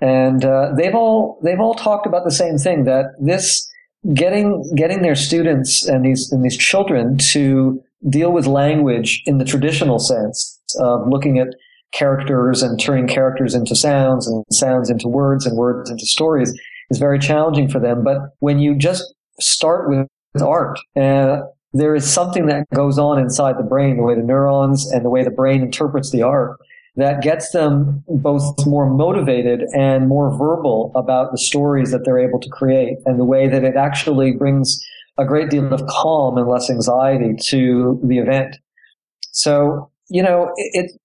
And 0.00 0.44
uh, 0.44 0.72
they've 0.76 0.94
all 0.94 1.40
they've 1.42 1.60
all 1.60 1.74
talked 1.74 2.06
about 2.06 2.24
the 2.24 2.30
same 2.30 2.58
thing 2.58 2.84
that 2.84 3.06
this 3.18 3.68
getting 4.14 4.62
getting 4.76 5.02
their 5.02 5.16
students 5.16 5.88
and 5.88 6.04
these 6.04 6.30
and 6.30 6.44
these 6.44 6.56
children 6.56 7.16
to 7.18 7.82
deal 8.08 8.30
with 8.30 8.46
language 8.46 9.22
in 9.26 9.38
the 9.38 9.44
traditional 9.44 9.98
sense 9.98 10.60
of 10.78 11.08
looking 11.08 11.38
at 11.38 11.48
characters 11.92 12.62
and 12.62 12.80
turning 12.80 13.06
characters 13.06 13.54
into 13.54 13.74
sounds 13.74 14.26
and 14.26 14.44
sounds 14.50 14.90
into 14.90 15.08
words 15.08 15.46
and 15.46 15.56
words 15.56 15.90
into 15.90 16.06
stories 16.06 16.52
is 16.90 16.98
very 16.98 17.18
challenging 17.18 17.68
for 17.68 17.80
them. 17.80 18.04
But 18.04 18.18
when 18.40 18.58
you 18.58 18.74
just 18.74 19.14
start 19.40 19.88
with 19.88 20.06
art, 20.42 20.78
uh, 20.96 21.42
there 21.72 21.94
is 21.94 22.10
something 22.10 22.46
that 22.46 22.66
goes 22.74 22.98
on 22.98 23.18
inside 23.18 23.58
the 23.58 23.62
brain, 23.62 23.96
the 23.96 24.02
way 24.02 24.14
the 24.14 24.22
neurons 24.22 24.90
and 24.90 25.04
the 25.04 25.10
way 25.10 25.24
the 25.24 25.30
brain 25.30 25.62
interprets 25.62 26.10
the 26.10 26.22
art 26.22 26.58
that 26.96 27.22
gets 27.22 27.50
them 27.50 28.02
both 28.08 28.66
more 28.66 28.88
motivated 28.88 29.62
and 29.74 30.08
more 30.08 30.30
verbal 30.36 30.92
about 30.94 31.30
the 31.30 31.38
stories 31.38 31.90
that 31.90 32.04
they're 32.04 32.18
able 32.18 32.40
to 32.40 32.48
create 32.48 32.96
and 33.04 33.20
the 33.20 33.24
way 33.24 33.48
that 33.48 33.64
it 33.64 33.76
actually 33.76 34.32
brings 34.32 34.80
a 35.18 35.24
great 35.24 35.50
deal 35.50 35.72
of 35.72 35.86
calm 35.86 36.36
and 36.38 36.48
less 36.48 36.70
anxiety 36.70 37.34
to 37.48 38.00
the 38.02 38.18
event. 38.18 38.56
So, 39.32 39.90
you 40.08 40.22
know, 40.22 40.52
it, 40.56 40.84
it 40.84 41.00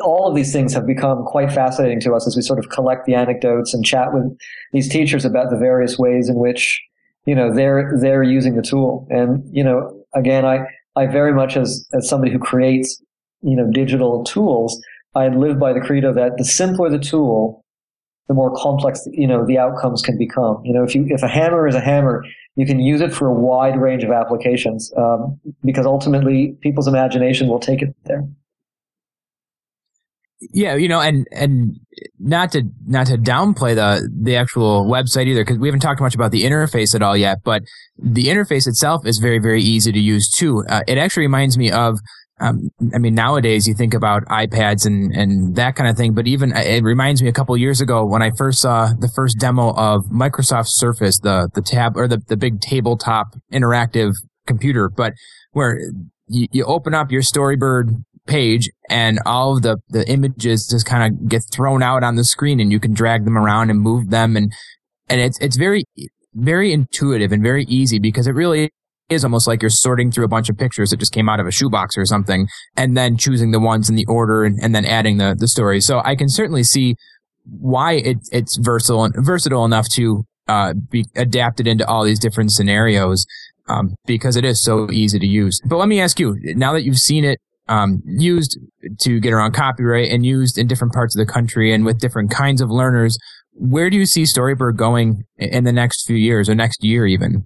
all 0.00 0.28
of 0.28 0.34
these 0.34 0.52
things 0.52 0.72
have 0.72 0.86
become 0.86 1.24
quite 1.24 1.52
fascinating 1.52 2.00
to 2.00 2.14
us 2.14 2.26
as 2.26 2.34
we 2.34 2.42
sort 2.42 2.58
of 2.58 2.70
collect 2.70 3.04
the 3.04 3.14
anecdotes 3.14 3.74
and 3.74 3.84
chat 3.84 4.12
with 4.12 4.24
these 4.72 4.88
teachers 4.88 5.24
about 5.24 5.50
the 5.50 5.56
various 5.56 5.98
ways 5.98 6.28
in 6.28 6.36
which 6.36 6.82
you 7.26 7.34
know 7.34 7.54
they're 7.54 7.98
they're 8.00 8.22
using 8.22 8.56
the 8.56 8.62
tool. 8.62 9.06
And 9.10 9.44
you 9.54 9.62
know 9.62 9.98
again 10.14 10.44
i 10.44 10.60
i 10.96 11.06
very 11.06 11.32
much 11.32 11.56
as 11.56 11.86
as 11.92 12.08
somebody 12.08 12.32
who 12.32 12.38
creates 12.38 13.02
you 13.42 13.56
know 13.56 13.70
digital 13.72 14.24
tools 14.24 14.80
i 15.14 15.28
live 15.28 15.58
by 15.58 15.72
the 15.72 15.80
credo 15.80 16.12
that 16.12 16.36
the 16.36 16.44
simpler 16.44 16.90
the 16.90 16.98
tool 16.98 17.62
the 18.28 18.34
more 18.34 18.54
complex 18.56 19.06
you 19.12 19.26
know 19.26 19.44
the 19.44 19.58
outcomes 19.58 20.02
can 20.02 20.16
become. 20.16 20.62
You 20.64 20.72
know 20.72 20.84
if 20.84 20.94
you 20.94 21.06
if 21.08 21.22
a 21.22 21.28
hammer 21.28 21.66
is 21.66 21.74
a 21.74 21.80
hammer 21.80 22.24
you 22.56 22.66
can 22.66 22.80
use 22.80 23.00
it 23.00 23.12
for 23.12 23.28
a 23.28 23.32
wide 23.34 23.80
range 23.80 24.04
of 24.04 24.10
applications 24.10 24.92
um, 24.96 25.40
because 25.64 25.86
ultimately 25.86 26.56
people's 26.60 26.86
imagination 26.86 27.48
will 27.48 27.60
take 27.60 27.82
it 27.82 27.94
there 28.04 28.26
yeah, 30.52 30.74
you 30.74 30.88
know, 30.88 31.00
and 31.00 31.26
and 31.30 31.78
not 32.18 32.52
to 32.52 32.62
not 32.86 33.06
to 33.06 33.16
downplay 33.16 33.74
the 33.74 34.08
the 34.22 34.36
actual 34.36 34.86
website 34.86 35.26
either, 35.26 35.44
because 35.44 35.58
we 35.58 35.68
haven't 35.68 35.80
talked 35.80 36.00
much 36.00 36.14
about 36.14 36.30
the 36.30 36.44
interface 36.44 36.94
at 36.94 37.02
all 37.02 37.16
yet. 37.16 37.38
But 37.44 37.62
the 37.98 38.26
interface 38.26 38.66
itself 38.66 39.06
is 39.06 39.18
very 39.18 39.38
very 39.38 39.62
easy 39.62 39.92
to 39.92 40.00
use 40.00 40.30
too. 40.30 40.64
Uh, 40.68 40.82
it 40.86 40.98
actually 40.98 41.24
reminds 41.24 41.56
me 41.56 41.70
of. 41.70 41.98
Um, 42.40 42.70
I 42.92 42.98
mean, 42.98 43.14
nowadays 43.14 43.68
you 43.68 43.74
think 43.74 43.94
about 43.94 44.24
iPads 44.24 44.84
and, 44.84 45.14
and 45.14 45.54
that 45.54 45.76
kind 45.76 45.88
of 45.88 45.96
thing, 45.96 46.12
but 46.12 46.26
even 46.26 46.52
uh, 46.52 46.58
it 46.58 46.82
reminds 46.82 47.22
me 47.22 47.28
a 47.28 47.32
couple 47.32 47.56
years 47.56 47.80
ago 47.80 48.04
when 48.04 48.20
I 48.20 48.32
first 48.36 48.60
saw 48.60 48.88
the 48.98 49.06
first 49.06 49.38
demo 49.38 49.72
of 49.74 50.06
Microsoft 50.06 50.66
Surface, 50.68 51.20
the, 51.20 51.48
the 51.54 51.62
tab 51.62 51.96
or 51.96 52.08
the, 52.08 52.20
the 52.26 52.36
big 52.36 52.60
tabletop 52.60 53.36
interactive 53.52 54.14
computer, 54.48 54.88
but 54.88 55.12
where 55.52 55.78
you, 56.26 56.48
you 56.50 56.64
open 56.64 56.94
up 56.94 57.12
your 57.12 57.22
Storybird 57.22 58.02
page 58.26 58.70
and 58.88 59.18
all 59.26 59.56
of 59.56 59.62
the, 59.62 59.78
the 59.88 60.08
images 60.08 60.68
just 60.68 60.86
kind 60.86 61.12
of 61.12 61.28
get 61.28 61.42
thrown 61.52 61.82
out 61.82 62.04
on 62.04 62.16
the 62.16 62.24
screen 62.24 62.60
and 62.60 62.70
you 62.70 62.78
can 62.78 62.92
drag 62.92 63.24
them 63.24 63.36
around 63.36 63.70
and 63.70 63.80
move 63.80 64.10
them 64.10 64.36
and 64.36 64.52
and 65.08 65.20
it's 65.20 65.38
it's 65.40 65.56
very 65.56 65.84
very 66.34 66.72
intuitive 66.72 67.32
and 67.32 67.42
very 67.42 67.64
easy 67.64 67.98
because 67.98 68.26
it 68.26 68.32
really 68.32 68.70
is 69.08 69.24
almost 69.24 69.46
like 69.46 69.60
you're 69.60 69.70
sorting 69.70 70.10
through 70.10 70.24
a 70.24 70.28
bunch 70.28 70.48
of 70.48 70.56
pictures 70.56 70.90
that 70.90 70.98
just 70.98 71.12
came 71.12 71.28
out 71.28 71.40
of 71.40 71.46
a 71.46 71.50
shoebox 71.50 71.98
or 71.98 72.06
something 72.06 72.48
and 72.76 72.96
then 72.96 73.16
choosing 73.16 73.50
the 73.50 73.60
ones 73.60 73.90
in 73.90 73.96
the 73.96 74.06
order 74.06 74.44
and, 74.44 74.58
and 74.62 74.74
then 74.74 74.84
adding 74.84 75.18
the, 75.18 75.36
the 75.38 75.48
story. 75.48 75.80
So 75.80 76.00
I 76.04 76.16
can 76.16 76.28
certainly 76.28 76.62
see 76.62 76.96
why 77.44 77.94
it, 77.94 78.18
it's 78.30 78.56
versatile 78.56 79.10
versatile 79.16 79.64
enough 79.64 79.88
to 79.90 80.24
uh, 80.48 80.74
be 80.90 81.04
adapted 81.16 81.66
into 81.66 81.86
all 81.86 82.04
these 82.04 82.18
different 82.18 82.52
scenarios 82.52 83.26
um, 83.68 83.94
because 84.06 84.36
it 84.36 84.44
is 84.44 84.62
so 84.62 84.90
easy 84.90 85.18
to 85.18 85.26
use. 85.26 85.60
But 85.68 85.76
let 85.76 85.88
me 85.88 86.00
ask 86.00 86.18
you, 86.18 86.36
now 86.40 86.72
that 86.72 86.82
you've 86.82 86.98
seen 86.98 87.24
it 87.24 87.38
um, 87.68 88.02
used 88.04 88.58
to 89.00 89.20
get 89.20 89.32
around 89.32 89.52
copyright 89.52 90.10
and 90.10 90.26
used 90.26 90.58
in 90.58 90.66
different 90.66 90.92
parts 90.92 91.16
of 91.16 91.24
the 91.24 91.32
country 91.32 91.72
and 91.72 91.84
with 91.84 92.00
different 92.00 92.30
kinds 92.30 92.60
of 92.60 92.70
learners. 92.70 93.16
Where 93.52 93.90
do 93.90 93.96
you 93.96 94.06
see 94.06 94.22
Storybird 94.22 94.76
going 94.76 95.24
in 95.38 95.64
the 95.64 95.72
next 95.72 96.06
few 96.06 96.16
years 96.16 96.48
or 96.48 96.54
next 96.54 96.82
year 96.82 97.06
even? 97.06 97.44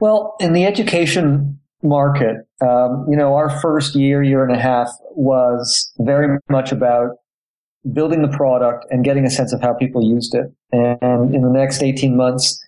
Well, 0.00 0.34
in 0.40 0.52
the 0.52 0.64
education 0.64 1.60
market, 1.82 2.36
um, 2.60 3.06
you 3.08 3.16
know, 3.16 3.34
our 3.34 3.60
first 3.60 3.94
year, 3.94 4.22
year 4.22 4.44
and 4.44 4.54
a 4.54 4.58
half 4.58 4.88
was 5.12 5.92
very 5.98 6.38
much 6.48 6.72
about 6.72 7.10
building 7.92 8.22
the 8.22 8.36
product 8.36 8.84
and 8.90 9.04
getting 9.04 9.24
a 9.24 9.30
sense 9.30 9.52
of 9.52 9.60
how 9.60 9.74
people 9.74 10.02
used 10.02 10.34
it. 10.34 10.46
And 10.70 11.34
in 11.34 11.42
the 11.42 11.50
next 11.50 11.82
18 11.82 12.16
months, 12.16 12.60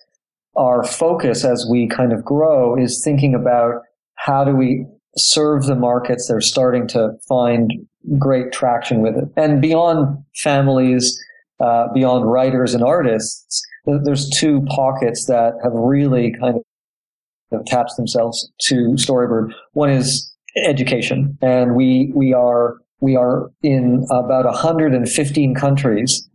our 0.55 0.83
focus 0.83 1.43
as 1.43 1.67
we 1.69 1.87
kind 1.87 2.13
of 2.13 2.23
grow 2.23 2.77
is 2.77 3.01
thinking 3.03 3.33
about 3.33 3.81
how 4.15 4.43
do 4.43 4.55
we 4.55 4.85
serve 5.17 5.65
the 5.65 5.75
markets 5.75 6.27
they're 6.27 6.41
starting 6.41 6.87
to 6.87 7.11
find 7.27 7.73
great 8.17 8.51
traction 8.51 9.01
with 9.01 9.15
it. 9.15 9.25
And 9.37 9.61
beyond 9.61 10.23
families, 10.35 11.17
uh, 11.59 11.87
beyond 11.93 12.29
writers 12.29 12.73
and 12.73 12.83
artists, 12.83 13.61
there's 13.85 14.29
two 14.29 14.61
pockets 14.69 15.25
that 15.25 15.53
have 15.63 15.73
really 15.73 16.33
kind 16.39 16.57
of 16.57 17.61
attached 17.61 17.95
themselves 17.97 18.51
to 18.63 18.93
Storybird. 18.95 19.51
One 19.73 19.89
is 19.89 20.31
education, 20.65 21.37
and 21.41 21.75
we 21.75 22.11
we 22.15 22.33
are 22.33 22.77
we 22.99 23.15
are 23.15 23.51
in 23.61 24.05
about 24.11 24.45
115 24.45 25.55
countries. 25.55 26.27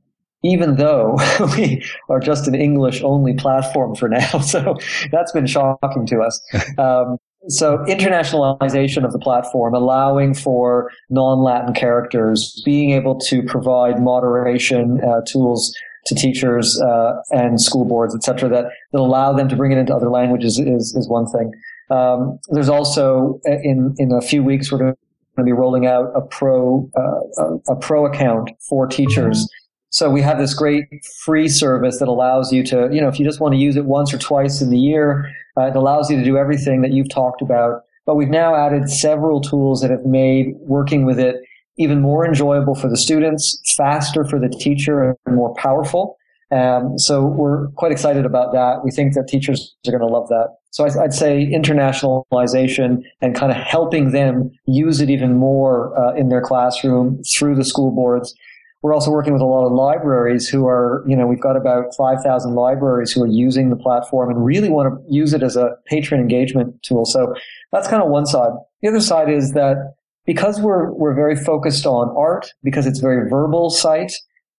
Even 0.43 0.77
though 0.77 1.19
we 1.57 1.85
are 2.09 2.19
just 2.19 2.49
an 2.49 2.55
English 2.55 3.03
only 3.03 3.35
platform 3.35 3.95
for 3.95 4.09
now, 4.09 4.39
so 4.41 4.79
that's 5.11 5.33
been 5.33 5.47
shocking 5.47 6.07
to 6.07 6.21
us. 6.21 6.41
Um, 6.79 7.19
so 7.51 7.79
internationalization 7.89 9.05
of 9.05 9.13
the 9.13 9.19
platform, 9.19 9.75
allowing 9.75 10.35
for 10.35 10.91
non-Latin 11.09 11.75
characters, 11.75 12.61
being 12.65 12.93
able 12.93 13.19
to 13.21 13.43
provide 13.43 14.01
moderation 14.01 15.01
uh, 15.03 15.21
tools 15.27 15.75
to 16.07 16.15
teachers 16.15 16.81
uh, 16.81 17.13
and 17.31 17.61
school 17.61 17.85
boards, 17.85 18.15
et 18.15 18.23
cetera, 18.23 18.49
that, 18.49 18.67
that 18.93 19.01
allow 19.01 19.33
them 19.33 19.49
to 19.49 19.57
bring 19.57 19.73
it 19.73 19.79
into 19.79 19.95
other 19.95 20.09
languages 20.09 20.59
is, 20.59 20.95
is 20.97 21.09
one 21.09 21.27
thing. 21.27 21.53
Um, 21.91 22.39
there's 22.51 22.69
also 22.69 23.41
uh, 23.47 23.59
in 23.63 23.95
in 23.99 24.13
a 24.13 24.21
few 24.21 24.45
weeks 24.45 24.71
we're 24.71 24.79
going 24.79 24.97
to 25.37 25.45
be 25.45 25.53
rolling 25.53 25.87
out 25.87 26.13
a 26.15 26.21
pro 26.21 26.89
uh, 26.97 27.43
a, 27.43 27.73
a, 27.73 27.77
pro 27.77 28.07
account 28.07 28.51
for 28.69 28.87
teachers. 28.87 29.49
So 29.91 30.09
we 30.09 30.23
have 30.23 30.39
this 30.39 30.55
great 30.55 30.85
free 31.25 31.49
service 31.49 31.99
that 31.99 32.07
allows 32.07 32.53
you 32.53 32.63
to, 32.65 32.89
you 32.93 33.01
know, 33.01 33.09
if 33.09 33.19
you 33.19 33.25
just 33.25 33.41
want 33.41 33.55
to 33.55 33.59
use 33.59 33.75
it 33.75 33.87
once 33.87 34.15
or 34.15 34.19
twice 34.19 34.61
in 34.61 34.71
the 34.71 34.79
year, 34.79 35.29
uh, 35.57 35.63
it 35.63 35.77
allows 35.77 36.11
you 36.11 36.17
to 36.17 36.25
do 36.25 36.37
everything 36.37 36.83
that 36.83 36.93
you've 36.93 37.11
talked 37.11 37.43
about. 37.43 37.83
But 38.07 38.17
we've 38.17 38.29
now 38.29 38.55
added 38.55 38.89
several 38.89 39.41
tools 39.41 39.83
that 39.83 39.91
have 39.91 40.05
made 40.05 40.55
working 40.61 41.05
with 41.05 41.19
it 41.19 41.37
even 41.77 42.01
more 42.01 42.27
enjoyable 42.27 42.75
for 42.75 42.89
the 42.89 42.97
students, 42.97 43.61
faster 43.77 44.25
for 44.25 44.39
the 44.39 44.49
teacher, 44.49 45.17
and 45.25 45.37
more 45.37 45.55
powerful. 45.55 46.17
Um, 46.51 46.99
so 46.99 47.25
we're 47.25 47.69
quite 47.69 47.93
excited 47.93 48.27
about 48.27 48.53
that. 48.53 48.85
We 48.85 48.91
think 48.91 49.15
that 49.15 49.29
teachers 49.29 49.75
are 49.87 49.91
going 49.91 50.01
to 50.01 50.07
love 50.07 50.29
that. 50.29 50.57
So 50.73 50.85
I, 50.85 51.03
would 51.03 51.15
say 51.15 51.47
internationalization 51.47 53.03
and 53.21 53.35
kind 53.35 53.51
of 53.51 53.59
helping 53.59 54.11
them 54.11 54.51
use 54.67 55.01
it 55.01 55.11
even 55.11 55.37
more 55.37 55.97
uh, 55.99 56.15
in 56.15 56.29
their 56.29 56.43
classroom 56.43 57.23
through 57.25 57.55
the 57.55 57.65
school 57.65 57.93
boards 57.93 58.35
we're 58.83 58.95
also 58.95 59.11
working 59.11 59.33
with 59.33 59.43
a 59.43 59.47
lot 59.47 59.67
of 59.67 59.73
libraries 59.73 60.49
who 60.49 60.67
are, 60.67 61.05
you 61.07 61.15
know, 61.15 61.27
we've 61.27 61.41
got 61.41 61.57
about 61.57 61.95
5,000 61.97 62.55
libraries 62.55 63.13
who 63.13 63.23
are 63.23 63.29
using 63.29 63.69
the 63.69 63.77
platform 63.77 64.31
and 64.31 64.45
really 64.45 64.71
want 64.71 64.95
to 64.95 65.13
use 65.13 65.35
it 65.35 65.43
as 65.43 65.57
a 65.57 65.73
patron 65.87 66.21
engagement 66.21 66.83
tool. 66.83 67.05
So 67.05 67.35
that's 67.73 67.89
kind 67.89 68.03
of 68.03 68.09
one 68.09 68.25
side. 68.25 68.53
The 68.81 68.89
other 68.89 69.01
side 69.01 69.29
is 69.29 69.53
that 69.53 69.95
because 70.25 70.61
we're, 70.61 70.91
we're 70.93 71.15
very 71.15 71.37
focused 71.37 71.85
on 71.85 72.15
art, 72.17 72.53
because 72.63 72.87
it's 72.87 73.01
very 73.01 73.29
verbal 73.29 73.69
site, 73.69 74.13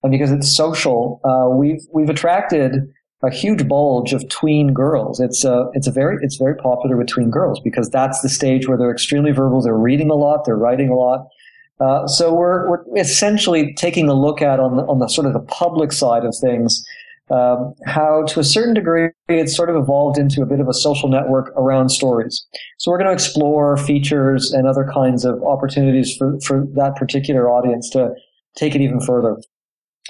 and 0.03 0.11
because 0.11 0.31
it's 0.31 0.55
social, 0.55 1.19
uh, 1.23 1.49
we've, 1.55 1.81
we've 1.93 2.09
attracted 2.09 2.75
a 3.23 3.31
huge 3.31 3.67
bulge 3.67 4.13
of 4.13 4.27
tween 4.29 4.73
girls. 4.73 5.19
It's 5.19 5.43
a, 5.45 5.67
it's 5.73 5.87
a 5.87 5.91
very, 5.91 6.17
it's 6.21 6.37
very 6.37 6.55
popular 6.55 6.97
with 6.97 7.07
tween 7.07 7.29
girls 7.31 7.59
because 7.63 7.89
that's 7.89 8.21
the 8.21 8.29
stage 8.29 8.67
where 8.67 8.77
they're 8.77 8.91
extremely 8.91 9.31
verbal. 9.31 9.61
They're 9.61 9.73
reading 9.73 10.09
a 10.09 10.15
lot. 10.15 10.45
They're 10.45 10.57
writing 10.57 10.89
a 10.89 10.95
lot. 10.95 11.27
Uh, 11.81 12.05
so 12.07 12.33
we're, 12.33 12.69
we're 12.69 12.83
essentially 12.97 13.73
taking 13.73 14.07
a 14.07 14.13
look 14.13 14.41
at 14.41 14.59
on 14.59 14.77
the, 14.77 14.83
on 14.83 14.99
the 14.99 15.07
sort 15.07 15.25
of 15.25 15.33
the 15.33 15.39
public 15.39 15.91
side 15.91 16.23
of 16.23 16.35
things, 16.39 16.83
um, 17.31 17.73
how 17.85 18.23
to 18.25 18.39
a 18.39 18.43
certain 18.43 18.73
degree 18.73 19.09
it's 19.29 19.55
sort 19.55 19.69
of 19.69 19.75
evolved 19.75 20.17
into 20.17 20.41
a 20.41 20.45
bit 20.45 20.59
of 20.59 20.67
a 20.67 20.73
social 20.73 21.09
network 21.09 21.51
around 21.55 21.89
stories. 21.89 22.45
So 22.77 22.91
we're 22.91 22.97
going 22.97 23.07
to 23.07 23.13
explore 23.13 23.77
features 23.77 24.51
and 24.51 24.67
other 24.67 24.87
kinds 24.93 25.25
of 25.25 25.41
opportunities 25.43 26.15
for, 26.15 26.39
for 26.41 26.67
that 26.75 26.95
particular 26.97 27.49
audience 27.49 27.89
to 27.91 28.11
take 28.55 28.75
it 28.75 28.81
even 28.81 28.99
further. 28.99 29.37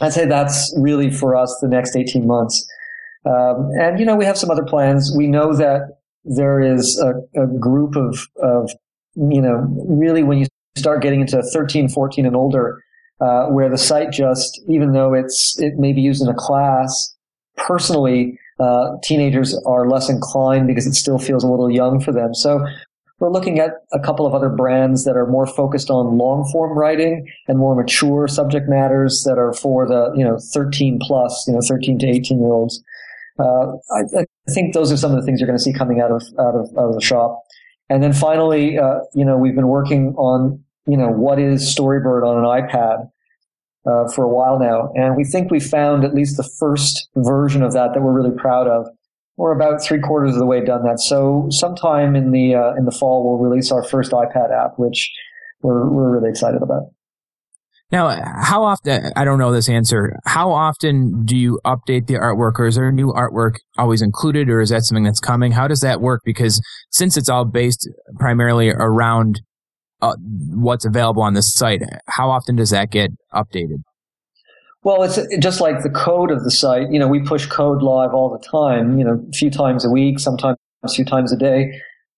I'd 0.02 0.14
say 0.14 0.26
that's 0.26 0.74
really 0.78 1.12
for 1.12 1.36
us 1.36 1.56
the 1.62 1.68
next 1.68 1.96
18 1.96 2.26
months. 2.26 2.66
Um, 3.26 3.70
and, 3.80 4.00
you 4.00 4.06
know, 4.06 4.16
we 4.16 4.26
have 4.26 4.38
some 4.38 4.50
other 4.50 4.64
plans. 4.64 5.14
We 5.16 5.28
know 5.28 5.56
that 5.56 6.00
there 6.26 6.60
is 6.60 7.00
a, 7.00 7.42
a 7.42 7.48
group 7.48 7.96
of, 7.96 8.28
of, 8.42 8.72
you 9.16 9.42
know, 9.42 9.68
really 9.88 10.24
when 10.24 10.40
you 10.40 10.48
start 10.76 11.02
getting 11.02 11.22
into 11.22 11.42
13, 11.42 11.90
14 11.90 12.26
and 12.26 12.36
older, 12.36 12.84
uh, 13.20 13.48
where 13.48 13.70
the 13.70 13.78
site 13.78 14.12
just, 14.12 14.62
even 14.68 14.94
though 14.94 15.14
it's, 15.14 15.60
it 15.60 15.74
may 15.78 15.94
be 15.94 16.02
used 16.02 16.22
in 16.22 16.28
a 16.28 16.36
class, 16.36 17.16
personally, 17.58 18.40
uh, 18.60 18.98
teenagers 19.04 19.60
are 19.66 19.90
less 19.90 20.10
inclined 20.10 20.68
because 20.68 20.86
it 20.86 20.94
still 20.94 21.18
feels 21.18 21.44
a 21.44 21.48
little 21.48 21.72
young 21.72 22.00
for 22.00 22.12
them. 22.12 22.34
So 22.34 22.66
we're 23.20 23.32
looking 23.32 23.60
at 23.60 23.72
a 23.94 24.00
couple 24.00 24.26
of 24.26 24.34
other 24.34 24.50
brands 24.50 25.06
that 25.06 25.16
are 25.16 25.28
more 25.28 25.46
focused 25.46 25.90
on 25.90 26.18
long 26.18 26.50
form 26.52 26.78
writing 26.78 27.28
and 27.48 27.60
more 27.60 27.76
mature 27.76 28.28
subject 28.28 28.68
matters 28.68 29.24
that 29.26 29.38
are 29.38 29.54
for 29.54 29.88
the, 29.88 30.12
you 30.16 30.24
know, 30.24 30.38
13 30.54 31.00
plus, 31.02 31.46
you 31.48 31.54
know, 31.54 31.62
13 31.68 32.00
to 32.00 32.08
18 32.08 32.40
year 32.40 32.52
olds. 32.52 32.84
Uh, 33.40 33.74
I, 33.92 34.22
I, 34.22 34.26
think 34.52 34.74
those 34.74 34.92
are 34.92 34.98
some 34.98 35.12
of 35.12 35.18
the 35.18 35.26
things 35.26 35.40
you're 35.40 35.48
going 35.48 35.58
to 35.58 35.64
see 35.64 35.74
coming 35.74 36.02
out 36.02 36.12
of, 36.12 36.22
out 36.40 36.56
of, 36.56 36.70
out 36.78 36.90
of 36.90 36.96
the 36.96 37.02
shop. 37.02 37.42
And 37.92 38.02
then 38.02 38.14
finally, 38.14 38.80
uh, 38.80 39.00
you 39.14 39.26
know, 39.26 39.38
we've 39.38 39.54
been 39.54 39.68
working 39.68 40.16
on, 40.16 40.64
you 40.88 40.96
know, 40.96 41.10
what 41.10 41.40
is 41.40 41.76
Storybird 41.76 42.26
on 42.26 42.38
an 42.38 42.46
iPad 42.46 43.10
uh, 43.86 44.10
for 44.14 44.24
a 44.24 44.30
while 44.30 44.58
now. 44.58 44.94
And 44.96 45.18
we 45.18 45.26
think 45.26 45.52
we 45.52 45.60
found 45.60 46.06
at 46.06 46.14
least 46.14 46.38
the 46.38 46.50
first 46.58 47.10
version 47.18 47.62
of 47.62 47.74
that 47.74 47.94
that 47.94 48.02
we're 48.02 48.14
really 48.14 48.34
proud 48.38 48.68
of. 48.68 48.88
We're 49.36 49.52
about 49.54 49.84
three 49.84 50.00
quarters 50.00 50.32
of 50.32 50.40
the 50.40 50.46
way 50.46 50.64
done 50.64 50.84
that. 50.84 51.02
So 51.02 51.48
sometime 51.50 52.16
in 52.16 52.32
the 52.32 52.56
uh, 52.56 52.76
in 52.76 52.86
the 52.86 52.92
fall, 52.92 53.28
we'll 53.28 53.50
release 53.50 53.74
our 53.74 53.84
first 53.84 54.14
iPad 54.14 54.58
app, 54.58 54.80
which 54.80 55.12
we're 55.62 55.90
we're 55.90 56.12
really 56.12 56.30
excited 56.30 56.62
about. 56.62 56.84
Now, 57.92 58.10
how 58.42 58.64
often, 58.64 59.12
I 59.18 59.26
don't 59.26 59.38
know 59.38 59.52
this 59.52 59.68
answer, 59.68 60.16
how 60.26 60.52
often 60.52 61.26
do 61.26 61.36
you 61.36 61.60
update 61.66 62.08
the 62.08 62.14
artwork 62.14 62.54
or 62.58 62.68
is 62.68 62.76
there 62.76 62.90
new 62.92 63.08
artwork 63.08 63.56
always 63.78 64.02
included 64.02 64.50
or 64.50 64.62
is 64.62 64.70
that 64.70 64.84
something 64.84 65.04
that's 65.04 65.20
coming? 65.20 65.52
How 65.52 65.68
does 65.68 65.82
that 65.82 66.00
work? 66.00 66.22
Because 66.24 66.62
since 66.92 67.18
it's 67.18 67.28
all 67.28 67.44
based 67.44 67.90
primarily 68.18 68.70
around 68.70 69.42
uh, 70.02 70.16
what's 70.50 70.86
available 70.86 71.22
on 71.22 71.34
the 71.34 71.42
site. 71.42 71.82
How 72.08 72.30
often 72.30 72.56
does 72.56 72.72
that 72.72 72.92
get 72.92 73.12
updated? 73.34 73.84
Well, 74.84 75.04
it's 75.04 75.20
just 75.40 75.62
like 75.62 75.84
the 75.84 75.92
code 75.92 76.32
of 76.32 76.44
the 76.44 76.50
site. 76.50 76.90
You 76.90 76.98
know, 76.98 77.08
we 77.08 77.20
push 77.20 77.46
code 77.46 77.84
live 77.84 78.14
all 78.14 78.30
the 78.32 78.44
time. 78.44 78.98
You 78.98 79.06
know, 79.06 79.24
a 79.30 79.32
few 79.38 79.52
times 79.52 79.86
a 79.86 79.90
week, 79.90 80.20
sometimes 80.20 80.58
a 80.84 80.90
few 80.90 81.06
times 81.06 81.32
a 81.32 81.38
day. 81.38 81.72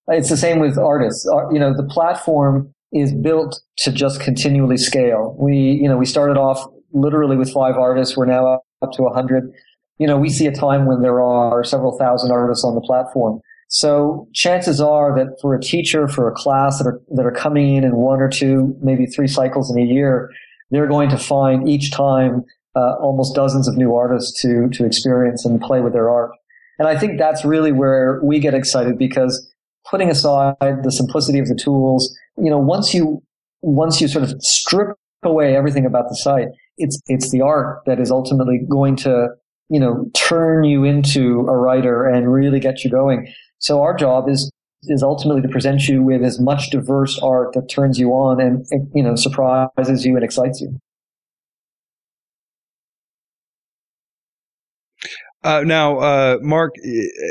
It's 0.07 0.29
the 0.29 0.37
same 0.37 0.59
with 0.59 0.77
artists. 0.77 1.25
You 1.51 1.59
know, 1.59 1.73
the 1.75 1.83
platform 1.83 2.73
is 2.93 3.13
built 3.13 3.59
to 3.79 3.91
just 3.91 4.21
continually 4.21 4.77
scale. 4.77 5.35
We, 5.39 5.55
you 5.55 5.87
know, 5.87 5.97
we 5.97 6.05
started 6.05 6.37
off 6.37 6.65
literally 6.93 7.35
with 7.35 7.51
five 7.51 7.75
artists. 7.75 8.15
We're 8.15 8.25
now 8.25 8.61
up 8.81 8.91
to 8.93 9.03
a 9.03 9.13
hundred. 9.13 9.51
You 9.97 10.07
know, 10.07 10.17
we 10.17 10.29
see 10.29 10.47
a 10.47 10.51
time 10.51 10.85
when 10.85 11.01
there 11.01 11.21
are 11.21 11.63
several 11.63 11.97
thousand 11.97 12.31
artists 12.31 12.63
on 12.63 12.75
the 12.75 12.81
platform. 12.81 13.39
So 13.69 14.27
chances 14.33 14.79
are 14.79 15.15
that 15.15 15.37
for 15.41 15.55
a 15.55 15.59
teacher, 15.59 16.07
for 16.07 16.27
a 16.27 16.31
class 16.31 16.77
that 16.77 16.87
are, 16.87 17.01
that 17.15 17.25
are 17.25 17.31
coming 17.31 17.75
in 17.75 17.83
in 17.83 17.95
one 17.95 18.21
or 18.21 18.29
two, 18.29 18.77
maybe 18.81 19.07
three 19.07 19.27
cycles 19.27 19.71
in 19.75 19.81
a 19.81 19.85
year, 19.85 20.29
they're 20.69 20.87
going 20.87 21.09
to 21.09 21.17
find 21.17 21.67
each 21.67 21.91
time 21.91 22.43
uh, 22.75 22.93
almost 22.99 23.35
dozens 23.35 23.67
of 23.67 23.75
new 23.75 23.95
artists 23.95 24.39
to, 24.41 24.69
to 24.73 24.85
experience 24.85 25.45
and 25.45 25.59
play 25.61 25.81
with 25.81 25.93
their 25.93 26.09
art. 26.09 26.31
And 26.79 26.87
I 26.87 26.97
think 26.97 27.17
that's 27.17 27.45
really 27.45 27.71
where 27.71 28.19
we 28.23 28.39
get 28.39 28.53
excited 28.53 28.97
because 28.97 29.52
putting 29.89 30.09
aside 30.09 30.55
the 30.59 30.91
simplicity 30.91 31.39
of 31.39 31.47
the 31.47 31.55
tools, 31.55 32.15
you 32.37 32.49
know, 32.49 32.59
once 32.59 32.93
you, 32.93 33.21
once 33.61 34.01
you 34.01 34.07
sort 34.07 34.23
of 34.23 34.33
strip 34.41 34.97
away 35.23 35.55
everything 35.55 35.85
about 35.85 36.09
the 36.09 36.15
site, 36.15 36.47
it's, 36.77 36.99
it's 37.07 37.31
the 37.31 37.41
art 37.41 37.81
that 37.85 37.99
is 37.99 38.11
ultimately 38.11 38.59
going 38.69 38.95
to, 38.97 39.27
you 39.69 39.79
know, 39.79 40.09
turn 40.15 40.63
you 40.63 40.83
into 40.83 41.41
a 41.47 41.57
writer 41.57 42.07
and 42.07 42.31
really 42.31 42.59
get 42.59 42.83
you 42.83 42.89
going. 42.89 43.31
So 43.59 43.81
our 43.81 43.95
job 43.95 44.27
is 44.27 44.51
is 44.85 45.03
ultimately 45.03 45.41
to 45.41 45.47
present 45.47 45.87
you 45.87 46.03
with 46.03 46.23
as 46.23 46.39
much 46.39 46.69
diverse 46.69 47.17
art 47.19 47.53
that 47.53 47.69
turns 47.69 47.99
you 47.99 48.11
on 48.11 48.41
and 48.41 48.65
you 48.93 49.03
know 49.03 49.15
surprises 49.15 50.05
you 50.05 50.15
and 50.15 50.23
excites 50.23 50.61
you. 50.61 50.77
Uh, 55.43 55.61
now, 55.65 55.97
uh, 55.99 56.37
Mark, 56.41 56.75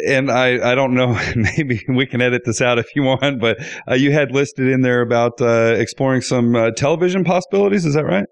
and 0.06 0.30
I, 0.30 0.72
I 0.72 0.74
don't 0.74 0.94
know, 0.94 1.18
maybe 1.36 1.82
we 1.88 2.06
can 2.06 2.20
edit 2.20 2.42
this 2.44 2.60
out 2.60 2.78
if 2.78 2.94
you 2.94 3.02
want, 3.02 3.40
but 3.40 3.58
uh, 3.90 3.94
you 3.94 4.12
had 4.12 4.32
listed 4.32 4.68
in 4.68 4.82
there 4.82 5.00
about 5.00 5.40
uh, 5.40 5.74
exploring 5.76 6.20
some 6.20 6.54
uh, 6.54 6.70
television 6.72 7.24
possibilities. 7.24 7.86
Is 7.86 7.94
that 7.94 8.04
right? 8.04 8.26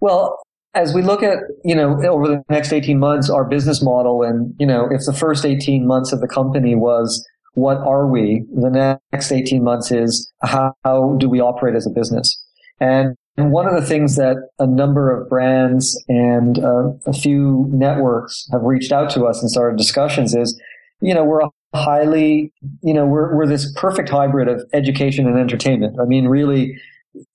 Well, 0.00 0.38
as 0.74 0.92
we 0.92 1.02
look 1.02 1.22
at, 1.22 1.38
you 1.64 1.74
know, 1.74 1.98
over 2.04 2.28
the 2.28 2.42
next 2.50 2.72
18 2.72 2.98
months, 2.98 3.30
our 3.30 3.44
business 3.44 3.82
model 3.82 4.22
and, 4.22 4.54
you 4.58 4.66
know, 4.66 4.88
if 4.90 5.02
the 5.06 5.12
first 5.12 5.46
18 5.46 5.86
months 5.86 6.12
of 6.12 6.20
the 6.20 6.28
company 6.28 6.74
was 6.74 7.26
what 7.54 7.78
are 7.78 8.06
we, 8.08 8.44
the 8.52 8.98
next 9.12 9.30
18 9.30 9.62
months 9.62 9.92
is 9.92 10.30
how, 10.42 10.74
how 10.84 11.16
do 11.18 11.28
we 11.28 11.40
operate 11.40 11.76
as 11.76 11.86
a 11.86 11.90
business? 11.90 12.36
And 12.80 13.14
one 13.36 13.66
of 13.66 13.74
the 13.74 13.86
things 13.86 14.16
that 14.16 14.36
a 14.58 14.66
number 14.66 15.10
of 15.10 15.28
brands 15.28 16.02
and 16.08 16.58
uh, 16.58 16.90
a 17.06 17.12
few 17.12 17.66
networks 17.70 18.46
have 18.52 18.62
reached 18.62 18.92
out 18.92 19.10
to 19.10 19.24
us 19.24 19.40
and 19.40 19.50
started 19.50 19.76
discussions 19.76 20.34
is, 20.34 20.60
you 21.00 21.12
know, 21.12 21.24
we're 21.24 21.40
a 21.40 21.50
highly, 21.74 22.52
you 22.82 22.94
know, 22.94 23.04
we're, 23.04 23.34
we're 23.36 23.46
this 23.46 23.72
perfect 23.76 24.08
hybrid 24.08 24.48
of 24.48 24.62
education 24.72 25.26
and 25.26 25.38
entertainment. 25.38 25.98
I 26.00 26.04
mean, 26.04 26.28
really, 26.28 26.76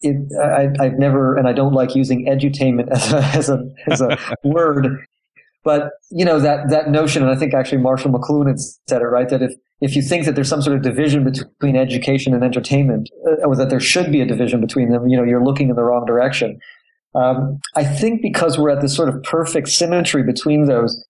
it, 0.02 0.16
I, 0.42 0.84
have 0.86 0.98
never, 0.98 1.36
and 1.36 1.48
I 1.48 1.54
don't 1.54 1.74
like 1.74 1.96
using 1.96 2.26
edutainment 2.26 2.90
as 2.92 3.12
a, 3.14 3.24
as 3.36 3.50
a, 3.50 3.66
as 3.88 4.02
a 4.02 4.18
word, 4.44 4.88
but 5.64 5.92
you 6.10 6.26
know, 6.26 6.40
that, 6.40 6.70
that 6.70 6.90
notion, 6.90 7.22
and 7.22 7.32
I 7.32 7.36
think 7.36 7.54
actually 7.54 7.80
Marshall 7.80 8.12
McLuhan 8.12 8.58
said 8.88 9.02
it, 9.02 9.06
right? 9.06 9.30
That 9.30 9.42
if, 9.42 9.54
if 9.82 9.96
you 9.96 10.02
think 10.02 10.26
that 10.26 10.36
there's 10.36 10.50
some 10.50 10.62
sort 10.62 10.76
of 10.76 10.82
division 10.82 11.24
between 11.24 11.76
education 11.76 12.34
and 12.34 12.44
entertainment, 12.44 13.10
uh, 13.28 13.46
or 13.46 13.56
that 13.56 13.70
there 13.70 13.80
should 13.80 14.12
be 14.12 14.22
a 14.22 14.26
division 14.26 14.62
between 14.62 14.92
them, 14.92 15.08
you 15.08 15.18
know, 15.18 15.24
you're 15.24 15.44
looking 15.44 15.70
in 15.70 15.76
the 15.76 15.84
wrong 15.84 16.06
direction. 16.06 16.60
Um, 17.16 17.60
I 17.76 17.84
think 17.84 18.22
because 18.22 18.58
we're 18.58 18.70
at 18.70 18.82
this 18.82 18.96
sort 18.96 19.10
of 19.10 19.22
perfect 19.24 19.70
symmetry 19.70 20.24
between 20.24 20.66
those, 20.66 21.06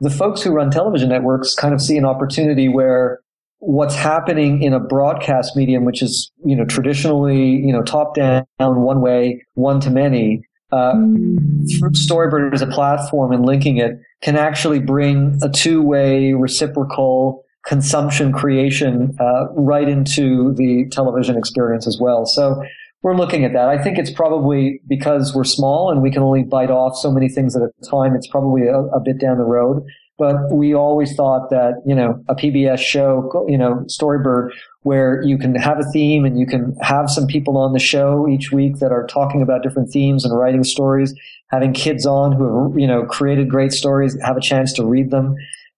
the 0.00 0.10
folks 0.10 0.42
who 0.42 0.50
run 0.50 0.70
television 0.70 1.08
networks 1.08 1.54
kind 1.54 1.74
of 1.74 1.80
see 1.80 1.96
an 1.96 2.04
opportunity 2.04 2.68
where 2.68 3.20
what's 3.60 3.94
happening 3.94 4.62
in 4.62 4.72
a 4.72 4.80
broadcast 4.80 5.56
medium, 5.56 5.84
which 5.84 6.02
is, 6.02 6.30
you 6.44 6.54
know, 6.54 6.64
traditionally, 6.64 7.42
you 7.42 7.72
know, 7.72 7.82
top 7.82 8.14
down, 8.14 8.44
one 8.58 9.00
way, 9.00 9.44
one 9.54 9.80
to 9.80 9.90
many, 9.90 10.44
uh, 10.70 10.92
through 10.92 11.90
Storybird 11.92 12.52
as 12.52 12.62
a 12.62 12.66
platform 12.66 13.32
and 13.32 13.44
linking 13.44 13.78
it 13.78 13.98
can 14.22 14.36
actually 14.36 14.80
bring 14.80 15.38
a 15.42 15.48
two 15.48 15.82
way 15.82 16.32
reciprocal 16.32 17.44
consumption 17.64 18.32
creation 18.32 19.16
uh, 19.20 19.46
right 19.52 19.88
into 19.88 20.54
the 20.54 20.88
television 20.90 21.36
experience 21.36 21.86
as 21.86 21.98
well. 22.00 22.24
So 22.26 22.62
we're 23.02 23.16
looking 23.16 23.44
at 23.44 23.52
that. 23.52 23.68
I 23.68 23.82
think 23.82 23.98
it's 23.98 24.10
probably 24.10 24.80
because 24.88 25.34
we're 25.34 25.44
small 25.44 25.90
and 25.90 26.02
we 26.02 26.10
can 26.10 26.22
only 26.22 26.42
bite 26.42 26.70
off 26.70 26.96
so 26.96 27.12
many 27.12 27.28
things 27.28 27.54
at 27.54 27.62
a 27.62 27.70
time. 27.88 28.16
It's 28.16 28.26
probably 28.26 28.66
a, 28.66 28.78
a 28.78 29.00
bit 29.00 29.20
down 29.20 29.38
the 29.38 29.44
road. 29.44 29.84
But 30.18 30.50
we 30.50 30.74
always 30.74 31.14
thought 31.14 31.50
that, 31.50 31.80
you 31.86 31.94
know, 31.94 32.20
a 32.28 32.34
PBS 32.34 32.80
show, 32.80 33.46
you 33.48 33.56
know, 33.56 33.84
Storybird, 33.86 34.50
where 34.88 35.20
you 35.22 35.36
can 35.36 35.54
have 35.54 35.78
a 35.78 35.84
theme 35.92 36.24
and 36.24 36.38
you 36.38 36.46
can 36.46 36.74
have 36.80 37.10
some 37.10 37.26
people 37.26 37.58
on 37.58 37.74
the 37.74 37.78
show 37.78 38.26
each 38.26 38.50
week 38.52 38.78
that 38.78 38.90
are 38.90 39.06
talking 39.06 39.42
about 39.42 39.62
different 39.62 39.90
themes 39.90 40.24
and 40.24 40.34
writing 40.34 40.64
stories, 40.64 41.12
having 41.48 41.74
kids 41.74 42.06
on 42.06 42.32
who 42.32 42.70
have, 42.70 42.78
you 42.78 42.86
know, 42.86 43.04
created 43.04 43.50
great 43.50 43.70
stories, 43.70 44.16
have 44.22 44.38
a 44.38 44.40
chance 44.40 44.72
to 44.72 44.86
read 44.86 45.10
them. 45.10 45.34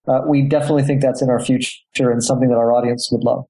Uh, 0.06 0.20
we 0.28 0.42
definitely 0.42 0.84
think 0.84 1.02
that's 1.02 1.20
in 1.22 1.28
our 1.28 1.40
future 1.40 2.08
and 2.12 2.22
something 2.22 2.50
that 2.50 2.54
our 2.54 2.72
audience 2.72 3.08
would 3.10 3.24
love. 3.24 3.42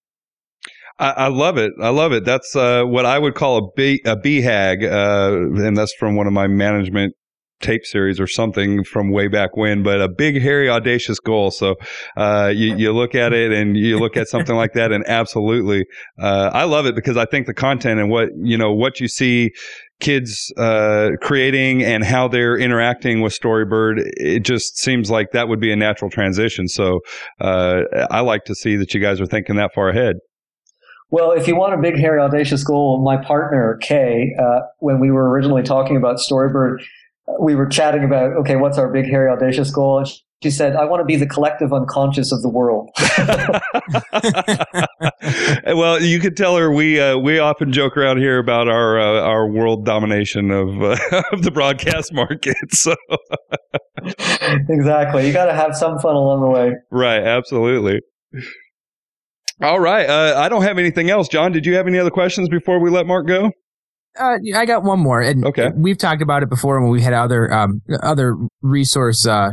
I, 0.99 1.29
love 1.29 1.59
it. 1.59 1.73
I 1.81 1.91
love 1.91 2.13
it. 2.13 2.25
That's 2.25 2.57
uh, 2.57 2.85
what 2.85 3.05
I 3.05 3.19
would 3.19 3.35
call 3.35 3.59
a, 3.59 3.73
B, 3.77 4.03
a 4.07 4.17
BHAG, 4.17 4.83
uh, 4.83 5.63
and 5.63 5.77
that's 5.77 5.95
from 5.99 6.17
one 6.17 6.27
of 6.27 6.33
my 6.33 6.47
management 6.47 7.15
tape 7.61 7.85
series 7.85 8.19
or 8.19 8.27
something 8.27 8.85
from 8.85 9.11
way 9.11 9.29
back 9.29 9.57
when, 9.57 9.83
but 9.83 10.01
a 10.01 10.09
big, 10.09 10.41
hairy, 10.41 10.69
audacious 10.69 11.19
goal. 11.19 11.51
So, 11.51 11.77
uh, 12.17 12.53
you, 12.55 12.77
you 12.77 12.93
look 12.93 13.15
at 13.15 13.33
it 13.33 13.53
and 13.53 13.77
you 13.77 13.99
look 13.99 14.17
at 14.17 14.29
something 14.29 14.57
like 14.57 14.73
that 14.75 14.93
and 14.93 15.05
absolutely, 15.07 15.85
uh, 16.19 16.51
I 16.53 16.65
love 16.65 16.87
it 16.87 16.95
because 16.95 17.17
I 17.17 17.27
think 17.27 17.47
the 17.47 17.55
content 17.55 18.01
and 18.01 18.11
what, 18.11 18.29
you 18.37 18.57
know, 18.57 18.73
what 18.73 19.01
you 19.01 19.09
see 19.09 19.53
kids, 20.01 20.53
uh, 20.57 21.11
creating 21.21 21.85
and 21.85 22.03
how 22.03 22.27
they're 22.27 22.57
interacting 22.57 23.21
with 23.21 23.39
Storybird, 23.39 24.03
it 24.17 24.41
just 24.41 24.79
seems 24.79 25.11
like 25.11 25.33
that 25.33 25.49
would 25.49 25.61
be 25.61 25.73
a 25.73 25.77
natural 25.77 26.11
transition. 26.11 26.69
So, 26.69 27.01
uh, 27.41 27.83
I 28.11 28.21
like 28.21 28.45
to 28.45 28.55
see 28.55 28.77
that 28.77 28.95
you 28.95 29.01
guys 29.01 29.21
are 29.21 29.27
thinking 29.27 29.57
that 29.57 29.75
far 29.75 29.91
ahead. 29.91 30.17
Well, 31.13 31.33
if 31.33 31.49
you 31.49 31.57
want 31.57 31.75
a 31.75 31.77
big, 31.77 31.99
hairy, 31.99 32.21
audacious 32.21 32.63
goal, 32.63 33.03
my 33.03 33.17
partner, 33.17 33.79
Kay, 33.83 34.33
uh, 34.39 34.61
when 34.79 35.01
we 35.01 35.11
were 35.11 35.29
originally 35.29 35.65
talking 35.65 35.97
about 35.97 36.19
Storybird, 36.19 36.85
we 37.41 37.55
were 37.55 37.67
chatting 37.67 38.05
about, 38.05 38.33
okay, 38.39 38.57
what's 38.57 38.79
our 38.79 38.93
big, 38.93 39.07
hairy, 39.07 39.31
audacious 39.31 39.71
goal? 39.71 39.99
And 39.99 40.09
she 40.43 40.51
said, 40.51 40.75
I 40.75 40.87
want 40.87 41.01
to 41.01 41.05
be 41.05 41.17
the 41.17 41.27
collective 41.27 41.73
unconscious 41.73 42.33
of 42.33 42.41
the 42.41 42.49
world. 42.49 42.89
well, 45.77 46.01
you 46.01 46.19
could 46.19 46.37
tell 46.37 46.57
her 46.57 46.73
we 46.73 46.99
uh, 46.99 47.19
we 47.19 47.39
often 47.39 47.73
joke 47.73 47.97
around 47.97 48.19
here 48.19 48.39
about 48.39 48.67
our 48.67 48.99
uh, 48.99 49.21
our 49.21 49.47
world 49.47 49.85
domination 49.85 50.51
of 50.51 50.83
uh, 50.83 51.23
of 51.33 51.43
the 51.43 51.51
broadcast 51.51 52.15
market. 52.15 52.57
So 52.71 52.95
exactly, 54.69 55.27
you 55.27 55.33
got 55.33 55.47
to 55.47 55.55
have 55.55 55.77
some 55.77 55.99
fun 55.99 56.15
along 56.15 56.41
the 56.41 56.49
way. 56.49 56.73
Right, 56.91 57.23
absolutely. 57.23 58.01
All 59.61 59.79
right, 59.79 60.09
uh, 60.09 60.39
I 60.39 60.49
don't 60.49 60.63
have 60.63 60.79
anything 60.79 61.11
else. 61.11 61.29
John, 61.29 61.53
did 61.53 61.67
you 61.67 61.75
have 61.75 61.87
any 61.87 61.99
other 61.99 62.11
questions 62.11 62.49
before 62.49 62.81
we 62.81 62.89
let 62.89 63.07
Mark 63.07 63.27
go? 63.27 63.51
Uh, 64.19 64.39
I 64.57 64.67
got 64.67 64.83
one 64.83 64.99
more, 64.99 65.21
and 65.21 65.45
okay. 65.45 65.71
we've 65.77 65.97
talked 65.97 66.21
about 66.21 66.43
it 66.43 66.49
before 66.49 66.81
when 66.81 66.91
we 66.91 67.01
had 67.01 67.13
other 67.13 67.53
um, 67.53 67.81
other 68.03 68.37
resource 68.61 69.25
uh, 69.25 69.51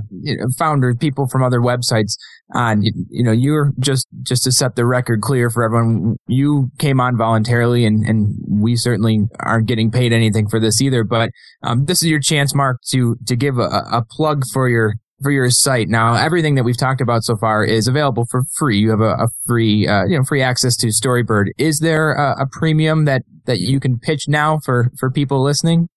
founders, 0.58 0.96
people 1.00 1.28
from 1.28 1.44
other 1.44 1.60
websites 1.60 2.18
on. 2.56 2.82
You, 2.82 2.92
you, 3.10 3.24
know, 3.24 3.32
you're 3.32 3.72
just 3.80 4.08
just 4.24 4.44
to 4.46 4.52
set 4.52 4.76
the 4.76 4.86
record 4.86 5.22
clear 5.22 5.52
for 5.52 5.64
everyone. 5.64 6.18
You 6.28 6.72
came 6.80 7.00
on 7.00 7.18
voluntarily, 7.18 7.86
and 7.86 8.04
and 8.04 8.36
we 8.48 8.76
certainly 8.76 9.20
aren't 9.40 9.68
getting 9.68 9.92
paid 9.92 10.12
anything 10.12 10.50
for 10.50 10.60
this 10.60 10.82
either. 10.82 11.04
But 11.04 11.30
um, 11.62 11.86
this 11.86 12.02
is 12.02 12.10
your 12.10 12.20
chance, 12.20 12.56
Mark, 12.56 12.80
to 12.90 13.16
to 13.28 13.36
give 13.36 13.60
a, 13.60 13.86
a 13.92 14.04
plug 14.10 14.42
for 14.52 14.68
your 14.68 14.96
for 15.22 15.32
your 15.32 15.50
site. 15.50 15.90
Now, 15.90 16.14
everything 16.14 16.56
that 16.56 16.64
we've 16.64 16.78
talked 16.78 17.02
about 17.02 17.24
so 17.24 17.36
far 17.36 17.64
is 17.64 17.88
available 17.88 18.26
for 18.26 18.44
free. 18.56 18.78
You 18.78 18.92
have 18.92 19.02
a, 19.02 19.14
a 19.14 19.28
free, 19.46 19.88
uh, 19.88 20.06
you 20.06 20.18
know, 20.18 20.24
free 20.24 20.42
access 20.42 20.76
to 20.78 20.88
Storybird. 20.88 21.48
Is 21.58 21.80
there 21.80 22.14
a, 22.14 22.44
a, 22.44 22.48
premium 22.52 23.06
that, 23.06 23.24
that 23.46 23.60
you 23.60 23.80
can 23.80 24.00
pitch 24.00 24.28
now 24.28 24.60
for, 24.60 24.92
for 24.98 25.10
people 25.10 25.42
listening? 25.42 25.90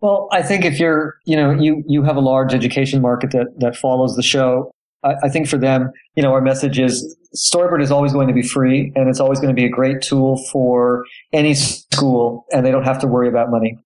Well, 0.00 0.28
I 0.32 0.42
think 0.42 0.64
if 0.64 0.78
you're, 0.78 1.16
you 1.24 1.36
know, 1.36 1.50
you, 1.50 1.82
you 1.86 2.02
have 2.02 2.16
a 2.16 2.20
large 2.20 2.54
education 2.54 3.00
market 3.00 3.30
that, 3.32 3.46
that 3.58 3.76
follows 3.76 4.16
the 4.16 4.22
show. 4.22 4.70
I, 5.02 5.14
I 5.24 5.28
think 5.28 5.48
for 5.48 5.58
them, 5.58 5.90
you 6.14 6.22
know, 6.22 6.32
our 6.32 6.40
message 6.40 6.78
is 6.78 7.16
Storybird 7.36 7.82
is 7.82 7.90
always 7.90 8.12
going 8.12 8.28
to 8.28 8.34
be 8.34 8.42
free 8.42 8.92
and 8.96 9.08
it's 9.08 9.20
always 9.20 9.38
going 9.38 9.54
to 9.54 9.60
be 9.60 9.66
a 9.66 9.70
great 9.70 10.00
tool 10.02 10.42
for 10.50 11.04
any 11.32 11.54
school 11.54 12.46
and 12.52 12.64
they 12.64 12.70
don't 12.70 12.84
have 12.84 12.98
to 13.00 13.06
worry 13.06 13.28
about 13.28 13.50
money. 13.50 13.76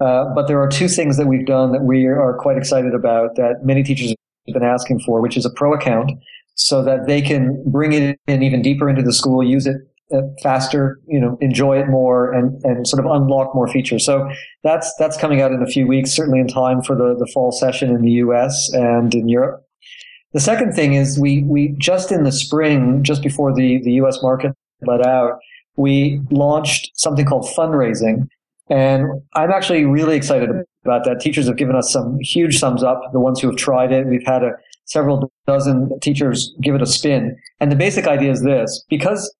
Uh, 0.00 0.26
but 0.34 0.46
there 0.46 0.60
are 0.60 0.68
two 0.68 0.88
things 0.88 1.16
that 1.16 1.26
we've 1.26 1.46
done 1.46 1.72
that 1.72 1.82
we 1.82 2.06
are 2.06 2.36
quite 2.38 2.56
excited 2.56 2.94
about 2.94 3.34
that 3.36 3.64
many 3.64 3.82
teachers 3.82 4.14
have 4.46 4.54
been 4.54 4.62
asking 4.62 5.00
for, 5.00 5.20
which 5.20 5.36
is 5.36 5.44
a 5.44 5.50
pro 5.50 5.74
account 5.74 6.12
so 6.54 6.82
that 6.82 7.06
they 7.06 7.22
can 7.22 7.62
bring 7.66 7.92
it 7.92 8.18
in 8.26 8.42
even 8.42 8.62
deeper 8.62 8.88
into 8.88 9.02
the 9.02 9.12
school, 9.12 9.42
use 9.42 9.66
it 9.66 9.76
uh, 10.12 10.22
faster, 10.42 11.00
you 11.06 11.20
know, 11.20 11.36
enjoy 11.40 11.78
it 11.78 11.88
more 11.88 12.32
and, 12.32 12.62
and 12.64 12.86
sort 12.86 13.04
of 13.04 13.10
unlock 13.10 13.54
more 13.54 13.68
features. 13.68 14.04
So 14.04 14.28
that's, 14.64 14.92
that's 14.98 15.16
coming 15.16 15.40
out 15.40 15.52
in 15.52 15.62
a 15.62 15.66
few 15.66 15.86
weeks, 15.86 16.10
certainly 16.12 16.40
in 16.40 16.48
time 16.48 16.82
for 16.82 16.96
the, 16.96 17.14
the 17.18 17.30
fall 17.32 17.52
session 17.52 17.90
in 17.94 18.02
the 18.02 18.12
US 18.12 18.70
and 18.72 19.14
in 19.14 19.28
Europe. 19.28 19.62
The 20.32 20.40
second 20.40 20.72
thing 20.72 20.94
is 20.94 21.18
we, 21.18 21.42
we 21.44 21.74
just 21.78 22.12
in 22.12 22.24
the 22.24 22.32
spring, 22.32 23.02
just 23.02 23.22
before 23.22 23.54
the, 23.54 23.80
the 23.82 23.92
US 24.02 24.22
market 24.22 24.52
let 24.82 25.06
out, 25.06 25.38
we 25.76 26.20
launched 26.30 26.90
something 26.94 27.24
called 27.24 27.46
fundraising, 27.56 28.28
and 28.70 29.06
I'm 29.34 29.50
actually 29.50 29.84
really 29.84 30.16
excited 30.16 30.50
about 30.84 31.04
that. 31.04 31.20
Teachers 31.20 31.46
have 31.46 31.56
given 31.56 31.76
us 31.76 31.92
some 31.92 32.18
huge 32.20 32.58
thumbs 32.58 32.82
up, 32.82 33.00
the 33.12 33.20
ones 33.20 33.40
who 33.40 33.48
have 33.48 33.56
tried 33.56 33.92
it. 33.92 34.06
We've 34.06 34.26
had 34.26 34.42
a, 34.42 34.52
several 34.84 35.30
dozen 35.46 35.98
teachers 36.00 36.54
give 36.62 36.74
it 36.74 36.82
a 36.82 36.86
spin. 36.86 37.36
And 37.60 37.72
the 37.72 37.76
basic 37.76 38.06
idea 38.06 38.30
is 38.30 38.42
this, 38.42 38.84
because 38.88 39.34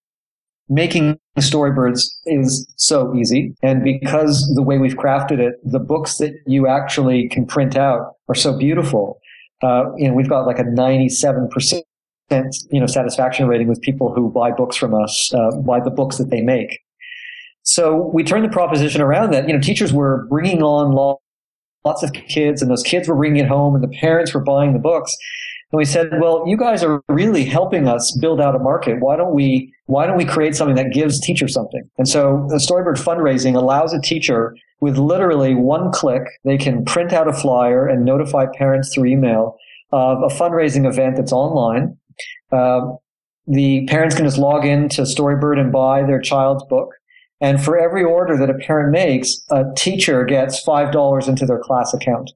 making 0.68 1.18
storyboards 1.38 2.02
is 2.26 2.66
so 2.76 3.14
easy 3.14 3.54
and 3.62 3.82
because 3.82 4.50
the 4.54 4.62
way 4.62 4.78
we've 4.78 4.96
crafted 4.96 5.38
it, 5.38 5.54
the 5.64 5.78
books 5.78 6.18
that 6.18 6.34
you 6.46 6.66
actually 6.66 7.28
can 7.28 7.46
print 7.46 7.76
out 7.76 8.14
are 8.28 8.34
so 8.34 8.56
beautiful. 8.56 9.18
Uh, 9.62 9.84
you 9.96 10.08
know, 10.08 10.14
we've 10.14 10.28
got 10.28 10.46
like 10.46 10.58
a 10.58 10.64
97% 10.64 11.80
you 12.70 12.80
know, 12.80 12.86
satisfaction 12.86 13.48
rating 13.48 13.68
with 13.68 13.80
people 13.80 14.12
who 14.12 14.30
buy 14.30 14.50
books 14.50 14.76
from 14.76 14.94
us, 14.94 15.32
uh, 15.32 15.56
buy 15.62 15.80
the 15.80 15.90
books 15.90 16.18
that 16.18 16.30
they 16.30 16.42
make. 16.42 16.78
So 17.68 18.10
we 18.14 18.24
turned 18.24 18.46
the 18.46 18.48
proposition 18.48 19.02
around 19.02 19.30
that, 19.34 19.46
you 19.46 19.52
know, 19.52 19.60
teachers 19.60 19.92
were 19.92 20.26
bringing 20.30 20.62
on 20.62 20.90
lots 21.84 22.02
of 22.02 22.14
kids 22.14 22.62
and 22.62 22.70
those 22.70 22.82
kids 22.82 23.06
were 23.06 23.14
bringing 23.14 23.44
it 23.44 23.48
home 23.48 23.74
and 23.74 23.84
the 23.84 23.94
parents 23.98 24.32
were 24.32 24.40
buying 24.40 24.72
the 24.72 24.78
books. 24.78 25.14
And 25.70 25.76
we 25.76 25.84
said, 25.84 26.08
well, 26.18 26.44
you 26.46 26.56
guys 26.56 26.82
are 26.82 27.02
really 27.10 27.44
helping 27.44 27.86
us 27.86 28.16
build 28.22 28.40
out 28.40 28.56
a 28.56 28.58
market. 28.58 29.00
Why 29.00 29.16
don't 29.16 29.34
we, 29.34 29.70
why 29.84 30.06
don't 30.06 30.16
we 30.16 30.24
create 30.24 30.56
something 30.56 30.76
that 30.76 30.94
gives 30.94 31.20
teachers 31.20 31.52
something? 31.52 31.82
And 31.98 32.08
so 32.08 32.46
the 32.48 32.56
Storybird 32.56 32.96
fundraising 32.96 33.54
allows 33.54 33.92
a 33.92 34.00
teacher 34.00 34.56
with 34.80 34.96
literally 34.96 35.54
one 35.54 35.92
click, 35.92 36.22
they 36.44 36.56
can 36.56 36.86
print 36.86 37.12
out 37.12 37.28
a 37.28 37.34
flyer 37.34 37.86
and 37.86 38.02
notify 38.02 38.46
parents 38.56 38.94
through 38.94 39.10
email 39.10 39.58
of 39.92 40.22
a 40.22 40.34
fundraising 40.34 40.88
event 40.88 41.16
that's 41.16 41.32
online. 41.32 41.98
Uh, 42.50 42.80
the 43.46 43.86
parents 43.88 44.14
can 44.14 44.24
just 44.24 44.38
log 44.38 44.64
in 44.64 44.88
to 44.90 45.02
Storybird 45.02 45.58
and 45.58 45.70
buy 45.70 46.02
their 46.02 46.20
child's 46.20 46.64
book. 46.64 46.94
And 47.40 47.62
for 47.62 47.78
every 47.78 48.02
order 48.04 48.36
that 48.36 48.50
a 48.50 48.54
parent 48.54 48.90
makes, 48.90 49.36
a 49.50 49.64
teacher 49.76 50.24
gets 50.24 50.64
$5 50.64 51.28
into 51.28 51.46
their 51.46 51.60
class 51.60 51.94
account. 51.94 52.32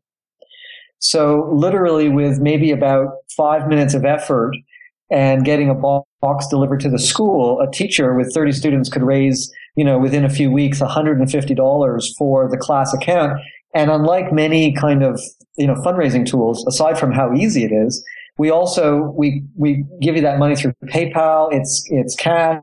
So 1.00 1.50
literally 1.52 2.08
with 2.08 2.38
maybe 2.38 2.70
about 2.70 3.08
five 3.36 3.66
minutes 3.66 3.92
of 3.94 4.04
effort 4.04 4.54
and 5.10 5.44
getting 5.44 5.68
a 5.68 5.74
box 5.74 6.46
delivered 6.46 6.80
to 6.80 6.88
the 6.88 6.98
school, 6.98 7.60
a 7.60 7.70
teacher 7.70 8.14
with 8.14 8.32
30 8.32 8.52
students 8.52 8.88
could 8.88 9.02
raise, 9.02 9.52
you 9.74 9.84
know, 9.84 9.98
within 9.98 10.24
a 10.24 10.30
few 10.30 10.50
weeks, 10.50 10.78
$150 10.78 12.04
for 12.16 12.48
the 12.48 12.56
class 12.56 12.94
account. 12.94 13.40
And 13.74 13.90
unlike 13.90 14.32
many 14.32 14.72
kind 14.72 15.02
of, 15.02 15.20
you 15.56 15.66
know, 15.66 15.74
fundraising 15.74 16.24
tools, 16.24 16.64
aside 16.66 16.98
from 16.98 17.10
how 17.10 17.34
easy 17.34 17.64
it 17.64 17.72
is, 17.72 18.02
we 18.38 18.50
also, 18.50 19.12
we, 19.16 19.42
we 19.56 19.84
give 20.00 20.14
you 20.14 20.22
that 20.22 20.38
money 20.38 20.54
through 20.54 20.72
PayPal. 20.84 21.52
It's, 21.52 21.84
it's 21.90 22.14
cash 22.14 22.62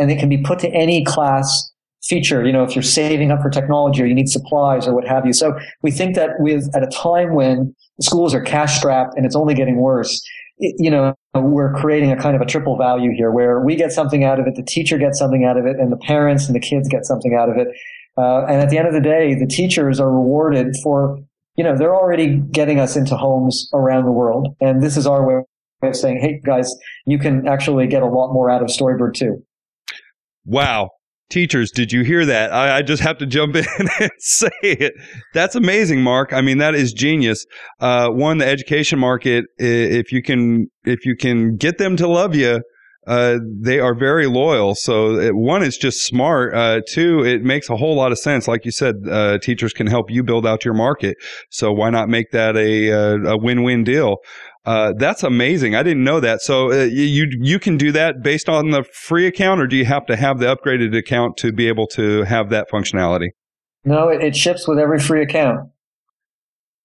and 0.00 0.10
it 0.10 0.18
can 0.18 0.28
be 0.28 0.38
put 0.38 0.58
to 0.60 0.68
any 0.70 1.04
class 1.04 1.70
feature, 2.02 2.44
you 2.46 2.52
know, 2.52 2.64
if 2.64 2.74
you're 2.74 2.82
saving 2.82 3.30
up 3.30 3.42
for 3.42 3.50
technology 3.50 4.02
or 4.02 4.06
you 4.06 4.14
need 4.14 4.28
supplies 4.28 4.86
or 4.86 4.94
what 4.94 5.06
have 5.06 5.26
you. 5.26 5.34
So 5.34 5.58
we 5.82 5.90
think 5.90 6.16
that 6.16 6.30
with, 6.38 6.74
at 6.74 6.82
a 6.82 6.86
time 6.86 7.34
when 7.34 7.74
schools 8.00 8.34
are 8.34 8.40
cash 8.40 8.78
strapped 8.78 9.14
and 9.16 9.26
it's 9.26 9.36
only 9.36 9.54
getting 9.54 9.76
worse, 9.76 10.26
it, 10.58 10.74
you 10.78 10.90
know, 10.90 11.14
we're 11.34 11.74
creating 11.74 12.10
a 12.10 12.16
kind 12.16 12.34
of 12.34 12.40
a 12.40 12.46
triple 12.46 12.78
value 12.78 13.12
here 13.14 13.30
where 13.30 13.60
we 13.60 13.76
get 13.76 13.92
something 13.92 14.24
out 14.24 14.40
of 14.40 14.46
it, 14.46 14.54
the 14.56 14.62
teacher 14.62 14.96
gets 14.96 15.18
something 15.18 15.44
out 15.44 15.58
of 15.58 15.66
it, 15.66 15.76
and 15.78 15.92
the 15.92 15.98
parents 15.98 16.46
and 16.46 16.54
the 16.54 16.60
kids 16.60 16.88
get 16.88 17.04
something 17.04 17.34
out 17.34 17.50
of 17.50 17.56
it. 17.56 17.68
Uh, 18.16 18.44
and 18.46 18.62
at 18.62 18.70
the 18.70 18.78
end 18.78 18.88
of 18.88 18.94
the 18.94 19.00
day, 19.00 19.34
the 19.34 19.46
teachers 19.46 20.00
are 20.00 20.10
rewarded 20.10 20.74
for, 20.82 21.18
you 21.56 21.64
know, 21.64 21.76
they're 21.76 21.94
already 21.94 22.38
getting 22.50 22.80
us 22.80 22.96
into 22.96 23.16
homes 23.16 23.68
around 23.74 24.04
the 24.06 24.12
world. 24.12 24.48
And 24.60 24.82
this 24.82 24.96
is 24.96 25.06
our 25.06 25.26
way 25.26 25.42
of 25.82 25.96
saying, 25.96 26.18
hey, 26.20 26.40
guys, 26.44 26.74
you 27.06 27.18
can 27.18 27.46
actually 27.46 27.86
get 27.86 28.02
a 28.02 28.06
lot 28.06 28.32
more 28.32 28.50
out 28.50 28.62
of 28.62 28.68
Storybird 28.68 29.14
too. 29.14 29.42
Wow. 30.44 30.90
Teachers, 31.28 31.70
did 31.70 31.92
you 31.92 32.02
hear 32.02 32.26
that? 32.26 32.52
I, 32.52 32.78
I, 32.78 32.82
just 32.82 33.04
have 33.04 33.18
to 33.18 33.26
jump 33.26 33.54
in 33.56 33.64
and 34.00 34.10
say 34.18 34.50
it. 34.62 34.92
That's 35.32 35.54
amazing, 35.54 36.02
Mark. 36.02 36.32
I 36.32 36.40
mean, 36.40 36.58
that 36.58 36.74
is 36.74 36.92
genius. 36.92 37.46
Uh, 37.78 38.08
one, 38.08 38.38
the 38.38 38.46
education 38.46 38.98
market, 38.98 39.44
if 39.58 40.10
you 40.10 40.22
can, 40.22 40.66
if 40.82 41.06
you 41.06 41.14
can 41.14 41.56
get 41.56 41.78
them 41.78 41.96
to 41.98 42.08
love 42.08 42.34
you, 42.34 42.60
uh, 43.06 43.38
they 43.60 43.80
are 43.80 43.94
very 43.94 44.26
loyal. 44.26 44.74
So 44.74 45.18
it, 45.18 45.34
one, 45.34 45.62
it's 45.62 45.78
just 45.78 46.06
smart. 46.06 46.54
Uh, 46.54 46.80
two, 46.86 47.24
it 47.24 47.42
makes 47.42 47.70
a 47.70 47.76
whole 47.76 47.96
lot 47.96 48.12
of 48.12 48.18
sense. 48.18 48.46
Like 48.46 48.64
you 48.64 48.70
said, 48.70 48.94
uh, 49.10 49.38
teachers 49.38 49.72
can 49.72 49.86
help 49.86 50.10
you 50.10 50.22
build 50.22 50.46
out 50.46 50.64
your 50.64 50.74
market. 50.74 51.16
So 51.50 51.72
why 51.72 51.90
not 51.90 52.08
make 52.08 52.30
that 52.32 52.56
a, 52.56 52.92
uh, 52.92 53.32
a 53.32 53.38
win-win 53.38 53.84
deal? 53.84 54.18
Uh, 54.64 54.92
that's 54.98 55.22
amazing. 55.22 55.74
I 55.74 55.82
didn't 55.82 56.04
know 56.04 56.20
that. 56.20 56.42
So 56.42 56.70
uh, 56.70 56.84
you 56.84 57.26
you 57.40 57.58
can 57.58 57.76
do 57.76 57.92
that 57.92 58.22
based 58.22 58.48
on 58.48 58.70
the 58.70 58.84
free 58.92 59.26
account, 59.26 59.60
or 59.60 59.66
do 59.66 59.76
you 59.76 59.86
have 59.86 60.04
to 60.06 60.16
have 60.16 60.38
the 60.38 60.54
upgraded 60.54 60.96
account 60.96 61.36
to 61.38 61.52
be 61.52 61.66
able 61.68 61.86
to 61.88 62.24
have 62.24 62.50
that 62.50 62.68
functionality? 62.70 63.28
No, 63.84 64.08
it, 64.08 64.22
it 64.22 64.36
ships 64.36 64.68
with 64.68 64.78
every 64.78 65.00
free 65.00 65.22
account. 65.22 65.70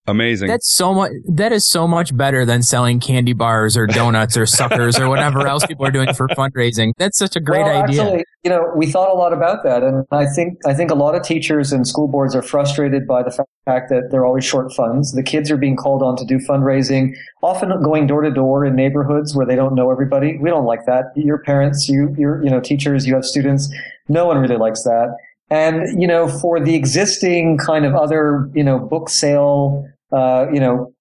Amazing. 0.08 0.50
That's 0.50 0.76
so 0.76 0.94
much. 0.94 1.12
That 1.28 1.52
is 1.52 1.68
so 1.68 1.88
much 1.88 2.16
better 2.16 2.46
than 2.46 2.62
selling 2.62 3.00
candy 3.00 3.34
bars 3.34 3.76
or 3.76 3.88
donuts 3.88 4.38
or 4.38 4.46
suckers 4.46 5.00
or 5.00 5.10
whatever 5.10 5.48
else 5.48 5.66
people 5.66 5.86
are 5.86 5.92
doing 5.92 6.14
for 6.14 6.28
fundraising. 6.30 6.92
That's 6.98 7.18
such 7.18 7.36
a 7.36 7.40
great 7.40 7.64
well, 7.64 7.84
idea. 7.84 8.04
Actually, 8.04 8.26
you 8.44 8.52
know, 8.52 8.72
we 8.76 8.86
thought 8.86 9.10
a 9.10 9.16
lot 9.16 9.34
about 9.34 9.64
that, 9.64 9.82
and 9.82 10.06
I 10.12 10.28
think 10.28 10.60
I 10.66 10.76
think 10.76 10.92
a 10.92 10.96
lot 10.96 11.16
of 11.16 11.24
teachers 11.24 11.72
and 11.72 11.88
school 11.88 12.08
boards 12.08 12.36
are 12.36 12.44
frustrated 12.44 13.08
by 13.08 13.24
the 13.24 13.32
fact 13.66 13.90
that 13.90 14.10
they're 14.12 14.26
always 14.26 14.46
short 14.46 14.72
funds. 14.74 15.12
The 15.14 15.24
kids 15.24 15.50
are 15.50 15.58
being 15.58 15.76
called 15.76 16.04
on 16.04 16.16
to 16.18 16.26
do 16.26 16.38
fundraising, 16.38 17.16
often 17.42 17.70
going 17.82 18.06
door 18.06 18.22
to 18.22 18.30
door 18.30 18.64
in 18.64 18.76
neighborhoods 18.76 19.36
where 19.36 19.46
they 19.46 19.56
don't 19.56 19.74
know 19.74 19.90
everybody. 19.90 20.38
We 20.38 20.52
don't 20.52 20.66
like 20.66 20.86
that. 20.86 21.06
Your 21.16 21.40
parents, 21.40 21.90
you, 21.90 22.14
your, 22.16 22.44
you 22.44 22.52
know, 22.52 22.60
teachers, 22.60 23.08
you 23.08 23.16
have 23.16 23.26
students. 23.26 23.74
No 24.08 24.28
one 24.28 24.38
really 24.38 24.58
likes 24.58 24.84
that. 24.84 25.16
And, 25.50 26.02
you 26.02 26.08
know, 26.08 26.28
for 26.28 26.60
the 26.60 26.76
existing 26.76 27.58
kind 27.58 27.86
of 27.86 27.94
other, 27.94 28.50
you 28.54 28.64
know, 28.64 28.80
book 28.80 29.10
sale 29.10 29.88
uh, 30.16 30.48
you 30.52 30.60
know, 30.60 30.94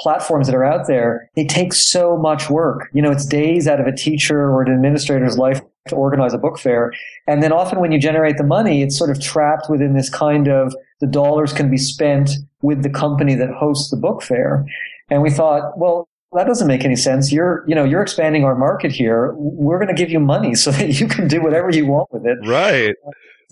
platforms 0.00 0.46
that 0.46 0.54
are 0.54 0.64
out 0.64 0.86
there, 0.86 1.30
it 1.36 1.48
takes 1.48 1.90
so 1.90 2.16
much 2.16 2.50
work. 2.50 2.88
You 2.92 3.02
know, 3.02 3.10
it's 3.10 3.26
days 3.26 3.66
out 3.66 3.80
of 3.80 3.86
a 3.86 3.94
teacher 3.94 4.50
or 4.50 4.62
an 4.62 4.72
administrator's 4.72 5.38
life 5.38 5.60
to 5.88 5.94
organize 5.94 6.34
a 6.34 6.38
book 6.38 6.58
fair. 6.58 6.92
And 7.26 7.42
then 7.42 7.52
often 7.52 7.80
when 7.80 7.92
you 7.92 7.98
generate 7.98 8.36
the 8.36 8.44
money, 8.44 8.82
it's 8.82 8.96
sort 8.96 9.10
of 9.10 9.20
trapped 9.20 9.70
within 9.70 9.94
this 9.94 10.10
kind 10.10 10.48
of 10.48 10.74
the 11.00 11.06
dollars 11.06 11.52
can 11.52 11.70
be 11.70 11.78
spent 11.78 12.30
with 12.62 12.82
the 12.82 12.90
company 12.90 13.34
that 13.34 13.50
hosts 13.50 13.90
the 13.90 13.96
book 13.96 14.22
fair. 14.22 14.64
And 15.10 15.22
we 15.22 15.30
thought, 15.30 15.78
well, 15.78 16.08
that 16.32 16.46
doesn't 16.46 16.66
make 16.66 16.84
any 16.84 16.96
sense. 16.96 17.32
You're, 17.32 17.64
you 17.68 17.74
know, 17.74 17.84
you're 17.84 18.02
expanding 18.02 18.44
our 18.44 18.56
market 18.56 18.92
here. 18.92 19.32
We're 19.36 19.78
going 19.78 19.94
to 19.94 19.94
give 19.94 20.10
you 20.10 20.20
money 20.20 20.54
so 20.64 20.70
that 20.72 21.00
you 21.00 21.06
can 21.06 21.28
do 21.28 21.42
whatever 21.42 21.70
you 21.70 21.86
want 21.86 22.12
with 22.12 22.26
it. 22.26 22.38
Right. 22.46 22.94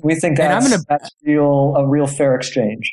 We 0.02 0.16
think 0.16 0.36
that's, 0.38 0.68
gonna, 0.68 0.82
that's 0.88 1.11
real, 1.24 1.74
a 1.76 1.86
real 1.86 2.07
fair 2.07 2.34
exchange 2.34 2.92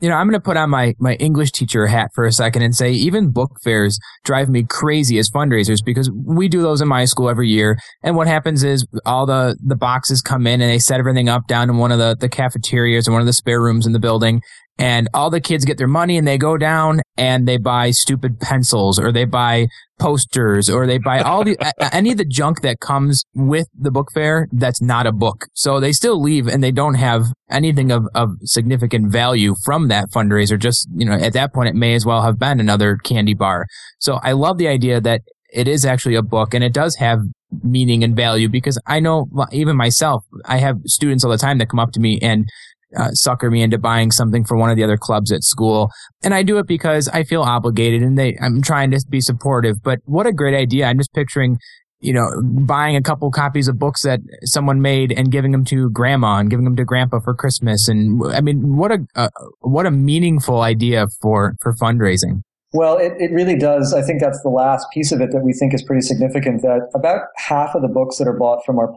you 0.00 0.08
know, 0.08 0.16
I'm 0.16 0.26
going 0.26 0.38
to 0.38 0.44
put 0.44 0.56
on 0.56 0.70
my, 0.70 0.94
my 0.98 1.14
English 1.14 1.52
teacher 1.52 1.86
hat 1.86 2.10
for 2.14 2.24
a 2.24 2.32
second 2.32 2.62
and 2.62 2.74
say 2.74 2.92
even 2.92 3.30
book 3.30 3.52
fairs 3.62 3.98
drive 4.24 4.48
me 4.48 4.64
crazy 4.64 5.18
as 5.18 5.30
fundraisers 5.30 5.84
because 5.84 6.10
we 6.10 6.48
do 6.48 6.62
those 6.62 6.80
in 6.80 6.88
my 6.88 7.04
school 7.04 7.28
every 7.28 7.48
year. 7.48 7.78
And 8.02 8.16
what 8.16 8.26
happens 8.26 8.64
is 8.64 8.86
all 9.06 9.24
the, 9.24 9.56
the 9.64 9.76
boxes 9.76 10.20
come 10.20 10.46
in 10.46 10.60
and 10.60 10.70
they 10.70 10.78
set 10.78 10.98
everything 10.98 11.28
up 11.28 11.46
down 11.46 11.70
in 11.70 11.76
one 11.76 11.92
of 11.92 11.98
the, 11.98 12.16
the 12.18 12.28
cafeterias 12.28 13.08
or 13.08 13.12
one 13.12 13.20
of 13.20 13.26
the 13.26 13.32
spare 13.32 13.60
rooms 13.60 13.86
in 13.86 13.92
the 13.92 14.00
building 14.00 14.42
and 14.78 15.08
all 15.14 15.30
the 15.30 15.40
kids 15.40 15.64
get 15.64 15.78
their 15.78 15.88
money 15.88 16.16
and 16.16 16.26
they 16.26 16.38
go 16.38 16.56
down 16.56 17.00
and 17.16 17.46
they 17.46 17.56
buy 17.56 17.90
stupid 17.90 18.40
pencils 18.40 18.98
or 18.98 19.12
they 19.12 19.24
buy 19.24 19.68
posters 20.00 20.68
or 20.68 20.86
they 20.86 20.98
buy 20.98 21.20
all 21.20 21.44
the 21.44 21.56
any 21.94 22.10
of 22.10 22.18
the 22.18 22.24
junk 22.24 22.62
that 22.62 22.80
comes 22.80 23.24
with 23.34 23.68
the 23.78 23.90
book 23.90 24.10
fair 24.12 24.48
that's 24.52 24.82
not 24.82 25.06
a 25.06 25.12
book. 25.12 25.46
So 25.54 25.78
they 25.78 25.92
still 25.92 26.20
leave 26.20 26.48
and 26.48 26.62
they 26.62 26.72
don't 26.72 26.94
have 26.94 27.26
anything 27.48 27.92
of, 27.92 28.08
of 28.14 28.30
significant 28.42 29.12
value 29.12 29.54
from 29.64 29.88
that 29.88 30.10
fundraiser. 30.10 30.58
Just 30.58 30.88
you 30.94 31.06
know 31.06 31.14
at 31.14 31.34
that 31.34 31.54
point 31.54 31.68
it 31.68 31.76
may 31.76 31.94
as 31.94 32.04
well 32.04 32.22
have 32.22 32.38
been 32.38 32.58
another 32.58 32.96
candy 32.96 33.34
bar. 33.34 33.66
So 33.98 34.18
i 34.22 34.32
love 34.32 34.58
the 34.58 34.68
idea 34.68 35.00
that 35.00 35.22
it 35.52 35.68
is 35.68 35.84
actually 35.84 36.16
a 36.16 36.22
book 36.22 36.52
and 36.52 36.64
it 36.64 36.72
does 36.72 36.96
have 36.96 37.20
meaning 37.62 38.02
and 38.02 38.16
value 38.16 38.48
because 38.48 38.78
i 38.86 38.98
know 38.98 39.28
even 39.52 39.76
myself 39.76 40.24
i 40.44 40.56
have 40.56 40.76
students 40.86 41.24
all 41.24 41.30
the 41.30 41.38
time 41.38 41.58
that 41.58 41.68
come 41.68 41.78
up 41.78 41.92
to 41.92 42.00
me 42.00 42.18
and 42.20 42.48
uh, 42.96 43.10
sucker 43.12 43.50
me 43.50 43.62
into 43.62 43.78
buying 43.78 44.10
something 44.10 44.44
for 44.44 44.56
one 44.56 44.70
of 44.70 44.76
the 44.76 44.84
other 44.84 44.96
clubs 44.96 45.32
at 45.32 45.42
school. 45.42 45.90
And 46.22 46.34
I 46.34 46.42
do 46.42 46.58
it 46.58 46.66
because 46.66 47.08
I 47.08 47.24
feel 47.24 47.42
obligated 47.42 48.02
and 48.02 48.18
they, 48.18 48.36
I'm 48.40 48.62
trying 48.62 48.90
to 48.92 49.04
be 49.08 49.20
supportive. 49.20 49.82
But 49.82 50.00
what 50.04 50.26
a 50.26 50.32
great 50.32 50.54
idea. 50.54 50.86
I'm 50.86 50.98
just 50.98 51.12
picturing, 51.12 51.58
you 52.00 52.12
know, 52.12 52.28
buying 52.42 52.96
a 52.96 53.02
couple 53.02 53.30
copies 53.30 53.68
of 53.68 53.78
books 53.78 54.02
that 54.02 54.20
someone 54.44 54.80
made 54.80 55.12
and 55.12 55.30
giving 55.30 55.52
them 55.52 55.64
to 55.66 55.90
grandma 55.90 56.38
and 56.38 56.50
giving 56.50 56.64
them 56.64 56.76
to 56.76 56.84
grandpa 56.84 57.20
for 57.20 57.34
Christmas. 57.34 57.88
And 57.88 58.22
I 58.32 58.40
mean, 58.40 58.76
what 58.76 58.92
a, 58.92 58.98
uh, 59.14 59.28
what 59.60 59.86
a 59.86 59.90
meaningful 59.90 60.60
idea 60.60 61.06
for, 61.20 61.56
for 61.62 61.74
fundraising. 61.74 62.42
Well, 62.72 62.98
it, 62.98 63.12
it 63.18 63.30
really 63.30 63.56
does. 63.56 63.94
I 63.94 64.02
think 64.02 64.20
that's 64.20 64.42
the 64.42 64.48
last 64.48 64.86
piece 64.92 65.12
of 65.12 65.20
it 65.20 65.30
that 65.30 65.42
we 65.44 65.52
think 65.52 65.74
is 65.74 65.82
pretty 65.82 66.02
significant 66.02 66.62
that 66.62 66.90
about 66.92 67.20
half 67.36 67.76
of 67.76 67.82
the 67.82 67.88
books 67.88 68.18
that 68.18 68.26
are 68.26 68.36
bought 68.36 68.64
from 68.66 68.80
our 68.80 68.92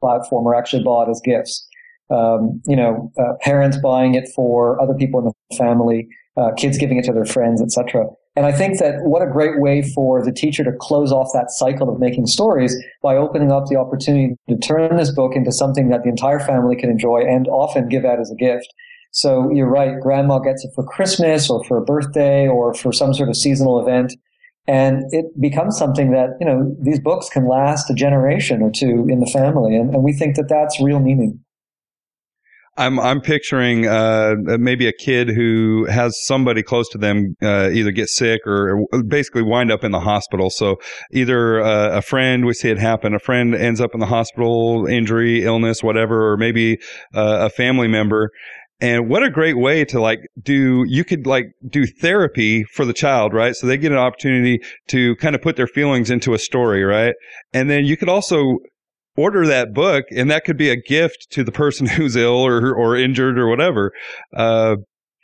platform 0.00 0.46
are 0.46 0.54
actually 0.54 0.84
bought 0.84 1.10
as 1.10 1.20
gifts 1.24 1.66
um, 2.10 2.60
you 2.66 2.76
know, 2.76 3.12
uh, 3.18 3.34
parents 3.40 3.78
buying 3.82 4.14
it 4.14 4.28
for 4.34 4.80
other 4.80 4.94
people 4.94 5.20
in 5.20 5.26
the 5.26 5.56
family, 5.56 6.08
uh, 6.36 6.52
kids 6.56 6.78
giving 6.78 6.98
it 6.98 7.04
to 7.04 7.12
their 7.12 7.24
friends, 7.24 7.60
etc. 7.62 8.06
And 8.36 8.44
I 8.44 8.52
think 8.52 8.78
that 8.78 8.96
what 9.02 9.22
a 9.22 9.26
great 9.26 9.60
way 9.60 9.82
for 9.82 10.22
the 10.22 10.30
teacher 10.30 10.62
to 10.62 10.72
close 10.78 11.10
off 11.10 11.28
that 11.32 11.50
cycle 11.50 11.88
of 11.88 11.98
making 11.98 12.26
stories 12.26 12.76
by 13.02 13.16
opening 13.16 13.50
up 13.50 13.64
the 13.66 13.76
opportunity 13.76 14.36
to 14.50 14.58
turn 14.58 14.96
this 14.96 15.10
book 15.10 15.32
into 15.34 15.50
something 15.50 15.88
that 15.88 16.02
the 16.02 16.10
entire 16.10 16.38
family 16.38 16.76
can 16.76 16.90
enjoy 16.90 17.22
and 17.26 17.48
often 17.48 17.88
give 17.88 18.04
out 18.04 18.20
as 18.20 18.30
a 18.30 18.34
gift. 18.34 18.72
So 19.12 19.50
you're 19.50 19.70
right, 19.70 19.98
grandma 19.98 20.38
gets 20.38 20.62
it 20.62 20.72
for 20.74 20.84
Christmas 20.84 21.48
or 21.48 21.64
for 21.64 21.78
a 21.78 21.82
birthday 21.82 22.46
or 22.46 22.74
for 22.74 22.92
some 22.92 23.14
sort 23.14 23.30
of 23.30 23.36
seasonal 23.36 23.80
event. 23.80 24.12
And 24.68 25.04
it 25.12 25.26
becomes 25.40 25.78
something 25.78 26.10
that, 26.10 26.36
you 26.38 26.46
know, 26.46 26.76
these 26.82 27.00
books 27.00 27.30
can 27.30 27.48
last 27.48 27.88
a 27.88 27.94
generation 27.94 28.60
or 28.60 28.70
two 28.70 29.06
in 29.08 29.20
the 29.20 29.30
family. 29.32 29.76
And, 29.76 29.94
and 29.94 30.02
we 30.02 30.12
think 30.12 30.36
that 30.36 30.48
that's 30.50 30.78
real 30.82 30.98
meaning. 30.98 31.40
I'm 32.78 33.00
I'm 33.00 33.20
picturing 33.20 33.86
uh, 33.86 34.34
maybe 34.38 34.86
a 34.86 34.92
kid 34.92 35.28
who 35.28 35.86
has 35.86 36.16
somebody 36.26 36.62
close 36.62 36.88
to 36.90 36.98
them 36.98 37.36
uh, 37.42 37.70
either 37.70 37.90
get 37.90 38.08
sick 38.08 38.46
or 38.46 38.86
basically 39.08 39.42
wind 39.42 39.72
up 39.72 39.82
in 39.82 39.92
the 39.92 40.00
hospital. 40.00 40.50
So 40.50 40.76
either 41.12 41.60
uh, 41.60 41.98
a 41.98 42.02
friend, 42.02 42.44
we 42.44 42.52
see 42.52 42.68
it 42.68 42.78
happen, 42.78 43.14
a 43.14 43.18
friend 43.18 43.54
ends 43.54 43.80
up 43.80 43.94
in 43.94 44.00
the 44.00 44.06
hospital, 44.06 44.86
injury, 44.86 45.44
illness, 45.44 45.82
whatever, 45.82 46.32
or 46.32 46.36
maybe 46.36 46.78
uh, 47.14 47.46
a 47.46 47.50
family 47.50 47.88
member. 47.88 48.30
And 48.78 49.08
what 49.08 49.22
a 49.22 49.30
great 49.30 49.56
way 49.56 49.86
to 49.86 50.00
like 50.00 50.20
do, 50.42 50.84
you 50.86 51.02
could 51.02 51.26
like 51.26 51.46
do 51.66 51.86
therapy 51.86 52.64
for 52.64 52.84
the 52.84 52.92
child, 52.92 53.32
right? 53.32 53.56
So 53.56 53.66
they 53.66 53.78
get 53.78 53.90
an 53.90 53.96
opportunity 53.96 54.60
to 54.88 55.16
kind 55.16 55.34
of 55.34 55.40
put 55.40 55.56
their 55.56 55.66
feelings 55.66 56.10
into 56.10 56.34
a 56.34 56.38
story, 56.38 56.84
right? 56.84 57.14
And 57.54 57.70
then 57.70 57.86
you 57.86 57.96
could 57.96 58.10
also 58.10 58.58
order 59.16 59.46
that 59.46 59.72
book, 59.72 60.04
and 60.10 60.30
that 60.30 60.44
could 60.44 60.56
be 60.56 60.70
a 60.70 60.76
gift 60.76 61.28
to 61.30 61.44
the 61.44 61.52
person 61.52 61.86
who's 61.86 62.16
ill 62.16 62.46
or 62.46 62.74
or 62.74 62.96
injured 62.96 63.38
or 63.38 63.48
whatever. 63.48 63.92
Uh, 64.34 64.76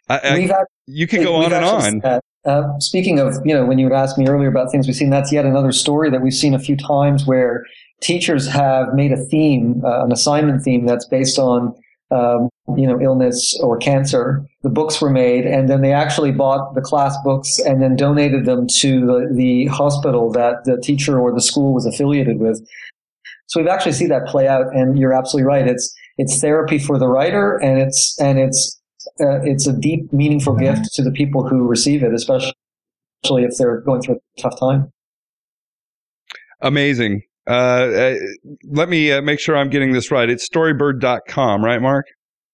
I, 0.08 0.18
I, 0.18 0.64
you 0.86 1.06
can 1.06 1.22
go 1.22 1.36
on 1.36 1.52
and 1.52 1.64
on. 2.02 2.20
Uh, 2.44 2.78
speaking 2.80 3.20
of, 3.20 3.34
you 3.44 3.54
know, 3.54 3.64
when 3.64 3.78
you 3.78 3.94
asked 3.94 4.18
me 4.18 4.26
earlier 4.26 4.48
about 4.48 4.70
things 4.72 4.86
we've 4.86 4.96
seen, 4.96 5.10
that's 5.10 5.32
yet 5.32 5.46
another 5.46 5.70
story 5.70 6.10
that 6.10 6.22
we've 6.22 6.34
seen 6.34 6.54
a 6.54 6.58
few 6.58 6.76
times 6.76 7.24
where 7.24 7.64
teachers 8.00 8.48
have 8.48 8.94
made 8.94 9.12
a 9.12 9.24
theme, 9.26 9.80
uh, 9.84 10.04
an 10.04 10.12
assignment 10.12 10.62
theme 10.62 10.84
that's 10.84 11.06
based 11.06 11.38
on, 11.38 11.72
um, 12.10 12.48
you 12.76 12.86
know, 12.86 13.00
illness 13.00 13.56
or 13.62 13.78
cancer. 13.78 14.44
The 14.62 14.70
books 14.70 15.00
were 15.00 15.10
made, 15.10 15.46
and 15.46 15.68
then 15.68 15.82
they 15.82 15.92
actually 15.92 16.32
bought 16.32 16.74
the 16.74 16.80
class 16.80 17.16
books 17.22 17.60
and 17.60 17.80
then 17.80 17.94
donated 17.94 18.44
them 18.44 18.66
to 18.80 19.06
the, 19.06 19.32
the 19.32 19.66
hospital 19.66 20.32
that 20.32 20.64
the 20.64 20.80
teacher 20.80 21.20
or 21.20 21.32
the 21.32 21.40
school 21.40 21.72
was 21.72 21.86
affiliated 21.86 22.40
with. 22.40 22.60
So 23.52 23.60
we've 23.60 23.68
actually 23.68 23.92
seen 23.92 24.08
that 24.08 24.24
play 24.24 24.48
out, 24.48 24.74
and 24.74 24.98
you're 24.98 25.12
absolutely 25.12 25.46
right. 25.46 25.68
It's 25.68 25.94
it's 26.16 26.40
therapy 26.40 26.78
for 26.78 26.98
the 26.98 27.06
writer, 27.06 27.58
and 27.58 27.82
it's 27.82 28.18
and 28.18 28.38
it's 28.38 28.80
uh, 29.20 29.42
it's 29.42 29.66
a 29.66 29.74
deep, 29.74 30.10
meaningful 30.10 30.56
gift 30.56 30.94
to 30.94 31.02
the 31.02 31.10
people 31.10 31.46
who 31.46 31.68
receive 31.68 32.02
it, 32.02 32.14
especially 32.14 32.54
if 33.26 33.50
they're 33.58 33.82
going 33.82 34.00
through 34.00 34.14
a 34.14 34.40
tough 34.40 34.58
time. 34.58 34.90
Amazing. 36.62 37.24
Uh, 37.46 37.50
uh, 37.52 38.14
let 38.70 38.88
me 38.88 39.12
uh, 39.12 39.20
make 39.20 39.38
sure 39.38 39.54
I'm 39.54 39.68
getting 39.68 39.92
this 39.92 40.10
right. 40.10 40.30
It's 40.30 40.48
storybird.com, 40.48 41.62
right, 41.62 41.82
Mark? 41.82 42.06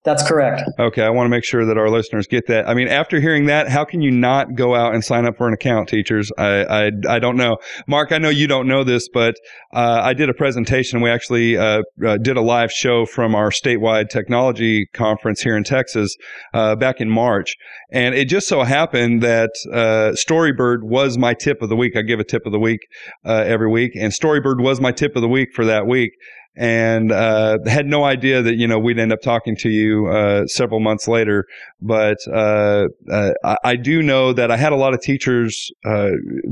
That's 0.05 0.27
correct. 0.27 0.63
Okay, 0.79 1.03
I 1.03 1.11
want 1.11 1.27
to 1.27 1.31
make 1.31 1.45
sure 1.45 1.67
that 1.67 1.77
our 1.77 1.91
listeners 1.91 2.29
get 2.29 2.47
that. 2.47 2.69
I 2.69 2.75
mean, 2.75 2.87
after 2.87 3.21
hearing 3.21 3.47
that, 3.47 3.69
how 3.69 3.85
can 3.85 4.01
you 4.01 4.13
not 4.13 4.55
go 4.55 4.75
out 4.75 4.95
and 4.95 5.05
sign 5.05 5.27
up 5.27 5.37
for 5.37 5.49
an 5.49 5.55
account, 5.55 5.89
teachers? 5.89 6.31
I 6.39 6.65
I, 6.65 6.91
I 7.09 7.19
don't 7.19 7.37
know, 7.37 7.59
Mark. 7.89 8.13
I 8.13 8.19
know 8.19 8.29
you 8.29 8.47
don't 8.47 8.69
know 8.69 8.85
this, 8.85 9.09
but 9.13 9.35
uh, 9.75 10.01
I 10.03 10.15
did 10.15 10.31
a 10.31 10.35
presentation. 10.35 11.01
We 11.01 11.11
actually 11.11 11.57
uh, 11.57 11.83
uh, 12.07 12.17
did 12.19 12.37
a 12.37 12.41
live 12.41 12.71
show 12.71 13.07
from 13.07 13.35
our 13.35 13.51
statewide 13.51 14.09
technology 14.09 14.87
conference 14.95 15.43
here 15.43 15.57
in 15.57 15.65
Texas 15.65 16.17
uh, 16.55 16.77
back 16.77 17.01
in 17.01 17.11
March, 17.11 17.57
and 17.91 18.15
it 18.15 18.29
just 18.29 18.47
so 18.47 18.63
happened 18.63 19.23
that 19.25 19.51
uh, 19.73 20.15
Storybird 20.15 20.85
was 20.85 21.19
my 21.19 21.35
tip 21.35 21.61
of 21.61 21.71
the 21.71 21.77
week. 21.77 21.97
I 21.97 22.03
give 22.03 22.21
a 22.21 22.25
tip 22.25 22.47
of 22.47 22.53
the 22.53 22.61
week 22.61 22.81
uh, 23.27 23.45
every 23.47 23.69
week, 23.69 23.97
and 23.97 24.13
Storybird 24.13 24.63
was 24.63 24.81
my 24.81 24.93
tip 24.93 25.17
of 25.17 25.23
the 25.23 25.29
week 25.29 25.49
for 25.55 25.65
that 25.65 25.89
week 25.89 26.13
and 26.59 27.13
uh, 27.13 27.59
had 27.67 27.87
no 27.87 28.05
idea 28.05 28.43
that 28.43 28.57
you 28.57 28.67
know 28.67 28.81
we'd 28.81 28.99
end 28.99 29.13
up 29.13 29.23
talking 29.23 29.57
to 29.57 29.71
you 29.71 30.09
uh, 30.09 30.45
several 30.47 30.81
months 30.81 31.07
later. 31.07 31.45
But 31.81 32.19
uh, 32.27 32.89
uh 33.11 33.33
I, 33.45 33.57
I, 33.65 33.77
do 33.77 34.03
know 34.03 34.33
that 34.33 34.51
I 34.51 34.57
had 34.57 34.73
a 34.73 34.77
lot 34.77 34.93
of 34.93 35.01
teachers 35.01 35.71
uh, 35.87 36.11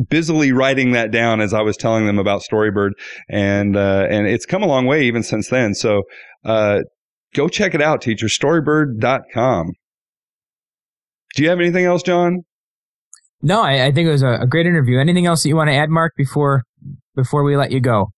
busily 0.08 0.52
writing 0.52 0.92
that 0.92 1.10
down 1.10 1.40
as 1.40 1.52
I 1.52 1.60
was 1.60 1.76
telling 1.76 2.06
them 2.06 2.20
about 2.20 2.42
Storybird, 2.48 2.92
and 3.28 3.76
uh, 3.76 4.06
and 4.08 4.28
it's 4.28 4.46
come 4.46 4.62
a 4.62 4.66
long 4.66 4.86
way 4.86 5.04
even 5.04 5.24
since 5.24 5.48
then. 5.48 5.74
So 5.74 6.02
go 6.44 7.48
check 7.48 7.74
it 7.74 7.82
out, 7.82 8.00
teachers. 8.00 8.38
Storybird.com. 8.38 9.72
Do 11.34 11.42
you 11.42 11.50
have 11.50 11.58
anything 11.58 11.84
else, 11.84 12.02
John? 12.02 12.42
No, 13.42 13.60
I, 13.60 13.86
I 13.86 13.92
think 13.92 14.06
it 14.06 14.12
was 14.12 14.22
a, 14.22 14.38
a 14.40 14.46
great 14.46 14.66
interview. 14.66 14.98
Anything 14.98 15.26
else 15.26 15.42
that 15.42 15.48
you 15.48 15.56
want 15.56 15.68
to 15.68 15.74
add, 15.74 15.90
Mark, 15.90 16.12
before 16.16 16.62
before 17.16 17.42
we 17.42 17.56
let 17.56 17.72
you 17.72 17.80
go? 17.80 18.12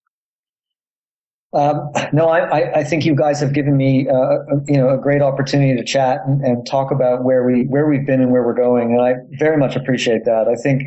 Um, 1.52 1.90
no, 2.12 2.28
I, 2.28 2.80
I, 2.80 2.84
think 2.84 3.04
you 3.04 3.14
guys 3.14 3.40
have 3.40 3.52
given 3.52 3.76
me, 3.76 4.06
uh, 4.08 4.14
a, 4.14 4.44
you 4.66 4.76
know, 4.76 4.90
a 4.90 4.98
great 4.98 5.22
opportunity 5.22 5.76
to 5.76 5.84
chat 5.84 6.20
and, 6.26 6.42
and, 6.42 6.66
talk 6.66 6.90
about 6.90 7.24
where 7.24 7.44
we 7.44 7.64
where 7.68 7.88
we've 7.88 8.06
been 8.06 8.20
and 8.20 8.30
where 8.30 8.42
we're 8.42 8.54
going, 8.54 8.92
and 8.92 9.00
I 9.00 9.14
very 9.38 9.56
much 9.56 9.74
appreciate 9.74 10.24
that. 10.26 10.46
I 10.48 10.60
think, 10.60 10.82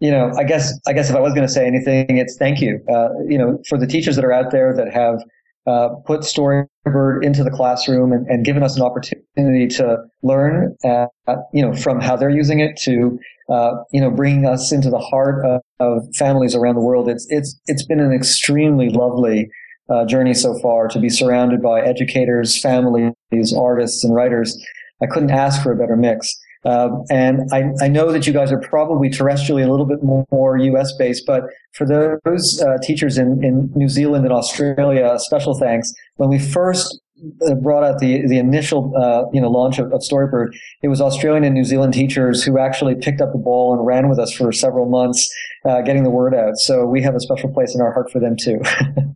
you 0.00 0.10
know, 0.10 0.32
I 0.38 0.44
guess 0.44 0.78
I 0.86 0.92
guess 0.92 1.10
if 1.10 1.16
I 1.16 1.20
was 1.20 1.34
going 1.34 1.46
to 1.46 1.52
say 1.52 1.66
anything, 1.66 2.16
it's 2.16 2.36
thank 2.38 2.60
you, 2.60 2.80
uh, 2.88 3.08
you 3.28 3.36
know, 3.36 3.58
for 3.68 3.78
the 3.78 3.86
teachers 3.86 4.16
that 4.16 4.24
are 4.24 4.32
out 4.32 4.50
there 4.50 4.74
that 4.74 4.92
have 4.92 5.22
uh, 5.66 5.88
put 6.06 6.20
Storybird 6.20 7.24
into 7.24 7.44
the 7.44 7.50
classroom 7.50 8.12
and, 8.12 8.26
and, 8.28 8.44
given 8.44 8.62
us 8.62 8.76
an 8.76 8.82
opportunity 8.82 9.66
to 9.66 9.98
learn, 10.22 10.76
uh, 10.84 11.06
you 11.52 11.60
know, 11.60 11.74
from 11.74 12.00
how 12.00 12.16
they're 12.16 12.30
using 12.30 12.60
it 12.60 12.76
to, 12.78 13.18
uh, 13.50 13.72
you 13.92 14.00
know, 14.00 14.10
bringing 14.10 14.46
us 14.46 14.72
into 14.72 14.88
the 14.88 14.98
heart 14.98 15.44
of, 15.44 15.60
of 15.80 16.02
families 16.14 16.54
around 16.54 16.76
the 16.76 16.80
world. 16.80 17.08
It's 17.08 17.26
it's 17.28 17.60
it's 17.66 17.84
been 17.84 18.00
an 18.00 18.12
extremely 18.12 18.88
lovely 18.88 19.50
uh, 19.88 20.04
journey 20.04 20.34
so 20.34 20.58
far 20.60 20.88
to 20.88 20.98
be 20.98 21.08
surrounded 21.08 21.62
by 21.62 21.80
educators, 21.80 22.60
families, 22.60 23.12
artists, 23.56 24.04
and 24.04 24.14
writers. 24.14 24.56
I 25.02 25.06
couldn't 25.06 25.30
ask 25.30 25.62
for 25.62 25.72
a 25.72 25.76
better 25.76 25.96
mix. 25.96 26.34
Um, 26.64 27.04
and 27.10 27.42
I, 27.52 27.70
I, 27.80 27.86
know 27.86 28.10
that 28.10 28.26
you 28.26 28.32
guys 28.32 28.50
are 28.50 28.58
probably 28.58 29.08
terrestrially 29.08 29.64
a 29.64 29.70
little 29.70 29.86
bit 29.86 30.02
more, 30.02 30.58
US 30.58 30.92
based, 30.96 31.22
but 31.24 31.44
for 31.74 31.86
those 31.86 32.60
uh, 32.60 32.78
teachers 32.82 33.18
in, 33.18 33.44
in 33.44 33.70
New 33.76 33.88
Zealand 33.88 34.24
and 34.24 34.34
Australia, 34.34 35.16
special 35.18 35.56
thanks. 35.56 35.92
When 36.16 36.28
we 36.28 36.40
first 36.40 37.00
uh, 37.46 37.54
brought 37.54 37.84
out 37.84 38.00
the 38.00 38.26
the 38.26 38.38
initial 38.38 38.92
uh, 38.96 39.30
you 39.32 39.40
know 39.40 39.48
launch 39.48 39.78
of, 39.78 39.92
of, 39.92 40.00
Storybird, 40.00 40.48
it 40.82 40.88
was 40.88 41.00
Australian 41.00 41.44
and 41.44 41.54
New 41.54 41.64
Zealand 41.64 41.94
teachers 41.94 42.42
who 42.42 42.58
actually 42.58 42.96
picked 42.96 43.20
up 43.20 43.30
the 43.32 43.38
ball 43.38 43.72
and 43.72 43.86
ran 43.86 44.08
with 44.08 44.18
us 44.18 44.32
for 44.32 44.50
several 44.50 44.86
months, 44.86 45.32
uh, 45.64 45.82
getting 45.82 46.02
the 46.02 46.10
word 46.10 46.34
out. 46.34 46.56
So 46.56 46.84
we 46.84 47.00
have 47.02 47.14
a 47.14 47.20
special 47.20 47.48
place 47.52 47.76
in 47.76 47.80
our 47.80 47.92
heart 47.92 48.10
for 48.10 48.18
them 48.18 48.34
too. 48.36 48.60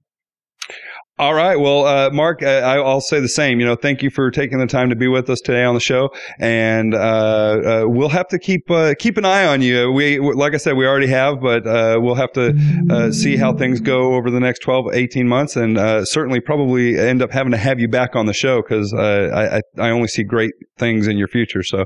All 1.20 1.34
right. 1.34 1.56
Well, 1.56 1.84
uh, 1.84 2.08
Mark, 2.08 2.42
uh, 2.42 2.46
I'll 2.46 3.02
say 3.02 3.20
the 3.20 3.28
same. 3.28 3.60
You 3.60 3.66
know, 3.66 3.76
thank 3.76 4.02
you 4.02 4.08
for 4.08 4.30
taking 4.30 4.58
the 4.58 4.66
time 4.66 4.88
to 4.88 4.96
be 4.96 5.06
with 5.06 5.28
us 5.28 5.42
today 5.42 5.64
on 5.64 5.74
the 5.74 5.80
show, 5.80 6.14
and 6.38 6.94
uh, 6.94 6.98
uh 6.98 7.84
we'll 7.86 8.08
have 8.08 8.26
to 8.28 8.38
keep 8.38 8.70
uh, 8.70 8.94
keep 8.98 9.18
an 9.18 9.26
eye 9.26 9.44
on 9.44 9.60
you. 9.60 9.92
We, 9.92 10.18
like 10.18 10.54
I 10.54 10.56
said, 10.56 10.78
we 10.78 10.86
already 10.86 11.08
have, 11.08 11.42
but 11.42 11.66
uh, 11.66 11.98
we'll 12.00 12.14
have 12.14 12.32
to 12.32 13.12
see 13.12 13.36
how 13.36 13.52
things 13.52 13.82
go 13.82 14.14
over 14.14 14.30
the 14.30 14.40
next 14.40 14.60
12, 14.60 14.94
18 14.94 15.28
months, 15.28 15.56
and 15.56 15.76
certainly 16.08 16.40
probably 16.40 16.98
end 16.98 17.20
up 17.20 17.30
having 17.30 17.52
to 17.52 17.58
have 17.58 17.78
you 17.78 17.88
back 17.88 18.16
on 18.16 18.24
the 18.24 18.32
show 18.32 18.62
because 18.62 18.94
I, 18.94 19.60
I 19.76 19.90
only 19.90 20.08
see 20.08 20.22
great 20.22 20.52
things 20.78 21.06
in 21.06 21.18
your 21.18 21.28
future. 21.28 21.62
So, 21.62 21.84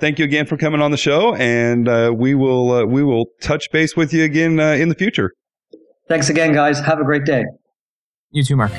thank 0.00 0.20
you 0.20 0.24
again 0.24 0.46
for 0.46 0.56
coming 0.56 0.80
on 0.80 0.92
the 0.92 0.96
show, 0.96 1.34
and 1.34 2.16
we 2.16 2.36
will 2.36 2.86
we 2.86 3.02
will 3.02 3.24
touch 3.42 3.72
base 3.72 3.96
with 3.96 4.14
you 4.14 4.22
again 4.22 4.60
in 4.60 4.88
the 4.88 4.94
future. 4.94 5.32
Thanks 6.08 6.30
again, 6.30 6.52
guys. 6.52 6.78
Have 6.78 7.00
a 7.00 7.04
great 7.04 7.24
day. 7.24 7.44
You 8.30 8.42
too, 8.42 8.56
Mark. 8.56 8.72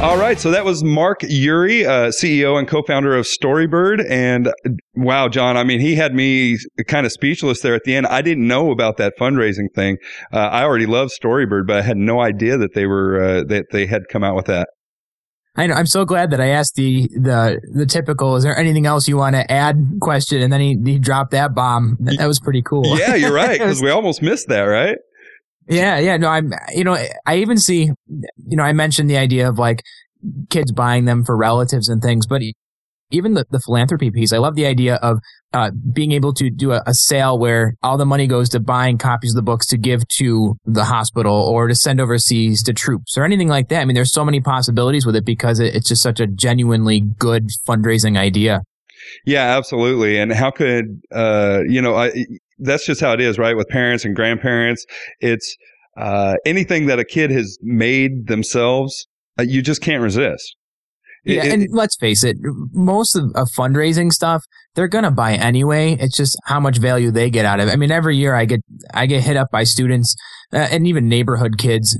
All 0.00 0.16
right, 0.16 0.38
so 0.38 0.52
that 0.52 0.64
was 0.64 0.84
Mark 0.84 1.24
Ury, 1.24 1.84
uh, 1.84 2.10
CEO 2.10 2.56
and 2.56 2.68
co-founder 2.68 3.16
of 3.16 3.26
Storybird, 3.26 4.08
and 4.08 4.52
wow, 4.94 5.28
John, 5.28 5.56
I 5.56 5.64
mean, 5.64 5.80
he 5.80 5.96
had 5.96 6.14
me 6.14 6.56
kind 6.86 7.04
of 7.04 7.10
speechless 7.10 7.62
there 7.62 7.74
at 7.74 7.82
the 7.82 7.96
end. 7.96 8.06
I 8.06 8.22
didn't 8.22 8.46
know 8.46 8.70
about 8.70 8.96
that 8.98 9.14
fundraising 9.18 9.74
thing. 9.74 9.96
Uh, 10.32 10.38
I 10.38 10.62
already 10.62 10.86
love 10.86 11.10
Storybird, 11.20 11.66
but 11.66 11.78
I 11.78 11.82
had 11.82 11.96
no 11.96 12.20
idea 12.20 12.56
that 12.58 12.74
they 12.74 12.86
were 12.86 13.20
uh, 13.20 13.44
that 13.48 13.66
they 13.72 13.86
had 13.86 14.02
come 14.08 14.22
out 14.22 14.36
with 14.36 14.46
that. 14.46 14.68
I 15.56 15.66
know, 15.66 15.74
I'm 15.74 15.86
so 15.86 16.04
glad 16.04 16.30
that 16.30 16.40
I 16.40 16.50
asked 16.50 16.76
the 16.76 17.08
the 17.08 17.60
the 17.74 17.84
typical. 17.84 18.36
Is 18.36 18.44
there 18.44 18.56
anything 18.56 18.86
else 18.86 19.08
you 19.08 19.16
want 19.16 19.34
to 19.34 19.50
add? 19.50 19.94
Question, 20.00 20.40
and 20.40 20.52
then 20.52 20.60
he 20.60 20.78
he 20.84 21.00
dropped 21.00 21.32
that 21.32 21.56
bomb. 21.56 21.96
That, 21.98 22.18
that 22.18 22.28
was 22.28 22.38
pretty 22.38 22.62
cool. 22.62 22.96
Yeah, 22.96 23.16
you're 23.16 23.34
right 23.34 23.50
because 23.58 23.82
we 23.82 23.90
almost 23.90 24.22
missed 24.22 24.46
that, 24.46 24.62
right? 24.62 24.96
Yeah, 25.68 25.98
yeah. 25.98 26.16
No, 26.16 26.28
I'm, 26.28 26.52
you 26.74 26.84
know, 26.84 26.96
I 27.26 27.36
even 27.36 27.58
see, 27.58 27.90
you 28.08 28.56
know, 28.56 28.62
I 28.62 28.72
mentioned 28.72 29.10
the 29.10 29.18
idea 29.18 29.48
of 29.48 29.58
like 29.58 29.82
kids 30.50 30.72
buying 30.72 31.04
them 31.04 31.24
for 31.24 31.36
relatives 31.36 31.88
and 31.88 32.02
things, 32.02 32.26
but 32.26 32.42
even 33.10 33.34
the, 33.34 33.46
the 33.50 33.60
philanthropy 33.60 34.10
piece, 34.10 34.32
I 34.32 34.38
love 34.38 34.54
the 34.54 34.66
idea 34.66 34.96
of 34.96 35.18
uh, 35.54 35.70
being 35.92 36.12
able 36.12 36.34
to 36.34 36.50
do 36.50 36.72
a, 36.72 36.82
a, 36.86 36.92
sale 36.92 37.38
where 37.38 37.74
all 37.82 37.96
the 37.96 38.04
money 38.04 38.26
goes 38.26 38.50
to 38.50 38.60
buying 38.60 38.98
copies 38.98 39.32
of 39.32 39.36
the 39.36 39.42
books 39.42 39.66
to 39.68 39.78
give 39.78 40.06
to 40.08 40.56
the 40.66 40.84
hospital 40.84 41.34
or 41.34 41.68
to 41.68 41.74
send 41.74 42.02
overseas 42.02 42.62
to 42.64 42.74
troops 42.74 43.16
or 43.16 43.24
anything 43.24 43.48
like 43.48 43.68
that. 43.70 43.80
I 43.80 43.84
mean, 43.86 43.94
there's 43.94 44.12
so 44.12 44.26
many 44.26 44.42
possibilities 44.42 45.06
with 45.06 45.16
it 45.16 45.24
because 45.24 45.58
it, 45.58 45.74
it's 45.74 45.88
just 45.88 46.02
such 46.02 46.20
a 46.20 46.26
genuinely 46.26 47.00
good 47.00 47.48
fundraising 47.66 48.18
idea. 48.18 48.60
Yeah, 49.24 49.56
absolutely. 49.56 50.18
And 50.18 50.32
how 50.32 50.50
could, 50.50 51.00
uh, 51.12 51.60
you 51.66 51.80
know, 51.80 51.94
I, 51.94 52.12
that's 52.58 52.86
just 52.86 53.00
how 53.00 53.12
it 53.12 53.20
is, 53.20 53.38
right? 53.38 53.56
With 53.56 53.68
parents 53.68 54.04
and 54.04 54.14
grandparents, 54.14 54.84
it's 55.20 55.56
uh, 55.96 56.34
anything 56.44 56.86
that 56.86 56.98
a 56.98 57.04
kid 57.04 57.30
has 57.30 57.58
made 57.62 58.26
themselves, 58.26 59.06
uh, 59.38 59.42
you 59.42 59.62
just 59.62 59.82
can't 59.82 60.02
resist. 60.02 60.56
Yeah, 61.24 61.44
it, 61.44 61.52
and 61.52 61.62
it, 61.64 61.70
let's 61.72 61.96
face 61.96 62.24
it, 62.24 62.36
most 62.72 63.16
of, 63.16 63.24
of, 63.34 63.48
fundraising 63.56 64.12
stuff 64.12 64.44
they're 64.74 64.88
gonna 64.88 65.10
buy 65.10 65.34
anyway. 65.34 65.96
It's 65.98 66.16
just 66.16 66.36
how 66.44 66.60
much 66.60 66.78
value 66.78 67.10
they 67.10 67.30
get 67.30 67.44
out 67.44 67.60
of 67.60 67.68
it. 67.68 67.72
I 67.72 67.76
mean, 67.76 67.90
every 67.90 68.16
year 68.16 68.34
I 68.34 68.44
get 68.44 68.60
I 68.94 69.06
get 69.06 69.22
hit 69.22 69.36
up 69.36 69.50
by 69.50 69.64
students 69.64 70.14
uh, 70.52 70.68
and 70.70 70.86
even 70.86 71.08
neighborhood 71.08 71.58
kids 71.58 71.98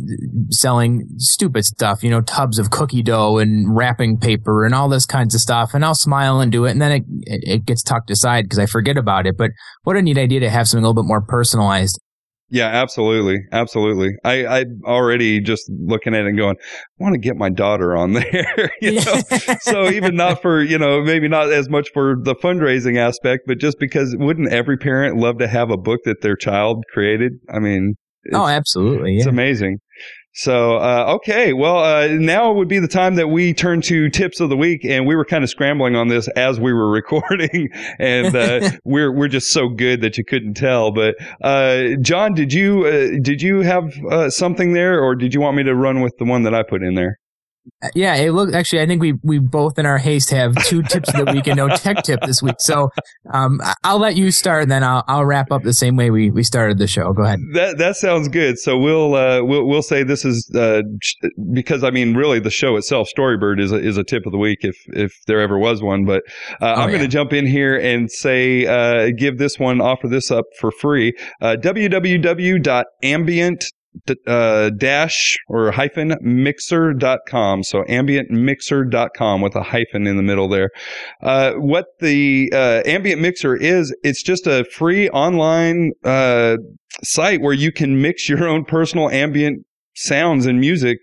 selling 0.50 1.06
stupid 1.18 1.64
stuff, 1.64 2.02
you 2.02 2.10
know, 2.10 2.20
tubs 2.20 2.58
of 2.58 2.70
cookie 2.70 3.02
dough 3.02 3.38
and 3.38 3.76
wrapping 3.76 4.18
paper 4.18 4.64
and 4.64 4.74
all 4.74 4.88
this 4.88 5.06
kinds 5.06 5.34
of 5.34 5.40
stuff, 5.40 5.74
and 5.74 5.84
I'll 5.84 5.94
smile 5.94 6.40
and 6.40 6.50
do 6.50 6.64
it, 6.64 6.70
and 6.70 6.80
then 6.80 6.92
it 6.92 7.04
it 7.24 7.66
gets 7.66 7.82
tucked 7.82 8.10
aside 8.10 8.44
because 8.44 8.58
I 8.58 8.66
forget 8.66 8.96
about 8.96 9.26
it. 9.26 9.36
But 9.36 9.50
what 9.82 9.96
a 9.96 10.02
neat 10.02 10.18
idea 10.18 10.40
to 10.40 10.50
have 10.50 10.68
something 10.68 10.84
a 10.84 10.88
little 10.88 11.02
bit 11.02 11.08
more 11.08 11.20
personalized. 11.20 12.00
Yeah, 12.50 12.66
absolutely. 12.66 13.40
Absolutely. 13.52 14.12
I, 14.24 14.46
I'm 14.46 14.80
already 14.84 15.40
just 15.40 15.70
looking 15.70 16.14
at 16.14 16.22
it 16.22 16.28
and 16.28 16.38
going, 16.38 16.56
I 16.60 17.02
want 17.02 17.14
to 17.14 17.18
get 17.18 17.36
my 17.36 17.50
daughter 17.50 17.96
on 17.96 18.12
there. 18.14 18.70
you 18.80 18.92
know? 18.92 19.20
so 19.60 19.88
even 19.90 20.16
not 20.16 20.40
for, 20.40 20.62
you 20.62 20.78
know, 20.78 21.02
maybe 21.02 21.28
not 21.28 21.52
as 21.52 21.68
much 21.68 21.90
for 21.92 22.16
the 22.20 22.34
fundraising 22.34 22.96
aspect, 22.96 23.42
but 23.46 23.58
just 23.58 23.78
because 23.78 24.16
wouldn't 24.18 24.52
every 24.52 24.78
parent 24.78 25.16
love 25.16 25.38
to 25.38 25.48
have 25.48 25.70
a 25.70 25.76
book 25.76 26.00
that 26.04 26.22
their 26.22 26.36
child 26.36 26.84
created? 26.92 27.32
I 27.52 27.58
mean, 27.58 27.96
oh, 28.32 28.46
absolutely. 28.46 29.12
Yeah. 29.12 29.18
It's 29.18 29.26
amazing. 29.26 29.78
So, 30.34 30.76
uh, 30.76 31.14
okay. 31.16 31.52
Well, 31.52 31.78
uh, 31.78 32.06
now 32.08 32.52
would 32.52 32.68
be 32.68 32.78
the 32.78 32.88
time 32.88 33.16
that 33.16 33.28
we 33.28 33.52
turn 33.52 33.80
to 33.82 34.08
tips 34.08 34.40
of 34.40 34.50
the 34.50 34.56
week. 34.56 34.84
And 34.84 35.06
we 35.06 35.16
were 35.16 35.24
kind 35.24 35.42
of 35.42 35.50
scrambling 35.50 35.96
on 35.96 36.08
this 36.08 36.28
as 36.28 36.60
we 36.60 36.72
were 36.72 36.90
recording. 36.92 37.68
and, 37.98 38.34
uh, 38.34 38.70
we're, 38.84 39.12
we're 39.12 39.28
just 39.28 39.50
so 39.50 39.68
good 39.68 40.00
that 40.02 40.16
you 40.16 40.24
couldn't 40.24 40.54
tell. 40.54 40.92
But, 40.92 41.16
uh, 41.42 41.96
John, 42.00 42.34
did 42.34 42.52
you, 42.52 42.86
uh, 42.86 43.18
did 43.20 43.42
you 43.42 43.62
have, 43.62 43.92
uh, 44.10 44.30
something 44.30 44.74
there 44.74 45.02
or 45.02 45.14
did 45.14 45.34
you 45.34 45.40
want 45.40 45.56
me 45.56 45.64
to 45.64 45.74
run 45.74 46.02
with 46.02 46.16
the 46.18 46.24
one 46.24 46.44
that 46.44 46.54
I 46.54 46.62
put 46.62 46.82
in 46.82 46.94
there? 46.94 47.18
Yeah, 47.94 48.16
it 48.16 48.32
look 48.32 48.54
actually. 48.54 48.82
I 48.82 48.86
think 48.86 49.00
we 49.00 49.14
we 49.22 49.38
both 49.38 49.78
in 49.78 49.86
our 49.86 49.98
haste 49.98 50.30
have 50.30 50.54
two 50.64 50.82
tips 50.82 51.08
of 51.14 51.26
the 51.26 51.32
week 51.32 51.46
and 51.46 51.56
no 51.56 51.68
tech 51.68 52.02
tip 52.02 52.20
this 52.22 52.42
week. 52.42 52.56
So 52.58 52.90
um, 53.32 53.60
I'll 53.84 53.98
let 53.98 54.16
you 54.16 54.30
start, 54.30 54.62
and 54.62 54.70
then 54.70 54.82
I'll 54.82 55.04
I'll 55.06 55.24
wrap 55.24 55.52
up 55.52 55.62
the 55.62 55.72
same 55.72 55.96
way 55.96 56.10
we, 56.10 56.30
we 56.30 56.42
started 56.42 56.78
the 56.78 56.86
show. 56.86 57.12
Go 57.12 57.22
ahead. 57.22 57.38
That 57.54 57.78
that 57.78 57.96
sounds 57.96 58.28
good. 58.28 58.58
So 58.58 58.76
we'll 58.78 59.14
uh, 59.14 59.42
we'll 59.42 59.66
we'll 59.66 59.82
say 59.82 60.02
this 60.02 60.24
is 60.24 60.50
uh, 60.54 60.82
because 61.52 61.84
I 61.84 61.90
mean 61.90 62.14
really 62.14 62.40
the 62.40 62.50
show 62.50 62.76
itself, 62.76 63.08
Storybird 63.16 63.60
is 63.60 63.72
a, 63.72 63.76
is 63.76 63.96
a 63.96 64.04
tip 64.04 64.26
of 64.26 64.32
the 64.32 64.38
week 64.38 64.58
if 64.62 64.76
if 64.88 65.12
there 65.26 65.40
ever 65.40 65.58
was 65.58 65.82
one. 65.82 66.04
But 66.04 66.22
uh, 66.60 66.66
oh, 66.66 66.66
I'm 66.66 66.88
yeah. 66.90 66.96
going 66.96 67.02
to 67.02 67.08
jump 67.08 67.32
in 67.32 67.46
here 67.46 67.76
and 67.78 68.10
say 68.10 68.66
uh, 68.66 69.12
give 69.16 69.38
this 69.38 69.58
one 69.58 69.80
offer 69.80 70.08
this 70.08 70.30
up 70.30 70.44
for 70.58 70.70
free. 70.70 71.14
Uh, 71.40 71.56
www.ambient 71.60 72.64
uh, 74.26 74.70
dash 74.70 75.36
or 75.48 75.70
hyphen 75.70 76.16
mixer.com. 76.20 77.62
So 77.62 77.82
ambientmixer.com 77.84 79.40
with 79.40 79.54
a 79.54 79.62
hyphen 79.62 80.06
in 80.06 80.16
the 80.16 80.22
middle 80.22 80.48
there. 80.48 80.70
Uh, 81.22 81.52
what 81.54 81.86
the 82.00 82.50
uh, 82.52 82.82
ambient 82.86 83.20
mixer 83.20 83.56
is, 83.56 83.94
it's 84.02 84.22
just 84.22 84.46
a 84.46 84.64
free 84.64 85.08
online 85.10 85.92
uh, 86.04 86.56
site 87.02 87.40
where 87.40 87.54
you 87.54 87.72
can 87.72 88.00
mix 88.00 88.28
your 88.28 88.46
own 88.48 88.64
personal 88.64 89.08
ambient 89.10 89.64
sounds 89.94 90.46
and 90.46 90.60
music 90.60 90.98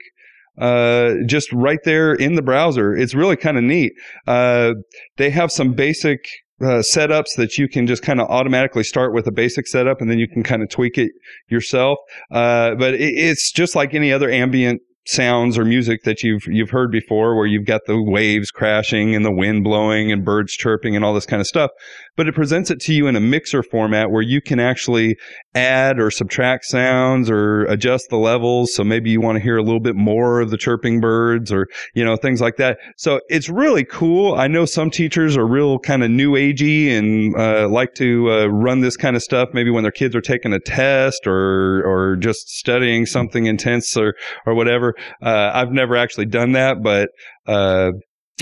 uh, 0.57 1.15
just 1.25 1.51
right 1.51 1.79
there 1.83 2.13
in 2.13 2.35
the 2.35 2.41
browser. 2.41 2.95
It's 2.95 3.13
really 3.13 3.35
kind 3.35 3.57
of 3.57 3.63
neat. 3.63 3.93
Uh, 4.25 4.73
they 5.17 5.29
have 5.29 5.51
some 5.51 5.73
basic 5.73 6.19
uh, 6.61 6.81
setups 6.81 7.35
that 7.37 7.57
you 7.57 7.67
can 7.67 7.87
just 7.87 8.01
kind 8.01 8.21
of 8.21 8.29
automatically 8.29 8.83
start 8.83 9.13
with 9.13 9.27
a 9.27 9.31
basic 9.31 9.67
setup 9.67 10.01
and 10.01 10.09
then 10.09 10.19
you 10.19 10.27
can 10.27 10.43
kind 10.43 10.63
of 10.63 10.69
tweak 10.69 10.97
it 10.97 11.11
yourself. 11.49 11.97
Uh, 12.31 12.75
but 12.75 12.93
it, 12.93 13.13
it's 13.13 13.51
just 13.51 13.75
like 13.75 13.93
any 13.93 14.11
other 14.11 14.29
ambient 14.29 14.81
sounds 15.07 15.57
or 15.57 15.63
music 15.63 16.03
that 16.03 16.23
you've 16.23 16.47
you've 16.47 16.71
heard 16.71 16.91
before 16.91 17.35
where 17.35 17.45
you've 17.45 17.65
got 17.65 17.81
the 17.85 18.01
waves 18.01 18.49
crashing 18.49 19.13
and 19.13 19.23
the 19.23 19.31
wind 19.31 19.63
blowing 19.63 20.11
and 20.11 20.25
birds 20.25 20.53
chirping 20.53 20.95
and 20.95 21.05
all 21.05 21.13
this 21.13 21.27
kind 21.27 21.39
of 21.39 21.45
stuff 21.45 21.69
but 22.15 22.27
it 22.27 22.35
presents 22.35 22.71
it 22.71 22.79
to 22.81 22.93
you 22.93 23.07
in 23.07 23.15
a 23.15 23.19
mixer 23.19 23.63
format 23.63 24.11
where 24.11 24.21
you 24.21 24.41
can 24.41 24.59
actually 24.59 25.17
add 25.53 25.99
or 25.99 26.11
subtract 26.11 26.65
sounds 26.65 27.29
or 27.29 27.63
adjust 27.65 28.09
the 28.09 28.17
levels. 28.17 28.73
So 28.73 28.83
maybe 28.83 29.09
you 29.09 29.21
want 29.21 29.37
to 29.37 29.43
hear 29.43 29.57
a 29.57 29.63
little 29.63 29.79
bit 29.79 29.95
more 29.95 30.41
of 30.41 30.49
the 30.49 30.57
chirping 30.57 30.99
birds 30.99 31.51
or 31.51 31.67
you 31.93 32.03
know 32.03 32.15
things 32.15 32.41
like 32.41 32.57
that. 32.57 32.77
So 32.97 33.19
it's 33.29 33.49
really 33.49 33.85
cool. 33.85 34.35
I 34.35 34.47
know 34.47 34.65
some 34.65 34.89
teachers 34.89 35.37
are 35.37 35.47
real 35.47 35.79
kind 35.79 36.03
of 36.03 36.11
new 36.11 36.33
agey 36.33 36.97
and 36.97 37.35
uh, 37.35 37.67
like 37.69 37.93
to 37.95 38.31
uh, 38.31 38.45
run 38.47 38.81
this 38.81 38.97
kind 38.97 39.15
of 39.15 39.23
stuff 39.23 39.49
maybe 39.53 39.71
when 39.71 39.83
their 39.83 39.91
kids 39.91 40.15
are 40.15 40.21
taking 40.21 40.53
a 40.53 40.59
test 40.59 41.27
or 41.27 41.83
or 41.85 42.15
just 42.15 42.49
studying 42.49 43.05
something 43.05 43.45
intense 43.45 43.95
or 43.97 44.13
or 44.45 44.55
whatever. 44.55 44.93
Uh, 45.21 45.51
I've 45.53 45.71
never 45.71 45.95
actually 45.95 46.25
done 46.25 46.53
that, 46.53 46.83
but 46.83 47.09
uh, 47.47 47.91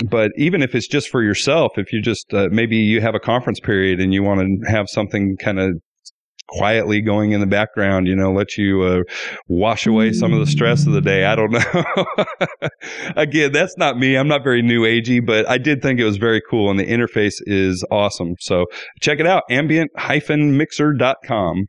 but 0.02 0.32
even 0.36 0.62
if 0.62 0.74
it's 0.74 0.88
just 0.88 1.08
for 1.08 1.22
yourself, 1.22 1.78
if 1.78 1.92
you 1.92 2.02
just 2.02 2.34
uh, 2.34 2.48
maybe 2.50 2.76
you 2.76 3.00
have 3.00 3.14
a 3.14 3.20
conference 3.20 3.60
period 3.60 4.00
and 4.00 4.12
you 4.12 4.22
want 4.22 4.40
to 4.40 4.70
have 4.70 4.88
something 4.88 5.36
kind 5.38 5.60
of 5.60 5.74
quietly 6.48 7.00
going 7.00 7.32
in 7.32 7.40
the 7.40 7.46
background, 7.46 8.06
you 8.06 8.14
know, 8.14 8.30
let 8.32 8.56
you 8.56 8.82
uh, 8.82 9.00
wash 9.48 9.86
away 9.86 10.12
some 10.12 10.32
of 10.32 10.38
the 10.40 10.46
stress 10.46 10.86
of 10.86 10.92
the 10.92 11.00
day. 11.00 11.24
I 11.24 11.34
don't 11.34 11.52
know. 11.74 11.84
Again, 13.16 13.52
that's 13.52 13.76
not 13.78 13.98
me. 13.98 14.16
I'm 14.16 14.28
not 14.28 14.44
very 14.44 14.62
new 14.62 14.82
agey, 14.82 15.24
but 15.24 15.48
I 15.48 15.58
did 15.58 15.82
think 15.82 16.00
it 16.00 16.04
was 16.04 16.16
very 16.16 16.42
cool 16.50 16.70
and 16.70 16.78
the 16.78 16.86
interface 16.86 17.36
is 17.46 17.84
awesome. 17.90 18.34
So 18.40 18.66
check 19.00 19.20
it 19.20 19.26
out. 19.26 19.44
ambient-mixer.com. 19.50 21.66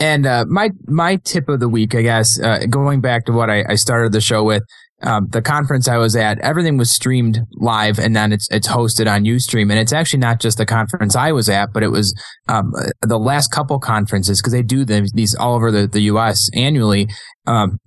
And 0.00 0.26
uh, 0.26 0.44
my 0.48 0.70
my 0.86 1.16
tip 1.16 1.48
of 1.48 1.58
the 1.58 1.68
week, 1.68 1.96
I 1.96 2.02
guess, 2.02 2.40
uh, 2.40 2.66
going 2.70 3.00
back 3.00 3.24
to 3.26 3.32
what 3.32 3.50
I, 3.50 3.64
I, 3.68 3.74
started 3.74 4.12
the 4.12 4.20
show 4.20 4.44
with, 4.44 4.62
um, 5.02 5.28
the 5.30 5.42
conference 5.42 5.86
I 5.86 5.96
was 5.96 6.16
at, 6.16 6.40
everything 6.40 6.76
was 6.76 6.90
streamed 6.90 7.40
live 7.52 7.98
and 7.98 8.16
then 8.16 8.32
it's, 8.32 8.48
it's 8.50 8.66
hosted 8.66 9.10
on 9.10 9.24
Ustream. 9.24 9.70
And 9.70 9.78
it's 9.78 9.92
actually 9.92 10.18
not 10.20 10.40
just 10.40 10.58
the 10.58 10.66
conference 10.66 11.14
I 11.14 11.30
was 11.32 11.48
at, 11.48 11.72
but 11.72 11.82
it 11.82 11.90
was, 11.90 12.14
um, 12.48 12.72
the 13.02 13.18
last 13.18 13.52
couple 13.52 13.78
conferences 13.78 14.40
because 14.40 14.52
they 14.52 14.62
do 14.62 14.84
the, 14.84 15.08
these 15.14 15.34
all 15.36 15.54
over 15.54 15.70
the, 15.70 15.86
the 15.86 16.00
U.S. 16.02 16.50
annually. 16.52 17.08
Um, 17.46 17.78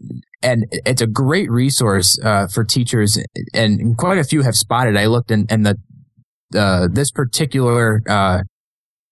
and 0.42 0.66
it's 0.86 1.02
a 1.02 1.08
great 1.08 1.52
resource, 1.52 2.18
uh, 2.24 2.48
for 2.48 2.64
teachers 2.64 3.20
and 3.54 3.98
quite 3.98 4.18
a 4.18 4.24
few 4.24 4.42
have 4.44 4.56
spotted. 4.56 4.96
I 4.96 5.08
looked 5.08 5.32
and, 5.32 5.52
and 5.52 5.66
the, 5.66 5.78
uh, 6.58 6.88
this 6.92 7.12
particular, 7.12 8.02
uh, 8.08 8.44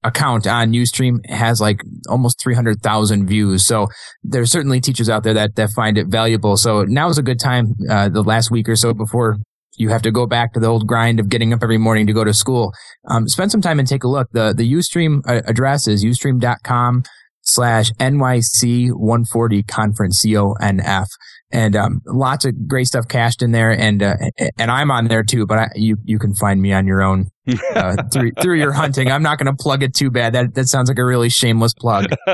account 0.04 0.48
on 0.48 0.72
Ustream 0.72 1.18
has 1.30 1.60
like 1.60 1.82
almost 2.08 2.42
300,000 2.42 3.28
views. 3.28 3.66
So 3.66 3.88
there's 4.24 4.52
certainly 4.52 4.80
teachers 4.80 5.10
out 5.10 5.24
there 5.24 5.34
that, 5.34 5.56
that 5.56 5.72
find 5.72 5.98
it 5.98 6.08
valuable. 6.08 6.58
So 6.58 6.84
now 6.84 7.10
is 7.10 7.18
a 7.18 7.24
good 7.24 7.40
time, 7.40 7.76
uh, 7.90 8.10
the 8.10 8.24
last 8.24 8.50
week 8.52 8.70
or 8.70 8.76
so 8.76 8.94
before 8.94 9.38
you 9.78 9.90
have 9.90 10.02
to 10.02 10.12
go 10.12 10.26
back 10.26 10.54
to 10.54 10.60
the 10.60 10.68
old 10.68 10.88
grind 10.88 11.20
of 11.20 11.30
getting 11.30 11.54
up 11.54 11.64
every 11.64 11.78
morning 11.78 12.06
to 12.08 12.14
go 12.14 12.24
to 12.24 12.34
school. 12.34 12.74
Um, 13.08 13.28
spend 13.28 13.52
some 13.52 13.62
time 13.62 13.80
and 13.80 13.88
take 13.88 14.04
a 14.04 14.08
look. 14.08 14.28
The, 14.32 14.54
the 14.54 14.72
Ustream 14.72 15.22
uh, 15.28 15.42
address 15.46 15.88
is 15.88 16.04
ustream.com 16.04 17.04
slash 17.42 17.92
NYC 17.94 18.92
140 18.92 19.64
conference, 19.64 20.20
C-O-N-F. 20.20 21.08
And, 21.52 21.76
um, 21.76 22.02
lots 22.06 22.46
of 22.46 22.68
great 22.68 22.86
stuff 22.86 23.08
cached 23.08 23.42
in 23.42 23.52
there. 23.52 23.72
And, 23.72 24.04
uh, 24.04 24.16
and 24.58 24.70
I'm 24.70 24.92
on 24.92 25.08
there 25.08 25.24
too, 25.24 25.46
but 25.46 25.58
I, 25.58 25.68
you, 25.76 25.98
you 26.04 26.20
can 26.20 26.36
find 26.36 26.62
me 26.62 26.74
on 26.74 26.86
your 26.86 27.02
own, 27.02 27.30
uh, 27.74 28.04
through, 28.14 28.32
through 28.42 28.60
your 28.60 28.72
hunting. 28.72 29.12
I'm 29.12 29.24
not 29.24 29.40
going 29.40 29.48
to 29.48 29.56
plug 29.62 29.82
it 29.82 29.96
too 29.96 30.12
bad. 30.12 30.34
That, 30.34 30.54
that 30.54 30.68
sounds 30.68 30.90
like 30.90 31.00
a 31.00 31.06
really 31.06 31.30
shameless 31.30 31.74
plug. 31.74 32.08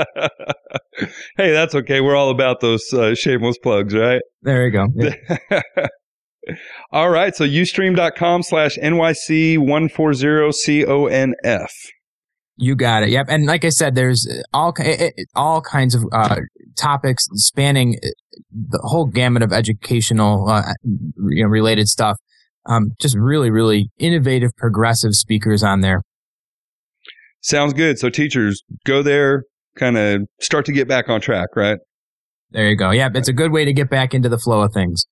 hey, 1.38 1.51
that's 1.51 1.76
okay. 1.76 2.01
We're 2.01 2.16
all 2.16 2.30
about 2.30 2.59
those, 2.59 2.91
uh, 2.93 3.16
shameless 3.16 3.57
plugs, 3.57 3.93
right? 3.93 4.22
There 4.41 4.66
you 4.66 4.72
go. 4.72 4.88
Yeah. 6.47 6.57
all 6.91 7.09
right. 7.09 7.36
So 7.36 7.43
ustream.com 7.43 8.43
slash 8.43 8.78
NYC 8.78 9.57
140 9.57 10.51
CONF. 10.51 11.72
You 12.57 12.76
got 12.76 13.03
it. 13.03 13.09
Yep. 13.09 13.26
And 13.30 13.45
like 13.45 13.66
I 13.66 13.70
said, 13.70 13.95
there's 13.95 14.28
all 14.53 14.74
all 15.36 15.61
kinds 15.61 15.93
of 15.93 16.05
uh, 16.13 16.38
topics 16.76 17.28
spanning 17.34 17.97
uh, 18.03 18.07
the 18.51 18.80
whole 18.84 19.05
gamut 19.05 19.43
of 19.43 19.51
educational, 19.51 20.49
uh, 20.49 20.61
you 20.84 21.43
know, 21.43 21.49
related 21.49 21.88
stuff. 21.88 22.17
Um, 22.67 22.91
just 22.99 23.15
really, 23.15 23.51
really 23.51 23.89
innovative, 23.99 24.51
progressive 24.57 25.13
speakers 25.13 25.61
on 25.61 25.82
there. 25.82 26.01
Sounds 27.41 27.73
good. 27.73 27.99
So 27.99 28.09
teachers 28.09 28.63
go 28.86 29.03
there, 29.03 29.43
kind 29.78 29.97
of 29.97 30.21
start 30.39 30.65
to 30.65 30.71
get 30.71 30.88
back 30.88 31.09
on 31.09 31.21
track, 31.21 31.49
right? 31.55 31.78
There 32.51 32.67
you 32.69 32.76
go. 32.76 32.89
Yeah, 32.91 33.09
it's 33.13 33.28
a 33.28 33.34
good 33.34 33.51
way 33.51 33.65
to 33.65 33.73
get 33.73 33.89
back 33.89 34.13
into 34.13 34.30
the 34.30 34.39
flow 34.39 34.61
of 34.61 34.73
things. 34.73 35.05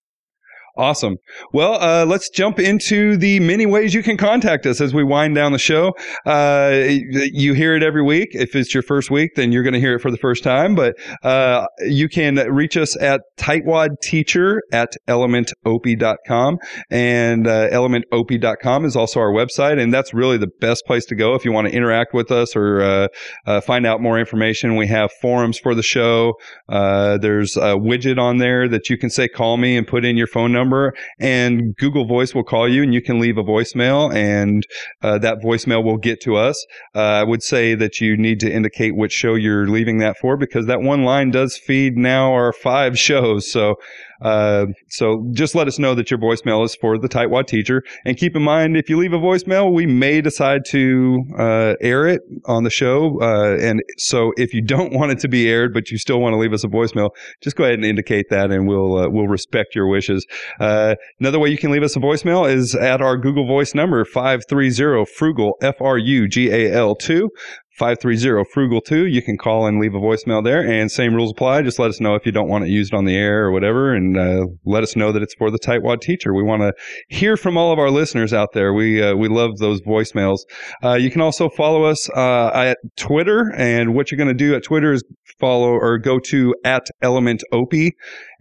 Awesome. 0.76 1.18
Well, 1.52 1.76
uh, 1.80 2.04
let's 2.08 2.32
jump 2.32 2.60
into 2.60 3.16
the 3.16 3.40
many 3.40 3.68
ways 3.68 3.94
you 3.94 4.02
can 4.02 4.18
contact 4.18 4.66
us 4.66 4.82
as 4.82 4.92
we 4.92 5.04
wind 5.04 5.36
down 5.36 5.52
the 5.52 5.60
show. 5.60 5.94
Uh, 6.26 6.86
you 7.32 7.54
hear 7.54 7.76
it 7.76 7.84
every 7.84 8.02
week. 8.02 8.30
If 8.32 8.56
it's 8.56 8.74
your 8.74 8.82
first 8.82 9.12
week, 9.12 9.36
then 9.36 9.52
you're 9.52 9.62
going 9.62 9.76
to 9.76 9.80
hear 9.80 9.94
it 9.94 10.00
for 10.00 10.10
the 10.10 10.18
first 10.18 10.44
time. 10.44 10.74
But 10.74 10.96
uh, 11.22 11.68
you 11.82 12.10
can 12.10 12.38
reach 12.52 12.76
us 12.76 13.00
at 13.00 13.22
tightwadteacher 13.38 14.62
at 14.72 14.94
elementop.com. 15.08 16.58
And 16.90 17.46
uh, 17.46 17.70
elementop.com 17.70 18.86
is 18.86 18.96
also 18.96 19.20
our 19.20 19.32
website. 19.32 19.80
And 19.80 19.94
that's 19.94 20.12
really 20.12 20.38
the 20.38 20.50
best 20.60 20.88
place 20.88 21.06
to 21.06 21.16
go 21.16 21.36
if 21.36 21.46
you 21.46 21.52
want 21.52 21.68
to 21.68 21.74
interact 21.74 22.16
with 22.16 22.32
us 22.32 22.56
or 22.56 22.82
uh, 22.82 23.08
uh, 23.46 23.62
find 23.62 23.86
out 23.86 24.02
more 24.02 24.18
information. 24.18 24.76
We 24.76 24.88
have 24.88 25.12
forums 25.22 25.60
for 25.60 25.76
the 25.76 25.84
show. 25.84 26.34
there's 26.68 27.58
a 27.58 27.76
widget 27.76 28.18
on 28.18 28.40
there 28.40 28.68
that 28.70 28.90
you 28.90 28.98
can 28.98 29.12
say, 29.12 29.28
call 29.28 29.58
me 29.58 29.78
and 29.78 29.86
put 29.86 30.04
in 30.04 30.18
your 30.18 30.26
phone 30.26 30.52
number 30.52 30.63
number, 30.64 30.94
and 31.20 31.76
Google 31.76 32.06
Voice 32.06 32.34
will 32.34 32.44
call 32.44 32.70
you, 32.70 32.84
and 32.84 32.94
you 32.94 33.02
can 33.02 33.20
leave 33.20 33.38
a 33.38 33.44
voicemail, 33.44 34.14
and 34.14 34.66
uh, 35.02 35.18
that 35.20 35.40
voicemail 35.40 35.84
will 35.84 35.98
get 35.98 36.22
to 36.22 36.38
us. 36.38 36.66
Uh, 36.96 37.00
I 37.00 37.24
would 37.24 37.44
say 37.44 37.76
that 37.76 38.00
you 38.00 38.16
need 38.16 38.40
to 38.40 38.52
indicate 38.52 38.96
which 38.96 39.12
show 39.12 39.36
you're 39.36 39.68
leaving 39.68 39.98
that 40.00 40.18
for, 40.18 40.38
because 40.38 40.66
that 40.68 40.82
one 40.82 41.04
line 41.04 41.32
does 41.32 41.58
feed 41.58 41.98
now 41.98 42.32
our 42.32 42.54
five 42.54 42.98
shows. 43.08 43.52
So 43.52 43.76
uh, 44.24 44.66
so 44.90 45.30
just 45.34 45.54
let 45.56 45.68
us 45.68 45.78
know 45.78 45.94
that 45.96 46.10
your 46.10 46.20
voicemail 46.20 46.66
is 46.66 46.76
for 46.76 46.98
the 46.98 47.10
tightwad 47.10 47.48
teacher. 47.48 47.84
And 48.06 48.18
keep 48.18 48.36
in 48.36 48.42
mind, 48.42 48.78
if 48.78 48.90
you 48.90 48.98
leave 48.98 49.14
a 49.14 49.20
voicemail, 49.20 49.74
we 49.74 49.86
may 49.86 50.22
decide 50.22 50.62
to 50.70 51.24
uh, 51.38 51.74
air 51.82 52.08
it 52.08 52.22
on 52.46 52.64
the 52.64 52.70
show. 52.70 53.20
Uh, 53.22 53.58
and 53.60 53.82
so 53.98 54.32
if 54.38 54.54
you 54.54 54.62
don't 54.62 54.94
want 54.94 55.12
it 55.12 55.20
to 55.20 55.28
be 55.28 55.50
aired, 55.50 55.74
but 55.74 55.92
you 55.92 55.98
still 55.98 56.20
want 56.20 56.34
to 56.34 56.38
leave 56.38 56.54
us 56.54 56.64
a 56.64 56.68
voicemail, 56.68 57.10
just 57.42 57.56
go 57.56 57.64
ahead 57.64 57.76
and 57.76 57.86
indicate 57.86 58.26
that, 58.30 58.52
and 58.52 58.68
we'll 58.68 58.98
uh, 58.98 59.10
we'll 59.10 59.28
respect 59.28 59.76
your 59.76 59.88
wishes. 59.88 60.26
Uh, 60.60 60.96
another 61.20 61.40
way 61.40 61.50
you 61.50 61.58
can 61.58 61.72
leave 61.72 61.84
us 61.84 61.96
a 61.96 62.00
voicemail 62.00 62.50
is 62.50 62.76
at 62.76 63.02
our 63.02 63.18
Google 63.18 63.46
Voice 63.46 63.76
number 63.76 64.06
five 64.06 64.44
three 64.48 64.70
zero 64.70 65.06
frugal 65.06 65.54
f 65.62 65.76
r 65.82 65.98
u 65.98 66.28
g 66.28 66.50
a 66.50 66.72
l 66.72 66.96
two. 66.96 67.30
530 67.78 68.44
frugal 68.52 68.82
2 68.82 69.08
you 69.08 69.22
can 69.22 69.38
call 69.38 69.66
and 69.66 69.80
leave 69.80 69.96
a 69.96 70.00
voicemail 70.00 70.44
there 70.44 70.62
and 70.62 70.92
same 70.92 71.14
rules 71.16 71.32
apply. 71.32 71.64
Just 71.64 71.80
let 71.80 71.90
us 71.90 72.00
know 72.00 72.14
if 72.16 72.26
you 72.26 72.32
don't 72.32 72.48
want 72.48 72.64
it 72.66 72.70
used 72.70 72.94
on 72.94 73.06
the 73.06 73.16
air 73.16 73.46
or 73.46 73.52
whatever 73.52 73.94
and 73.94 74.18
uh, 74.18 74.46
let 74.66 74.84
us 74.84 74.96
know 74.96 75.12
that 75.12 75.24
it's 75.24 75.34
for 75.34 75.50
the 75.50 75.58
tightwad 75.58 76.02
teacher. 76.02 76.34
We 76.34 76.44
want 76.44 76.62
to 76.62 76.74
hear 77.10 77.36
from 77.36 77.58
all 77.58 77.72
of 77.72 77.80
our 77.80 77.90
listeners 77.90 78.32
out 78.32 78.54
there. 78.54 78.74
We 78.74 79.02
uh, 79.02 79.16
we 79.16 79.28
love 79.28 79.58
those 79.58 79.82
voicemails. 79.82 80.40
Uh, 80.84 80.94
you 80.94 81.10
can 81.10 81.22
also 81.22 81.50
follow 81.50 81.84
us 81.84 82.10
uh, 82.12 82.52
at 82.54 82.78
twitter 82.96 83.54
and 83.56 83.96
what 83.96 84.12
you're 84.12 84.18
going 84.18 84.28
to 84.28 84.34
do 84.34 84.56
at 84.56 84.64
twitter 84.64 84.94
is 84.94 85.04
follow 85.40 85.70
or 85.70 85.98
go 85.98 86.20
to 86.20 86.54
at 86.64 86.86
element 87.02 87.44
opie 87.52 87.92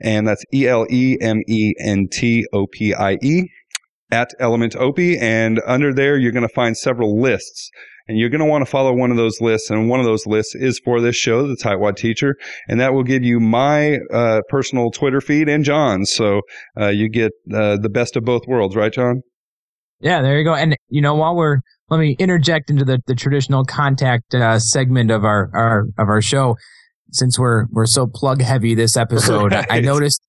and 0.00 0.28
that's 0.28 0.44
e-l-e-m-e-n-t-o-p-i-e 0.52 1.02
at 4.10 4.30
element 4.38 4.76
opie 4.76 5.18
and 5.18 5.60
under 5.66 5.92
there 5.94 6.18
you're 6.18 6.32
going 6.32 6.46
to 6.46 6.54
find 6.54 6.76
several 6.76 7.20
lists 7.20 7.70
and 8.09 8.18
you're 8.18 8.28
going 8.28 8.40
to 8.40 8.46
want 8.46 8.64
to 8.64 8.70
follow 8.70 8.92
one 8.92 9.11
of 9.11 9.16
those 9.16 9.40
lists. 9.40 9.70
And 9.70 9.88
one 9.88 10.00
of 10.00 10.07
those 10.07 10.26
lists 10.26 10.55
is 10.55 10.80
for 10.84 11.00
this 11.00 11.16
show, 11.16 11.46
the 11.46 11.57
Tightwad 11.57 11.96
Teacher, 11.96 12.36
and 12.68 12.80
that 12.80 12.94
will 12.94 13.05
give 13.05 13.22
you 13.22 13.40
my 13.40 13.98
uh, 14.12 14.40
personal 14.48 14.90
Twitter 14.90 15.20
feed 15.20 15.48
and 15.48 15.64
John's. 15.64 16.12
So 16.12 16.42
uh, 16.80 16.88
you 16.88 17.09
get 17.09 17.32
uh, 17.55 17.76
the 17.76 17.90
best 17.90 18.16
of 18.16 18.24
both 18.24 18.42
worlds, 18.46 18.76
right, 18.76 18.92
John? 18.92 19.22
Yeah, 20.00 20.20
there 20.20 20.36
you 20.38 20.44
go. 20.44 20.55
And 20.55 20.76
you 20.88 21.00
know, 21.00 21.14
while 21.14 21.36
we're 21.36 21.59
let 21.88 21.98
me 21.98 22.16
interject 22.18 22.70
into 22.70 22.84
the, 22.84 23.00
the 23.07 23.14
traditional 23.14 23.64
contact 23.64 24.34
uh, 24.34 24.59
segment 24.59 25.11
of 25.11 25.24
our, 25.24 25.50
our 25.55 25.84
of 25.98 26.09
our 26.09 26.20
show, 26.20 26.57
since 27.12 27.38
we're 27.38 27.66
we're 27.70 27.86
so 27.86 28.07
plug 28.07 28.42
heavy 28.42 28.74
this 28.74 28.96
episode. 28.96 29.53
Right. 29.53 29.66
I, 29.70 29.80
noticed 29.80 30.22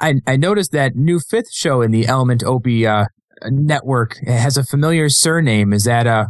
I, 0.00 0.14
I 0.26 0.36
noticed 0.36 0.72
that 0.72 0.94
new 0.94 1.18
fifth 1.18 1.52
show 1.52 1.82
in 1.82 1.90
the 1.90 2.06
Element 2.06 2.44
Opie 2.44 2.86
uh, 2.86 3.06
network 3.44 4.16
has 4.26 4.56
a 4.56 4.64
familiar 4.64 5.08
surname. 5.08 5.72
Is 5.72 5.84
that 5.84 6.06
uh 6.06 6.26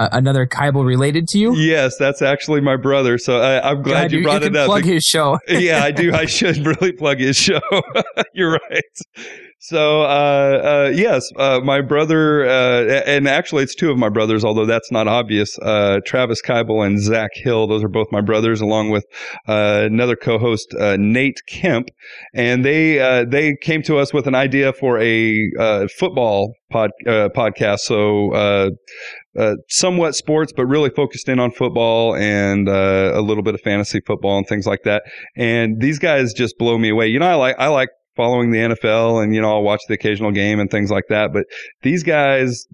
uh, 0.00 0.08
another 0.12 0.46
Kybal 0.46 0.84
related 0.86 1.28
to 1.28 1.38
you? 1.38 1.54
Yes, 1.54 1.96
that's 1.98 2.22
actually 2.22 2.62
my 2.62 2.76
brother. 2.76 3.18
So 3.18 3.38
I, 3.38 3.70
am 3.70 3.82
glad 3.82 4.04
God, 4.04 4.12
you, 4.12 4.18
you 4.18 4.24
brought 4.24 4.40
you 4.40 4.48
it 4.48 4.56
up. 4.56 4.66
Plug 4.66 4.84
his 4.84 5.04
show. 5.04 5.38
yeah, 5.48 5.84
I 5.84 5.90
do. 5.90 6.12
I 6.12 6.24
should 6.26 6.66
really 6.66 6.92
plug 6.92 7.18
his 7.18 7.36
show. 7.36 7.60
You're 8.34 8.52
right. 8.52 8.82
So, 9.62 10.00
uh, 10.04 10.06
uh, 10.06 10.92
yes, 10.94 11.30
uh, 11.36 11.60
my 11.62 11.82
brother, 11.82 12.48
uh, 12.48 13.02
and 13.04 13.28
actually 13.28 13.62
it's 13.62 13.74
two 13.74 13.90
of 13.90 13.98
my 13.98 14.08
brothers, 14.08 14.42
although 14.42 14.64
that's 14.64 14.90
not 14.90 15.06
obvious. 15.06 15.58
Uh, 15.58 16.00
Travis 16.06 16.40
Kybal 16.40 16.86
and 16.86 16.98
Zach 16.98 17.32
Hill. 17.34 17.66
Those 17.66 17.84
are 17.84 17.88
both 17.88 18.06
my 18.10 18.22
brothers, 18.22 18.62
along 18.62 18.88
with 18.88 19.04
uh, 19.46 19.82
another 19.84 20.16
co-host, 20.16 20.74
Nate 20.98 21.42
Kemp, 21.46 21.90
and 22.32 22.64
they 22.64 23.26
they 23.28 23.54
came 23.60 23.82
to 23.82 23.98
us 23.98 24.14
with 24.14 24.26
an 24.26 24.34
idea 24.34 24.72
for 24.72 24.98
a 24.98 25.88
football 25.88 26.54
pod, 26.70 26.92
podcast. 27.06 27.80
So, 27.80 28.70
somewhat 29.68 30.14
sports, 30.14 30.54
but 30.56 30.64
really 30.64 30.88
focused 30.88 31.28
in 31.28 31.38
on 31.38 31.50
football 31.50 32.16
and 32.16 32.66
a 32.66 33.20
little 33.20 33.42
bit 33.42 33.54
of 33.54 33.60
fantasy 33.60 34.00
football 34.06 34.38
and 34.38 34.46
things 34.46 34.66
like 34.66 34.84
that. 34.84 35.02
And 35.36 35.82
these 35.82 35.98
guys 35.98 36.32
just 36.32 36.56
blow 36.56 36.78
me 36.78 36.88
away. 36.88 37.08
You 37.08 37.18
know, 37.18 37.26
I 37.26 37.34
like 37.34 37.56
I 37.58 37.66
like 37.68 37.90
following 38.16 38.50
the 38.50 38.58
NFL 38.58 39.22
and, 39.22 39.34
you 39.34 39.40
know, 39.40 39.50
I'll 39.50 39.62
watch 39.62 39.80
the 39.88 39.94
occasional 39.94 40.30
game 40.30 40.60
and 40.60 40.70
things 40.70 40.90
like 40.90 41.04
that. 41.08 41.32
But 41.32 41.46
these 41.82 42.02
guys 42.02 42.66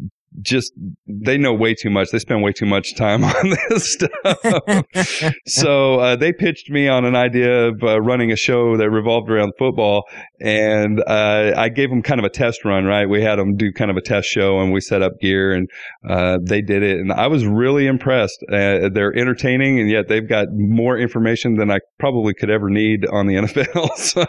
just 0.42 0.72
they 1.06 1.38
know 1.38 1.54
way 1.54 1.74
too 1.74 1.90
much. 1.90 2.10
They 2.10 2.18
spend 2.18 2.42
way 2.42 2.52
too 2.52 2.66
much 2.66 2.94
time 2.94 3.24
on 3.24 3.54
this 3.68 3.92
stuff. 3.92 5.34
so 5.46 6.00
uh, 6.00 6.16
they 6.16 6.32
pitched 6.32 6.70
me 6.70 6.88
on 6.88 7.04
an 7.04 7.16
idea 7.16 7.68
of 7.68 7.82
uh, 7.82 8.00
running 8.00 8.32
a 8.32 8.36
show 8.36 8.76
that 8.76 8.90
revolved 8.90 9.30
around 9.30 9.52
football, 9.58 10.04
and 10.40 11.00
uh, 11.06 11.52
I 11.56 11.68
gave 11.68 11.90
them 11.90 12.02
kind 12.02 12.20
of 12.20 12.24
a 12.24 12.30
test 12.30 12.64
run. 12.64 12.84
Right, 12.84 13.08
we 13.08 13.22
had 13.22 13.36
them 13.38 13.56
do 13.56 13.72
kind 13.72 13.90
of 13.90 13.96
a 13.96 14.02
test 14.02 14.28
show, 14.28 14.60
and 14.60 14.72
we 14.72 14.80
set 14.80 15.02
up 15.02 15.12
gear, 15.20 15.52
and 15.52 15.68
uh, 16.08 16.38
they 16.42 16.62
did 16.62 16.82
it, 16.82 16.98
and 16.98 17.12
I 17.12 17.26
was 17.28 17.46
really 17.46 17.86
impressed. 17.86 18.44
Uh, 18.50 18.88
they're 18.92 19.16
entertaining, 19.16 19.80
and 19.80 19.90
yet 19.90 20.08
they've 20.08 20.28
got 20.28 20.48
more 20.52 20.98
information 20.98 21.56
than 21.56 21.70
I 21.70 21.78
probably 21.98 22.34
could 22.34 22.50
ever 22.50 22.68
need 22.70 23.06
on 23.06 23.26
the 23.26 23.34
NFL. 23.36 23.90
so, 23.96 24.24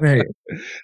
right. 0.00 0.26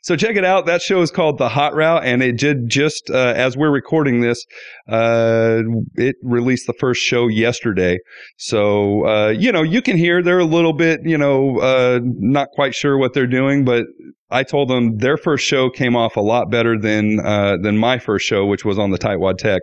so 0.03 0.17
check 0.17 0.37
it 0.37 0.45
out. 0.45 0.67
That 0.67 0.83
show 0.83 1.03
is 1.03 1.11
called 1.11 1.39
The 1.39 1.49
Hot 1.49 1.75
Route, 1.75 2.05
and 2.05 2.23
it 2.23 2.37
did 2.37 2.69
just 2.69 3.11
uh, 3.11 3.35
as 3.37 3.57
we're 3.57 3.71
recording 3.71 4.21
this. 4.21 4.45
Uh, 4.89 5.63
it 5.95 6.17
released 6.23 6.67
the 6.67 6.75
first 6.75 7.03
show 7.03 7.29
yesterday. 7.29 7.99
So, 8.37 9.07
uh, 9.07 9.29
you 9.29 9.53
know, 9.53 9.63
you 9.63 9.83
can 9.83 9.97
hear 9.97 10.23
they're 10.23 10.39
a 10.39 10.45
little 10.45 10.73
bit, 10.73 11.01
you 11.05 11.19
know, 11.19 11.59
uh, 11.59 12.01
not 12.03 12.49
quite 12.53 12.75
sure 12.75 12.99
what 12.99 13.15
they're 13.15 13.27
doing, 13.27 13.65
but 13.65 13.87
I 14.31 14.43
told 14.43 14.69
them 14.69 14.99
their 14.99 15.17
first 15.17 15.47
show 15.47 15.71
came 15.71 15.97
off 15.97 16.17
a 16.17 16.21
lot 16.21 16.51
better 16.51 16.79
than 16.79 17.21
uh, 17.21 17.57
than 17.63 17.79
my 17.79 17.99
first 17.99 18.27
show, 18.27 18.45
which 18.45 18.65
was 18.65 18.79
on 18.79 18.91
the 18.91 18.99
Tightwad 18.99 19.39
Tech. 19.39 19.63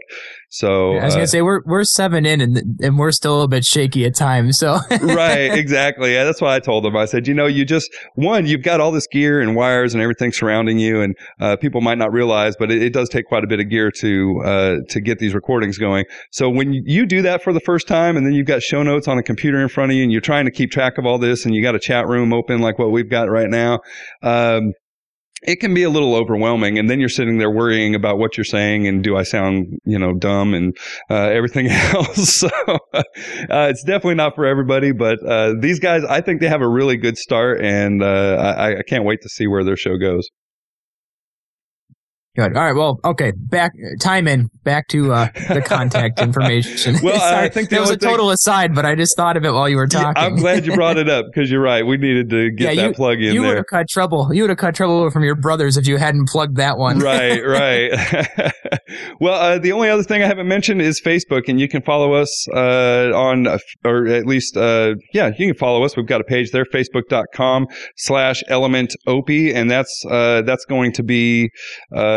So 0.50 0.94
yeah, 0.94 1.02
I 1.02 1.06
was 1.06 1.14
gonna 1.14 1.24
uh, 1.24 1.28
say 1.28 1.42
we're 1.42 1.62
we're 1.66 1.84
seven 1.84 2.26
in 2.26 2.40
and 2.40 2.80
and 2.82 2.98
we're 2.98 3.12
still 3.12 3.34
a 3.34 3.36
little 3.36 3.48
bit 3.48 3.66
shaky 3.66 4.06
at 4.06 4.16
times. 4.16 4.58
So 4.58 4.80
right, 5.02 5.54
exactly. 5.54 6.14
Yeah, 6.14 6.24
that's 6.24 6.42
why 6.42 6.56
I 6.56 6.60
told 6.60 6.86
them. 6.86 6.96
I 6.96 7.06
said, 7.06 7.28
you 7.28 7.34
know, 7.34 7.46
you 7.46 7.66
just 7.66 7.94
one, 8.16 8.46
you've 8.46 8.64
got 8.64 8.80
all 8.80 8.92
this 8.92 9.06
gear 9.08 9.42
and 9.42 9.56
wires 9.56 9.94
and 9.94 10.02
everything 10.02 10.32
surrounding 10.32 10.80
you, 10.80 11.02
and 11.02 11.16
uh, 11.40 11.58
people 11.58 11.82
might 11.82 11.98
not 11.98 12.12
realize, 12.14 12.56
but 12.58 12.72
it, 12.72 12.82
it, 12.82 12.94
does 12.94 13.10
take 13.10 13.26
quite 13.26 13.44
a 13.44 13.48
bit 13.48 13.60
of 13.60 13.70
gear 13.70 13.92
to 13.92 14.42
uh, 14.46 14.76
to 14.90 15.02
get 15.02 15.20
these 15.20 15.34
recordings 15.34 15.78
going. 15.78 16.06
So 16.32 16.50
when 16.50 16.74
you 16.74 17.06
do 17.06 17.22
that 17.24 17.44
for 17.44 17.52
the 17.52 17.60
first 17.60 17.88
time, 17.88 18.16
and 18.16 18.26
then 18.26 18.34
you've 18.34 18.48
got 18.48 18.64
show 18.64 18.82
notes 18.82 19.08
on 19.08 19.18
a 19.18 19.24
computer 19.24 19.60
in 19.60 19.68
front 19.68 19.92
of 19.92 19.98
you, 19.98 20.04
and 20.04 20.12
you're 20.12 20.22
trying 20.22 20.46
to 20.46 20.52
keep 20.52 20.72
track 20.72 20.98
of 20.98 21.06
all 21.06 21.18
this, 21.18 21.46
and 21.46 21.54
you 21.54 21.62
got 21.62 21.76
a 21.76 21.80
chat 21.80 22.08
room 22.08 22.32
open 22.32 22.62
like 22.62 22.80
what 22.80 22.92
we've 22.92 23.10
got 23.10 23.30
right 23.30 23.50
now. 23.50 23.82
It 25.44 25.58
can 25.58 25.74
be 25.74 25.84
a 25.84 25.90
little 25.90 26.16
overwhelming 26.16 26.80
and 26.80 26.90
then 26.90 27.00
you're 27.00 27.10
sitting 27.10 27.38
there 27.38 27.52
worrying 27.52 27.94
about 27.94 28.18
what 28.18 28.38
you're 28.38 28.46
saying 28.46 28.88
and 28.88 29.04
do 29.04 29.16
i 29.18 29.24
sound 29.24 29.78
you 29.84 30.00
know 30.00 30.14
dumb 30.14 30.54
and 30.54 30.76
uh, 31.10 31.30
everything 31.30 31.68
else. 31.70 32.34
So 32.36 32.50
uh, 32.94 33.04
it's 33.70 33.84
definitely 33.84 34.16
not 34.16 34.36
for 34.36 34.46
everybody 34.46 34.92
but 34.92 35.20
uh, 35.26 35.54
these 35.60 35.80
guys 35.80 36.04
i 36.06 36.22
think 36.22 36.42
they 36.42 36.48
have 36.48 36.62
a 36.62 36.68
really 36.68 36.98
good 36.98 37.18
start 37.18 37.62
and 37.62 38.02
uh, 38.02 38.56
I, 38.58 38.80
I 38.80 38.82
can't 38.88 39.04
wait 39.04 39.22
to 39.22 39.30
see 39.30 39.46
where 39.46 39.64
their 39.64 39.78
show 39.78 39.98
goes 39.98 40.30
Good. 42.36 42.58
All 42.58 42.64
right. 42.64 42.76
Well, 42.76 43.00
okay. 43.06 43.32
Back 43.38 43.72
time 44.02 44.28
in. 44.28 44.50
Back 44.66 44.90
to 44.90 45.14
uh, 45.14 45.30
the 45.48 45.62
contact 45.62 46.20
information. 46.22 46.98
well, 47.04 47.18
Sorry, 47.18 47.46
I 47.46 47.50
think 47.50 47.70
that 47.70 47.80
was 47.80 47.92
a 47.92 47.98
total 47.98 48.30
aside, 48.32 48.76
but 48.76 48.86
I 48.86 48.94
just 48.96 49.16
thought 49.16 49.38
of 49.38 49.46
it 49.46 49.52
while 49.54 49.70
you 49.70 49.78
were 49.78 49.88
talking. 49.88 50.22
Yeah, 50.22 50.28
I'm 50.28 50.36
glad 50.36 50.66
you 50.66 50.76
brought 50.76 50.98
it 50.98 51.08
up 51.08 51.28
because 51.28 51.50
you're 51.50 51.62
right. 51.62 51.86
We 51.86 51.96
needed 51.96 52.30
to 52.32 52.52
get 52.52 52.76
yeah, 52.76 52.82
that 52.82 52.88
you, 52.90 52.94
plug 52.94 53.22
in. 53.22 53.34
You 53.34 53.44
would 53.44 53.56
have 53.56 53.68
cut 53.68 53.88
trouble. 53.88 54.34
You 54.34 54.44
would 54.44 54.50
have 54.50 54.58
cut 54.58 54.76
trouble 54.76 55.10
from 55.12 55.24
your 55.24 55.36
brothers 55.36 55.78
if 55.78 55.88
you 55.88 55.96
hadn't 55.96 56.28
plugged 56.28 56.58
that 56.58 56.78
one. 56.78 57.00
right. 57.00 57.42
Right. 57.56 57.92
well, 59.22 59.36
uh, 59.36 59.60
the 59.60 59.72
only 59.72 59.90
other 59.90 60.04
thing 60.04 60.22
I 60.22 60.28
haven't 60.28 60.48
mentioned 60.48 60.82
is 60.82 61.00
Facebook, 61.00 61.44
and 61.48 61.60
you 61.60 61.70
can 61.70 61.82
follow 61.82 62.14
us 62.14 62.48
uh, 62.50 63.12
on, 63.16 63.48
or 63.86 64.08
at 64.08 64.26
least, 64.26 64.58
uh, 64.58 64.96
yeah, 65.14 65.32
you 65.38 65.48
can 65.48 65.56
follow 65.56 65.84
us. 65.84 65.96
We've 65.96 66.06
got 66.06 66.20
a 66.22 66.26
page 66.26 66.52
there, 66.52 66.66
Facebook.com/slash 66.66 68.44
Element 68.50 68.96
Opie, 69.08 69.54
and 69.54 69.72
that's 69.72 70.04
uh, 70.10 70.42
that's 70.42 70.66
going 70.66 70.92
to 70.94 71.04
be. 71.04 71.50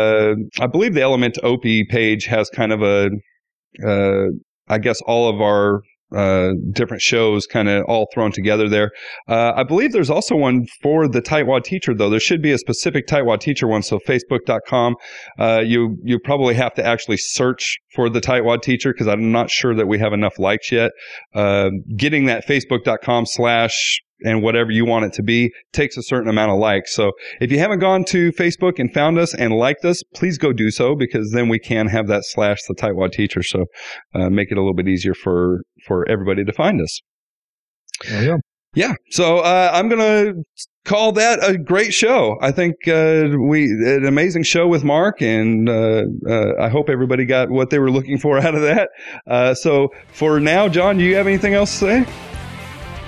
Uh, 0.09 0.35
I 0.59 0.67
believe 0.67 0.93
the 0.93 1.01
Element 1.01 1.37
Opie 1.43 1.85
page 1.85 2.25
has 2.25 2.49
kind 2.49 2.71
of 2.71 2.81
a, 2.81 3.09
uh, 3.85 4.27
I 4.67 4.77
guess 4.77 5.01
all 5.01 5.29
of 5.29 5.41
our 5.41 5.81
uh, 6.15 6.53
different 6.71 7.01
shows 7.01 7.45
kind 7.45 7.69
of 7.69 7.85
all 7.85 8.07
thrown 8.13 8.31
together 8.31 8.67
there. 8.67 8.91
Uh, 9.27 9.53
I 9.55 9.63
believe 9.63 9.91
there's 9.91 10.09
also 10.09 10.35
one 10.35 10.65
for 10.81 11.07
the 11.07 11.21
Tightwad 11.21 11.63
teacher 11.63 11.93
though. 11.93 12.09
There 12.09 12.19
should 12.19 12.41
be 12.41 12.51
a 12.51 12.57
specific 12.57 13.05
Tightwad 13.07 13.39
teacher 13.39 13.67
one. 13.67 13.83
So 13.83 13.99
facebook.com, 13.99 14.95
uh, 15.37 15.61
you, 15.63 15.97
you 16.03 16.19
probably 16.19 16.55
have 16.55 16.73
to 16.75 16.85
actually 16.85 17.17
search 17.17 17.77
for 17.93 18.09
the 18.09 18.21
Tightwad 18.21 18.61
teacher 18.61 18.91
because 18.91 19.07
I'm 19.07 19.31
not 19.31 19.49
sure 19.51 19.75
that 19.75 19.87
we 19.87 19.99
have 19.99 20.13
enough 20.13 20.39
likes 20.39 20.71
yet. 20.71 20.91
Uh, 21.35 21.69
getting 21.95 22.25
that 22.25 22.47
facebook.com 22.47 23.25
slash 23.27 24.01
and 24.23 24.41
whatever 24.43 24.71
you 24.71 24.85
want 24.85 25.05
it 25.05 25.13
to 25.13 25.23
be 25.23 25.51
takes 25.73 25.97
a 25.97 26.03
certain 26.03 26.29
amount 26.29 26.51
of 26.51 26.59
likes. 26.59 26.93
So 26.93 27.11
if 27.39 27.51
you 27.51 27.59
haven't 27.59 27.79
gone 27.79 28.03
to 28.05 28.31
Facebook 28.31 28.79
and 28.79 28.93
found 28.93 29.17
us 29.17 29.33
and 29.33 29.53
liked 29.53 29.85
us, 29.85 30.01
please 30.15 30.37
go 30.37 30.53
do 30.53 30.71
so 30.71 30.95
because 30.95 31.31
then 31.31 31.49
we 31.49 31.59
can 31.59 31.87
have 31.87 32.07
that 32.07 32.23
slash 32.25 32.59
the 32.67 32.75
tightwad 32.75 33.11
teacher. 33.11 33.43
So 33.43 33.65
uh, 34.13 34.29
make 34.29 34.51
it 34.51 34.57
a 34.57 34.61
little 34.61 34.73
bit 34.73 34.87
easier 34.87 35.13
for 35.13 35.61
for 35.85 36.07
everybody 36.09 36.43
to 36.43 36.53
find 36.53 36.81
us. 36.81 36.99
Yeah. 38.09 38.37
Yeah. 38.75 38.93
So 39.09 39.39
uh, 39.39 39.71
I'm 39.73 39.89
gonna 39.89 40.33
call 40.85 41.11
that 41.13 41.39
a 41.43 41.57
great 41.57 41.93
show. 41.93 42.37
I 42.41 42.51
think 42.51 42.75
uh, 42.87 43.29
we 43.39 43.65
an 43.65 44.05
amazing 44.05 44.43
show 44.43 44.67
with 44.67 44.83
Mark, 44.83 45.21
and 45.21 45.67
uh, 45.67 46.03
uh, 46.27 46.53
I 46.59 46.69
hope 46.69 46.89
everybody 46.89 47.25
got 47.25 47.49
what 47.49 47.71
they 47.71 47.79
were 47.79 47.91
looking 47.91 48.17
for 48.17 48.37
out 48.45 48.55
of 48.55 48.61
that. 48.61 48.89
Uh, 49.25 49.53
so 49.55 49.89
for 50.11 50.39
now, 50.39 50.67
John, 50.67 50.97
do 50.97 51.03
you 51.03 51.15
have 51.15 51.27
anything 51.27 51.55
else 51.55 51.79
to 51.79 52.05
say? 52.05 52.28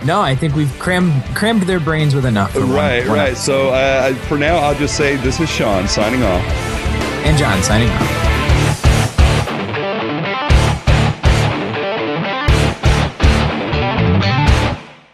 No, 0.04 0.22
I 0.22 0.36
think 0.36 0.56
we've 0.56 0.72
crammed 0.80 1.24
crammed 1.36 1.64
their 1.64 1.80
brains 1.80 2.16
with 2.16 2.26
enough. 2.26 2.56
Right, 2.56 3.08
one, 3.08 3.18
right. 3.18 3.38
So 3.38 3.70
uh, 3.70 4.14
for 4.28 4.38
now, 4.38 4.58
I'll 4.58 4.76
just 4.76 4.97
say 4.97 5.16
this 5.18 5.39
is 5.39 5.49
Sean 5.49 5.88
signing 5.88 6.24
off, 6.24 6.43
and 7.24 7.38
John 7.38 7.62
signing 7.62 7.89
off. 7.89 8.31